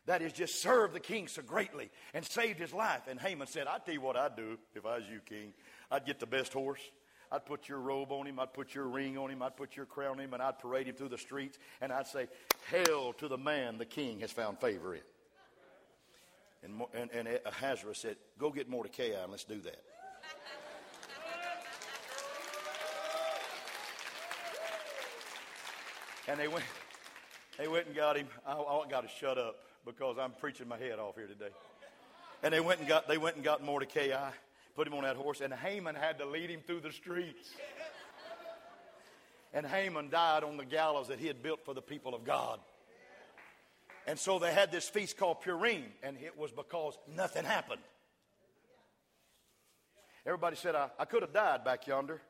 that 0.06 0.22
has 0.22 0.34
just 0.34 0.62
served 0.62 0.94
the 0.94 1.00
king 1.00 1.28
so 1.28 1.42
greatly 1.42 1.90
and 2.14 2.24
saved 2.24 2.60
his 2.60 2.74
life? 2.74 3.02
And 3.08 3.20
Haman 3.20 3.48
said, 3.48 3.68
I'd 3.68 3.86
tell 3.86 3.94
you 3.94 4.02
what 4.02 4.16
I'd 4.16 4.36
do 4.36 4.58
if 4.76 4.86
I 4.86 4.98
was 4.98 5.06
you, 5.10 5.20
king. 5.26 5.54
I'd 5.90 6.06
get 6.06 6.20
the 6.20 6.28
best 6.28 6.54
horse. 6.54 6.82
I'd 7.32 7.46
put 7.46 7.68
your 7.68 7.80
robe 7.80 8.12
on 8.12 8.28
him. 8.28 8.40
I'd 8.40 8.54
put 8.54 8.76
your 8.76 8.88
ring 8.88 9.18
on 9.18 9.32
him. 9.32 9.42
I'd 9.42 9.58
put 9.58 9.76
your 9.76 9.86
crown 9.86 10.12
on 10.12 10.20
him. 10.20 10.34
And 10.34 10.42
I'd 10.42 10.60
parade 10.60 10.88
him 10.88 10.96
through 10.96 11.10
the 11.10 11.18
streets. 11.18 11.58
And 11.82 11.92
I'd 11.92 12.08
say, 12.08 12.28
Hail 12.70 13.14
to 13.14 13.28
the 13.28 13.38
man 13.38 13.78
the 13.78 13.86
king 13.86 14.20
has 14.20 14.32
found 14.32 14.60
favor 14.60 14.96
in. 14.96 15.02
And, 16.64 16.82
and, 16.94 17.12
and 17.12 17.40
Ahasuerus 17.46 18.00
said, 18.00 18.18
Go 18.40 18.52
get 18.52 18.70
Mordecai 18.70 19.22
and 19.22 19.32
let's 19.32 19.44
do 19.44 19.60
that. 19.62 19.82
And 26.28 26.40
they 26.40 26.48
went, 26.48 26.66
they 27.58 27.68
went 27.68 27.86
and 27.86 27.96
got 27.96 28.18
him. 28.18 28.28
I, 28.48 28.54
I 28.54 28.88
got 28.90 29.02
to 29.02 29.08
shut 29.08 29.38
up 29.38 29.58
because 29.86 30.18
I'm 30.20 30.32
preaching 30.32 30.68
my 30.68 30.78
head 30.78 31.00
off 31.00 31.16
here 31.16 31.28
today. 31.28 31.52
And 32.44 32.54
they 32.54 32.60
went 32.60 32.80
and 32.80 32.90
got, 32.90 33.08
they 33.08 33.18
went 33.18 33.36
and 33.36 33.46
got 33.46 33.64
Mordecai, 33.64 34.32
put 34.76 34.88
him 34.88 34.94
on 34.94 35.04
that 35.04 35.16
horse, 35.16 35.42
and 35.42 35.54
Haman 35.54 35.96
had 35.96 36.18
to 36.20 36.26
lead 36.26 36.50
him 36.50 36.62
through 36.66 36.82
the 36.82 36.92
streets. 36.92 37.50
And 39.54 39.66
Haman 39.66 40.10
died 40.10 40.44
on 40.44 40.58
the 40.58 40.66
gallows 40.66 41.08
that 41.08 41.20
he 41.20 41.28
had 41.28 41.42
built 41.42 41.64
for 41.64 41.74
the 41.74 41.82
people 41.82 42.14
of 42.14 42.26
God. 42.26 42.60
And 44.08 44.20
so 44.20 44.38
they 44.38 44.54
had 44.54 44.72
this 44.72 44.88
feast 44.88 45.18
called 45.18 45.42
Purim, 45.42 45.84
and 46.04 46.18
it 46.18 46.38
was 46.38 46.52
because 46.52 46.98
nothing 47.16 47.46
happened. 47.46 47.82
Everybody 50.26 50.56
said, 50.56 50.76
I, 50.76 50.90
I 51.00 51.06
could 51.06 51.22
have 51.22 51.34
died 51.34 51.64
back 51.64 51.88
yonder, 51.88 52.22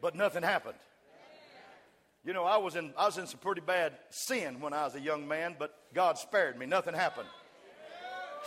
but 0.00 0.14
nothing 0.14 0.42
happened. 0.42 0.78
You 2.24 2.34
know, 2.34 2.44
I 2.44 2.58
was 2.58 2.76
in 2.76 2.92
I 2.98 3.06
was 3.06 3.16
in 3.16 3.26
some 3.26 3.40
pretty 3.40 3.62
bad 3.62 3.94
sin 4.10 4.60
when 4.60 4.74
I 4.74 4.84
was 4.84 4.94
a 4.94 5.00
young 5.00 5.26
man, 5.26 5.56
but 5.58 5.74
God 5.94 6.18
spared 6.18 6.58
me. 6.58 6.66
Nothing 6.66 6.94
happened. 6.94 7.28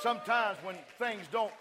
Sometimes 0.02 0.58
when 0.64 0.76
things 0.98 1.26
don't 1.32 1.52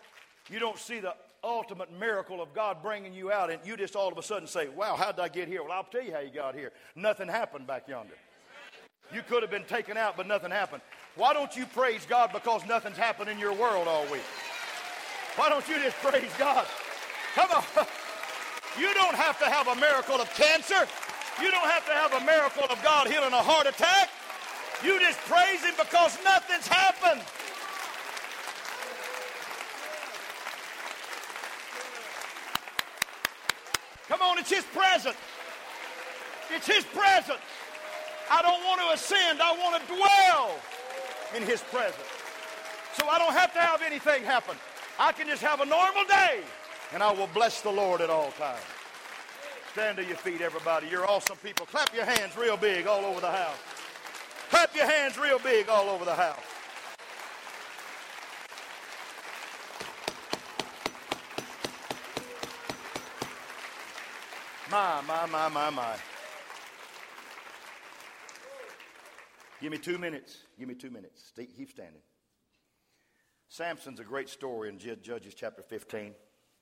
you 0.51 0.59
don't 0.59 0.78
see 0.78 1.01
the 1.01 1.14
ultimate 1.45 1.93
miracle 1.99 2.41
of 2.41 2.53
God 2.55 2.83
bringing 2.83 3.12
you 3.12 3.33
out, 3.33 3.51
and 3.51 3.61
you 3.64 3.76
just 3.76 3.97
all 3.97 4.11
of 4.11 4.18
a 4.18 4.22
sudden 4.22 4.47
say, 4.47 4.68
Wow, 4.68 4.97
how 4.97 5.12
did 5.12 5.20
I 5.20 5.28
get 5.28 5.49
here? 5.49 5.62
Well, 5.62 5.72
I'll 5.72 5.85
tell 5.85 6.03
you 6.03 6.12
how 6.12 6.20
you 6.20 6.30
got 6.30 6.55
here. 6.55 6.72
Nothing 6.97 7.28
happened 7.28 7.66
back 7.66 7.89
yonder. 7.89 8.14
You 9.12 9.22
could 9.28 9.43
have 9.43 9.51
been 9.51 9.64
taken 9.64 9.97
out, 9.97 10.16
but 10.16 10.26
nothing 10.26 10.51
happened. 10.51 10.83
Why 11.16 11.35
don't 11.35 11.55
you 11.55 11.66
praise 11.66 12.07
God 12.07 12.30
because 12.33 12.66
nothing's 12.66 12.97
happened 12.97 13.28
in 13.28 13.39
your 13.39 13.53
world 13.53 13.87
all 13.87 14.05
week? 14.11 14.22
Why 15.37 15.49
don't 15.49 15.66
you 15.68 15.78
just 15.78 15.97
praise 15.97 16.30
God? 16.39 16.66
Come 17.35 17.51
on. 17.51 17.87
You 18.78 18.93
don't 18.95 19.14
have 19.14 19.39
to 19.41 19.45
have 19.45 19.68
a 19.68 19.76
miracle 19.76 20.16
of 20.16 20.33
cancer. 20.35 20.89
You 21.41 21.51
don't 21.51 21.68
have 21.68 21.85
to 21.87 21.93
have 21.93 22.12
a 22.14 22.24
miracle 22.24 22.64
of 22.70 22.83
God 22.83 23.09
healing 23.09 23.33
a 23.33 23.43
heart 23.43 23.66
attack. 23.66 24.09
You 24.85 24.99
just 24.99 25.18
praise 25.20 25.62
Him 25.62 25.74
because 25.78 26.18
nothing's 26.24 26.66
happened. 26.66 27.22
Come 34.09 34.22
on, 34.22 34.39
it's 34.39 34.51
His 34.51 34.64
presence. 34.64 35.16
It's 36.51 36.66
His 36.66 36.85
presence. 36.85 37.39
I 38.30 38.43
don't 38.43 38.62
want 38.64 38.80
to 38.80 38.95
ascend, 38.95 39.41
I 39.41 39.53
want 39.53 39.80
to 39.80 39.95
dwell 39.95 40.51
in 41.37 41.43
His 41.47 41.62
presence. 41.62 42.09
So 42.99 43.09
I 43.09 43.18
don't 43.18 43.33
have 43.33 43.53
to 43.55 43.61
have 43.61 43.83
anything 43.83 44.24
happen. 44.24 44.57
I 44.99 45.12
can 45.12 45.26
just 45.26 45.43
have 45.43 45.61
a 45.61 45.66
normal 45.66 46.05
day 46.05 46.41
and 46.93 47.03
I 47.03 47.12
will 47.12 47.28
bless 47.28 47.62
the 47.62 47.70
Lord 47.70 48.01
at 48.01 48.11
all 48.11 48.30
times. 48.33 48.61
Stand 49.72 49.97
to 49.97 50.05
your 50.05 50.16
feet, 50.16 50.43
everybody. 50.43 50.89
You're 50.89 51.09
awesome 51.09 51.39
people. 51.39 51.64
Clap 51.66 51.95
your 51.95 52.05
hands 52.05 52.37
real 52.37 52.59
big 52.59 52.87
all 52.87 53.05
over 53.05 53.20
the 53.20 53.30
house. 53.30 53.57
Clap 54.53 54.76
your 54.76 54.84
hands 54.84 55.16
real 55.16 55.38
big 55.38 55.70
all 55.70 55.88
over 55.88 56.05
the 56.05 56.14
house. 56.14 56.36
My, 64.70 65.00
my, 65.09 65.24
my, 65.24 65.48
my, 65.48 65.70
my. 65.70 65.96
Give 69.62 69.72
me 69.72 69.78
two 69.78 69.96
minutes. 69.96 70.36
Give 70.59 70.68
me 70.68 70.74
two 70.74 70.90
minutes. 70.90 71.32
Keep 71.34 71.70
standing. 71.70 72.03
Samson's 73.48 74.00
a 74.00 74.05
great 74.05 74.28
story 74.28 74.68
in 74.68 74.78
Judges 74.78 75.32
chapter 75.32 75.62
15. 75.62 76.12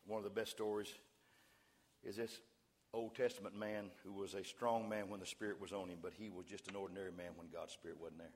One 0.07 0.19
of 0.19 0.23
the 0.25 0.31
best 0.31 0.53
stories 0.53 0.93
is 2.05 2.15
this 2.15 2.41
Old 2.93 3.15
Testament 3.15 3.57
man 3.57 3.91
who 4.05 4.13
was 4.13 4.35
a 4.35 4.45
strong 4.45 4.89
man 4.89 5.09
when 5.09 5.21
the 5.21 5.27
Spirit 5.27 5.61
was 5.61 5.73
on 5.73 5.89
him, 5.89 5.99
but 6.03 6.13
he 6.19 6.29
was 6.29 6.47
just 6.47 6.69
an 6.69 6.77
ordinary 6.77 7.13
man 7.13 7.31
when 7.37 7.49
God's 7.49 7.73
Spirit 7.73 8.01
wasn't 8.01 8.19
there. 8.19 8.33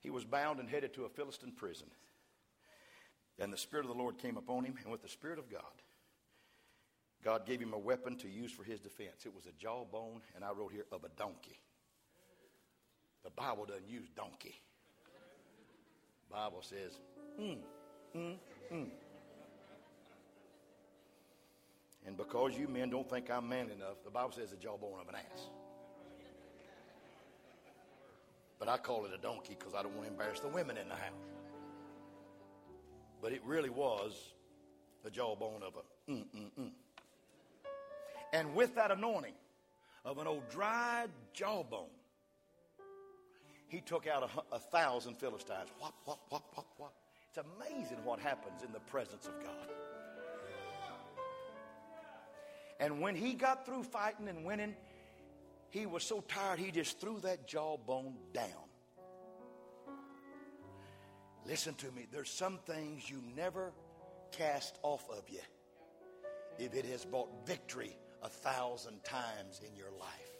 He 0.00 0.08
was 0.08 0.24
bound 0.24 0.60
and 0.60 0.68
headed 0.68 0.94
to 0.94 1.04
a 1.04 1.08
Philistine 1.08 1.52
prison. 1.52 1.88
And 3.38 3.52
the 3.52 3.58
Spirit 3.58 3.84
of 3.84 3.92
the 3.94 4.02
Lord 4.02 4.18
came 4.18 4.36
upon 4.36 4.64
him, 4.64 4.74
and 4.82 4.90
with 4.90 5.02
the 5.02 5.08
Spirit 5.08 5.38
of 5.38 5.50
God, 5.50 5.62
God 7.22 7.46
gave 7.46 7.60
him 7.60 7.74
a 7.74 7.78
weapon 7.78 8.16
to 8.18 8.28
use 8.28 8.50
for 8.50 8.64
his 8.64 8.80
defense. 8.80 9.26
It 9.26 9.34
was 9.34 9.44
a 9.44 9.52
jawbone, 9.58 10.22
and 10.34 10.42
I 10.42 10.52
wrote 10.52 10.72
here, 10.72 10.86
of 10.90 11.04
a 11.04 11.10
donkey. 11.18 11.60
The 13.22 13.30
Bible 13.30 13.66
doesn't 13.66 13.88
use 13.88 14.08
donkey. 14.16 14.54
Bible 16.30 16.62
says, 16.62 16.98
mm, 17.38 17.58
mm, 18.16 18.36
mm. 18.72 18.90
And 22.06 22.16
because 22.16 22.56
you 22.56 22.66
men 22.66 22.90
don't 22.90 23.08
think 23.08 23.30
I'm 23.30 23.48
man 23.48 23.70
enough, 23.70 24.02
the 24.04 24.10
Bible 24.10 24.32
says 24.32 24.50
the 24.50 24.56
jawbone 24.56 25.00
of 25.00 25.08
an 25.08 25.16
ass. 25.16 25.48
But 28.58 28.68
I 28.68 28.76
call 28.76 29.06
it 29.06 29.12
a 29.14 29.18
donkey 29.18 29.56
because 29.58 29.74
I 29.74 29.82
don't 29.82 29.94
want 29.94 30.06
to 30.06 30.12
embarrass 30.12 30.40
the 30.40 30.48
women 30.48 30.76
in 30.76 30.88
the 30.88 30.94
house. 30.94 31.12
But 33.22 33.32
it 33.32 33.42
really 33.44 33.70
was 33.70 34.34
the 35.02 35.10
jawbone 35.10 35.62
of 35.62 35.74
a 35.76 36.10
mm, 36.10 36.24
mm, 36.36 36.50
mm. 36.58 36.70
And 38.32 38.54
with 38.54 38.74
that 38.76 38.90
anointing 38.90 39.34
of 40.04 40.18
an 40.18 40.26
old 40.26 40.48
dried 40.48 41.10
jawbone, 41.32 41.88
he 43.68 43.80
took 43.80 44.06
out 44.06 44.28
a, 44.50 44.56
a 44.56 44.58
thousand 44.58 45.16
Philistines. 45.16 45.68
Whop, 45.80 45.94
whop, 46.04 46.20
whop, 46.28 46.44
whop, 46.54 46.66
whop. 46.76 46.94
It's 47.28 47.38
amazing 47.38 47.98
what 48.04 48.18
happens 48.18 48.62
in 48.64 48.72
the 48.72 48.80
presence 48.80 49.26
of 49.26 49.42
God. 49.42 49.68
And 52.80 53.00
when 53.00 53.14
he 53.14 53.34
got 53.34 53.66
through 53.66 53.84
fighting 53.84 54.26
and 54.28 54.44
winning, 54.44 54.74
he 55.68 55.86
was 55.86 56.02
so 56.02 56.22
tired 56.22 56.58
he 56.58 56.70
just 56.70 56.98
threw 56.98 57.20
that 57.20 57.46
jawbone 57.46 58.14
down. 58.32 58.46
Listen 61.46 61.74
to 61.74 61.92
me, 61.92 62.06
there's 62.10 62.30
some 62.30 62.58
things 62.66 63.08
you 63.08 63.22
never 63.36 63.72
cast 64.32 64.78
off 64.82 65.04
of 65.10 65.28
you 65.28 65.40
if 66.58 66.74
it 66.74 66.84
has 66.86 67.04
brought 67.04 67.28
victory 67.46 67.96
a 68.22 68.28
thousand 68.28 69.02
times 69.04 69.60
in 69.66 69.76
your 69.76 69.90
life. 69.98 70.30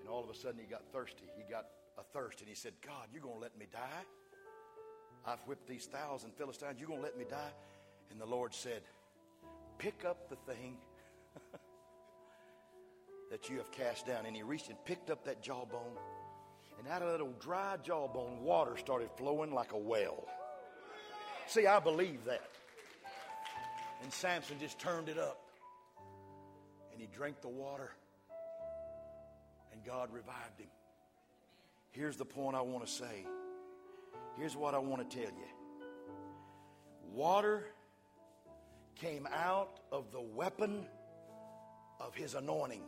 And 0.00 0.08
all 0.08 0.22
of 0.22 0.30
a 0.30 0.34
sudden 0.34 0.60
he 0.60 0.66
got 0.66 0.86
thirsty. 0.92 1.24
He 1.36 1.50
got 1.50 1.66
a 1.98 2.02
thirst 2.02 2.40
and 2.40 2.48
he 2.48 2.54
said, 2.54 2.72
God, 2.84 3.08
you're 3.12 3.22
going 3.22 3.36
to 3.36 3.40
let 3.40 3.58
me 3.58 3.66
die? 3.72 4.04
I've 5.26 5.40
whipped 5.40 5.66
these 5.66 5.86
thousand 5.86 6.32
Philistines. 6.34 6.76
You're 6.78 6.88
going 6.88 7.00
to 7.00 7.04
let 7.04 7.18
me 7.18 7.24
die? 7.28 7.52
And 8.10 8.20
the 8.20 8.26
Lord 8.26 8.54
said, 8.54 8.82
pick 9.78 10.04
up 10.04 10.28
the 10.28 10.36
thing 10.52 10.76
that 13.30 13.48
you 13.48 13.58
have 13.58 13.70
cast 13.70 14.06
down. 14.06 14.26
And 14.26 14.34
he 14.34 14.42
reached 14.42 14.68
and 14.68 14.84
picked 14.84 15.10
up 15.10 15.24
that 15.24 15.42
jawbone. 15.42 15.96
And 16.78 16.88
out 16.88 17.02
of 17.02 17.12
that 17.12 17.20
old 17.20 17.40
dry 17.40 17.76
jawbone, 17.82 18.42
water 18.42 18.76
started 18.76 19.08
flowing 19.16 19.52
like 19.52 19.72
a 19.72 19.78
well. 19.78 20.26
See, 21.46 21.66
I 21.66 21.80
believe 21.80 22.24
that. 22.26 22.42
And 24.02 24.12
Samson 24.12 24.56
just 24.60 24.78
turned 24.78 25.08
it 25.08 25.18
up. 25.18 25.40
And 26.92 27.00
he 27.00 27.08
drank 27.14 27.40
the 27.40 27.48
water. 27.48 27.92
And 29.72 29.84
God 29.84 30.12
revived 30.12 30.60
him. 30.60 30.68
Here's 31.92 32.16
the 32.16 32.24
point 32.24 32.56
I 32.56 32.60
want 32.60 32.86
to 32.86 32.92
say. 32.92 33.26
Here's 34.36 34.54
what 34.54 34.74
I 34.74 34.78
want 34.78 35.08
to 35.08 35.16
tell 35.16 35.30
you. 35.30 35.86
Water 37.14 37.64
came 39.00 39.28
out 39.32 39.80
of 39.92 40.10
the 40.12 40.20
weapon 40.20 40.86
of 42.00 42.14
his 42.14 42.34
anointing. 42.34 42.82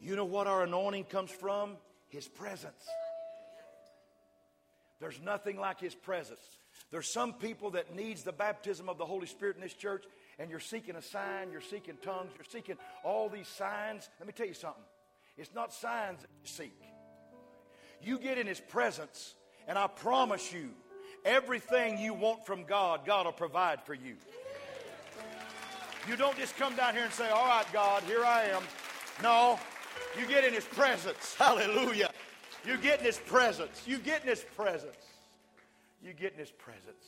You 0.00 0.16
know 0.16 0.24
what 0.24 0.46
our 0.46 0.64
anointing 0.64 1.04
comes 1.04 1.30
from? 1.30 1.76
His 2.08 2.26
presence. 2.26 2.88
There's 5.00 5.20
nothing 5.20 5.58
like 5.58 5.78
his 5.80 5.94
presence. 5.94 6.40
There's 6.90 7.12
some 7.12 7.34
people 7.34 7.70
that 7.72 7.94
needs 7.94 8.22
the 8.22 8.32
baptism 8.32 8.88
of 8.88 8.98
the 8.98 9.06
Holy 9.06 9.26
Spirit 9.26 9.56
in 9.56 9.62
this 9.62 9.74
church 9.74 10.04
and 10.38 10.50
you're 10.50 10.58
seeking 10.58 10.96
a 10.96 11.02
sign, 11.02 11.52
you're 11.52 11.60
seeking 11.60 11.96
tongues, 12.02 12.30
you're 12.36 12.46
seeking 12.50 12.76
all 13.04 13.28
these 13.28 13.46
signs. 13.46 14.08
Let 14.18 14.26
me 14.26 14.32
tell 14.32 14.46
you 14.46 14.54
something. 14.54 14.82
It's 15.36 15.54
not 15.54 15.72
signs 15.72 16.22
that 16.22 16.30
you 16.42 16.48
seek. 16.48 16.80
You 18.02 18.18
get 18.18 18.38
in 18.38 18.46
his 18.46 18.60
presence 18.60 19.34
and 19.68 19.78
I 19.78 19.86
promise 19.86 20.52
you 20.52 20.70
everything 21.24 21.98
you 21.98 22.14
want 22.14 22.46
from 22.46 22.64
God, 22.64 23.04
God 23.04 23.26
will 23.26 23.32
provide 23.32 23.82
for 23.82 23.94
you. 23.94 24.16
You 26.08 26.16
don't 26.16 26.36
just 26.36 26.56
come 26.56 26.74
down 26.76 26.94
here 26.94 27.04
and 27.04 27.12
say, 27.12 27.28
All 27.28 27.46
right, 27.46 27.66
God, 27.72 28.02
here 28.04 28.24
I 28.24 28.44
am. 28.44 28.62
No, 29.22 29.58
you 30.18 30.26
get 30.26 30.44
in 30.44 30.52
His 30.52 30.64
presence. 30.64 31.34
Hallelujah. 31.38 32.10
You 32.64 32.76
get 32.78 33.00
in 33.00 33.04
His 33.04 33.18
presence. 33.18 33.82
You 33.86 33.98
get 33.98 34.22
in 34.22 34.28
His 34.28 34.44
presence. 34.56 34.96
You 36.02 36.12
get 36.12 36.32
in 36.32 36.38
His 36.38 36.50
presence. 36.50 37.04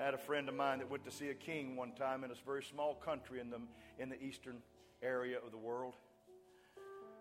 I 0.00 0.04
had 0.04 0.14
a 0.14 0.18
friend 0.18 0.48
of 0.48 0.54
mine 0.54 0.78
that 0.78 0.90
went 0.90 1.04
to 1.04 1.10
see 1.10 1.28
a 1.28 1.34
king 1.34 1.76
one 1.76 1.92
time 1.92 2.24
in 2.24 2.30
a 2.30 2.34
very 2.46 2.62
small 2.62 2.94
country 2.94 3.40
in 3.40 3.50
the, 3.50 3.58
in 3.98 4.08
the 4.08 4.22
eastern 4.22 4.56
area 5.02 5.36
of 5.44 5.50
the 5.50 5.58
world. 5.58 5.94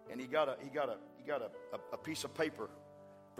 And 0.09 0.21
he 0.21 0.27
got 0.27 0.47
a, 0.47 0.55
he 0.63 0.69
got 0.69 0.87
a, 0.87 0.95
he 1.17 1.27
got 1.27 1.41
a, 1.41 1.49
a, 1.75 1.79
a 1.93 1.97
piece 1.97 2.23
of 2.23 2.33
paper 2.33 2.69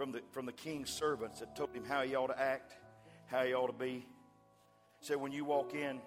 from 0.00 0.12
the, 0.12 0.22
from 0.30 0.46
the 0.46 0.52
king's 0.52 0.88
servants 0.88 1.40
that 1.40 1.54
told 1.54 1.74
him 1.74 1.84
how 1.84 2.00
he 2.00 2.14
ought 2.14 2.28
to 2.28 2.40
act, 2.40 2.72
how 3.26 3.44
he 3.44 3.52
ought 3.52 3.66
to 3.66 3.72
be. 3.74 4.06
He 4.98 5.06
Said, 5.06 5.18
when 5.18 5.30
you 5.30 5.44
walk 5.44 5.74
in, 5.74 6.00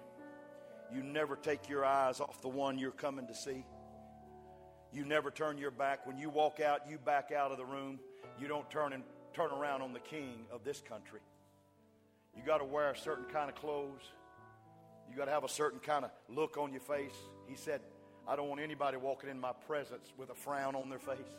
you 0.92 1.04
never 1.04 1.36
take 1.36 1.68
your 1.68 1.84
eyes 1.84 2.18
off 2.18 2.42
the 2.42 2.48
one 2.48 2.76
you're 2.76 2.90
coming 2.90 3.28
to 3.28 3.34
see. 3.36 3.64
You 4.92 5.04
never 5.04 5.30
turn 5.30 5.58
your 5.58 5.70
back. 5.70 6.08
When 6.08 6.18
you 6.18 6.28
walk 6.28 6.58
out, 6.58 6.90
you 6.90 6.98
back 6.98 7.30
out 7.30 7.52
of 7.52 7.56
the 7.56 7.64
room. 7.64 8.00
You 8.36 8.48
don't 8.48 8.68
turn 8.68 8.94
and 8.94 9.04
turn 9.32 9.52
around 9.52 9.80
on 9.80 9.92
the 9.92 10.00
king 10.00 10.40
of 10.50 10.64
this 10.64 10.80
country. 10.80 11.20
You 12.36 12.42
got 12.44 12.58
to 12.58 12.64
wear 12.64 12.90
a 12.90 12.96
certain 12.96 13.26
kind 13.26 13.48
of 13.48 13.54
clothes. 13.54 14.02
You 15.08 15.16
got 15.16 15.26
to 15.26 15.30
have 15.30 15.44
a 15.44 15.48
certain 15.48 15.78
kind 15.78 16.04
of 16.04 16.10
look 16.28 16.58
on 16.58 16.72
your 16.72 16.80
face. 16.80 17.14
He 17.46 17.54
said, 17.54 17.80
I 18.26 18.34
don't 18.34 18.48
want 18.48 18.60
anybody 18.60 18.96
walking 18.96 19.30
in 19.30 19.38
my 19.38 19.52
presence 19.68 20.12
with 20.16 20.30
a 20.30 20.34
frown 20.34 20.74
on 20.74 20.88
their 20.88 20.98
face. 20.98 21.36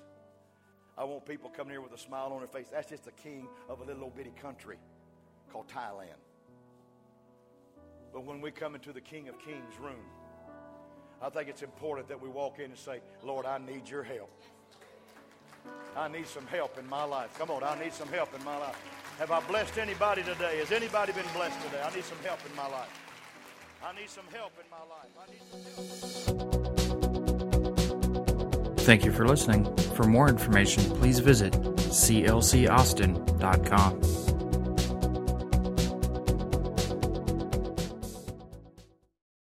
I 0.98 1.04
want 1.04 1.26
people 1.26 1.50
coming 1.50 1.72
here 1.72 1.82
with 1.82 1.94
a 1.94 1.98
smile 1.98 2.32
on 2.32 2.40
their 2.40 2.48
face. 2.48 2.68
That's 2.72 2.90
just 2.90 3.04
the 3.04 3.12
king 3.12 3.48
of 3.68 3.82
a 3.82 3.84
little 3.84 4.04
old 4.04 4.16
bitty 4.16 4.34
country 4.42 4.78
called 5.52 5.68
Thailand. 5.68 6.20
But 8.14 8.24
when 8.24 8.40
we 8.40 8.52
come 8.52 8.76
into 8.76 8.94
the 8.94 9.02
King 9.02 9.28
of 9.28 9.38
Kings 9.40 9.78
room, 9.78 10.06
I 11.22 11.30
think 11.30 11.50
it's 11.50 11.64
important 11.64 12.08
that 12.08 12.22
we 12.22 12.30
walk 12.30 12.60
in 12.60 12.66
and 12.66 12.78
say, 12.78 13.02
Lord, 13.24 13.46
I 13.46 13.58
need 13.58 13.90
your 13.90 14.04
help. 14.04 14.32
I 15.98 16.08
need 16.08 16.28
some 16.28 16.46
help 16.48 16.78
in 16.78 16.88
my 16.88 17.04
life. 17.04 17.38
Come 17.38 17.52
on, 17.52 17.64
I 17.64 17.78
need 17.82 17.94
some 17.94 18.08
help 18.10 18.34
in 18.34 18.44
my 18.46 18.58
life. 18.58 18.78
Have 19.20 19.32
I 19.32 19.42
blessed 19.42 19.78
anybody 19.78 20.24
today? 20.24 20.60
Has 20.60 20.72
anybody 20.72 21.12
been 21.12 21.26
blessed 21.34 21.62
today? 21.62 21.82
I 21.84 21.94
need 21.94 22.06
some 22.06 22.18
help 22.24 22.40
in 22.50 22.56
my 22.56 22.68
life. 22.68 23.02
I 23.84 23.94
need 24.00 24.10
some 24.10 24.26
help 24.34 24.54
in 24.64 24.70
my 24.70 24.78
life. 24.78 25.12
I 25.20 25.32
need 25.32 26.02
some 26.02 26.38
help. 26.40 26.55
Thank 28.86 29.04
you 29.04 29.12
for 29.12 29.28
listening. 29.28 29.76
For 29.96 30.04
more 30.04 30.30
information, 30.30 30.84
please 30.84 31.18
visit 31.18 31.54
clcaustin.com. 31.54 34.25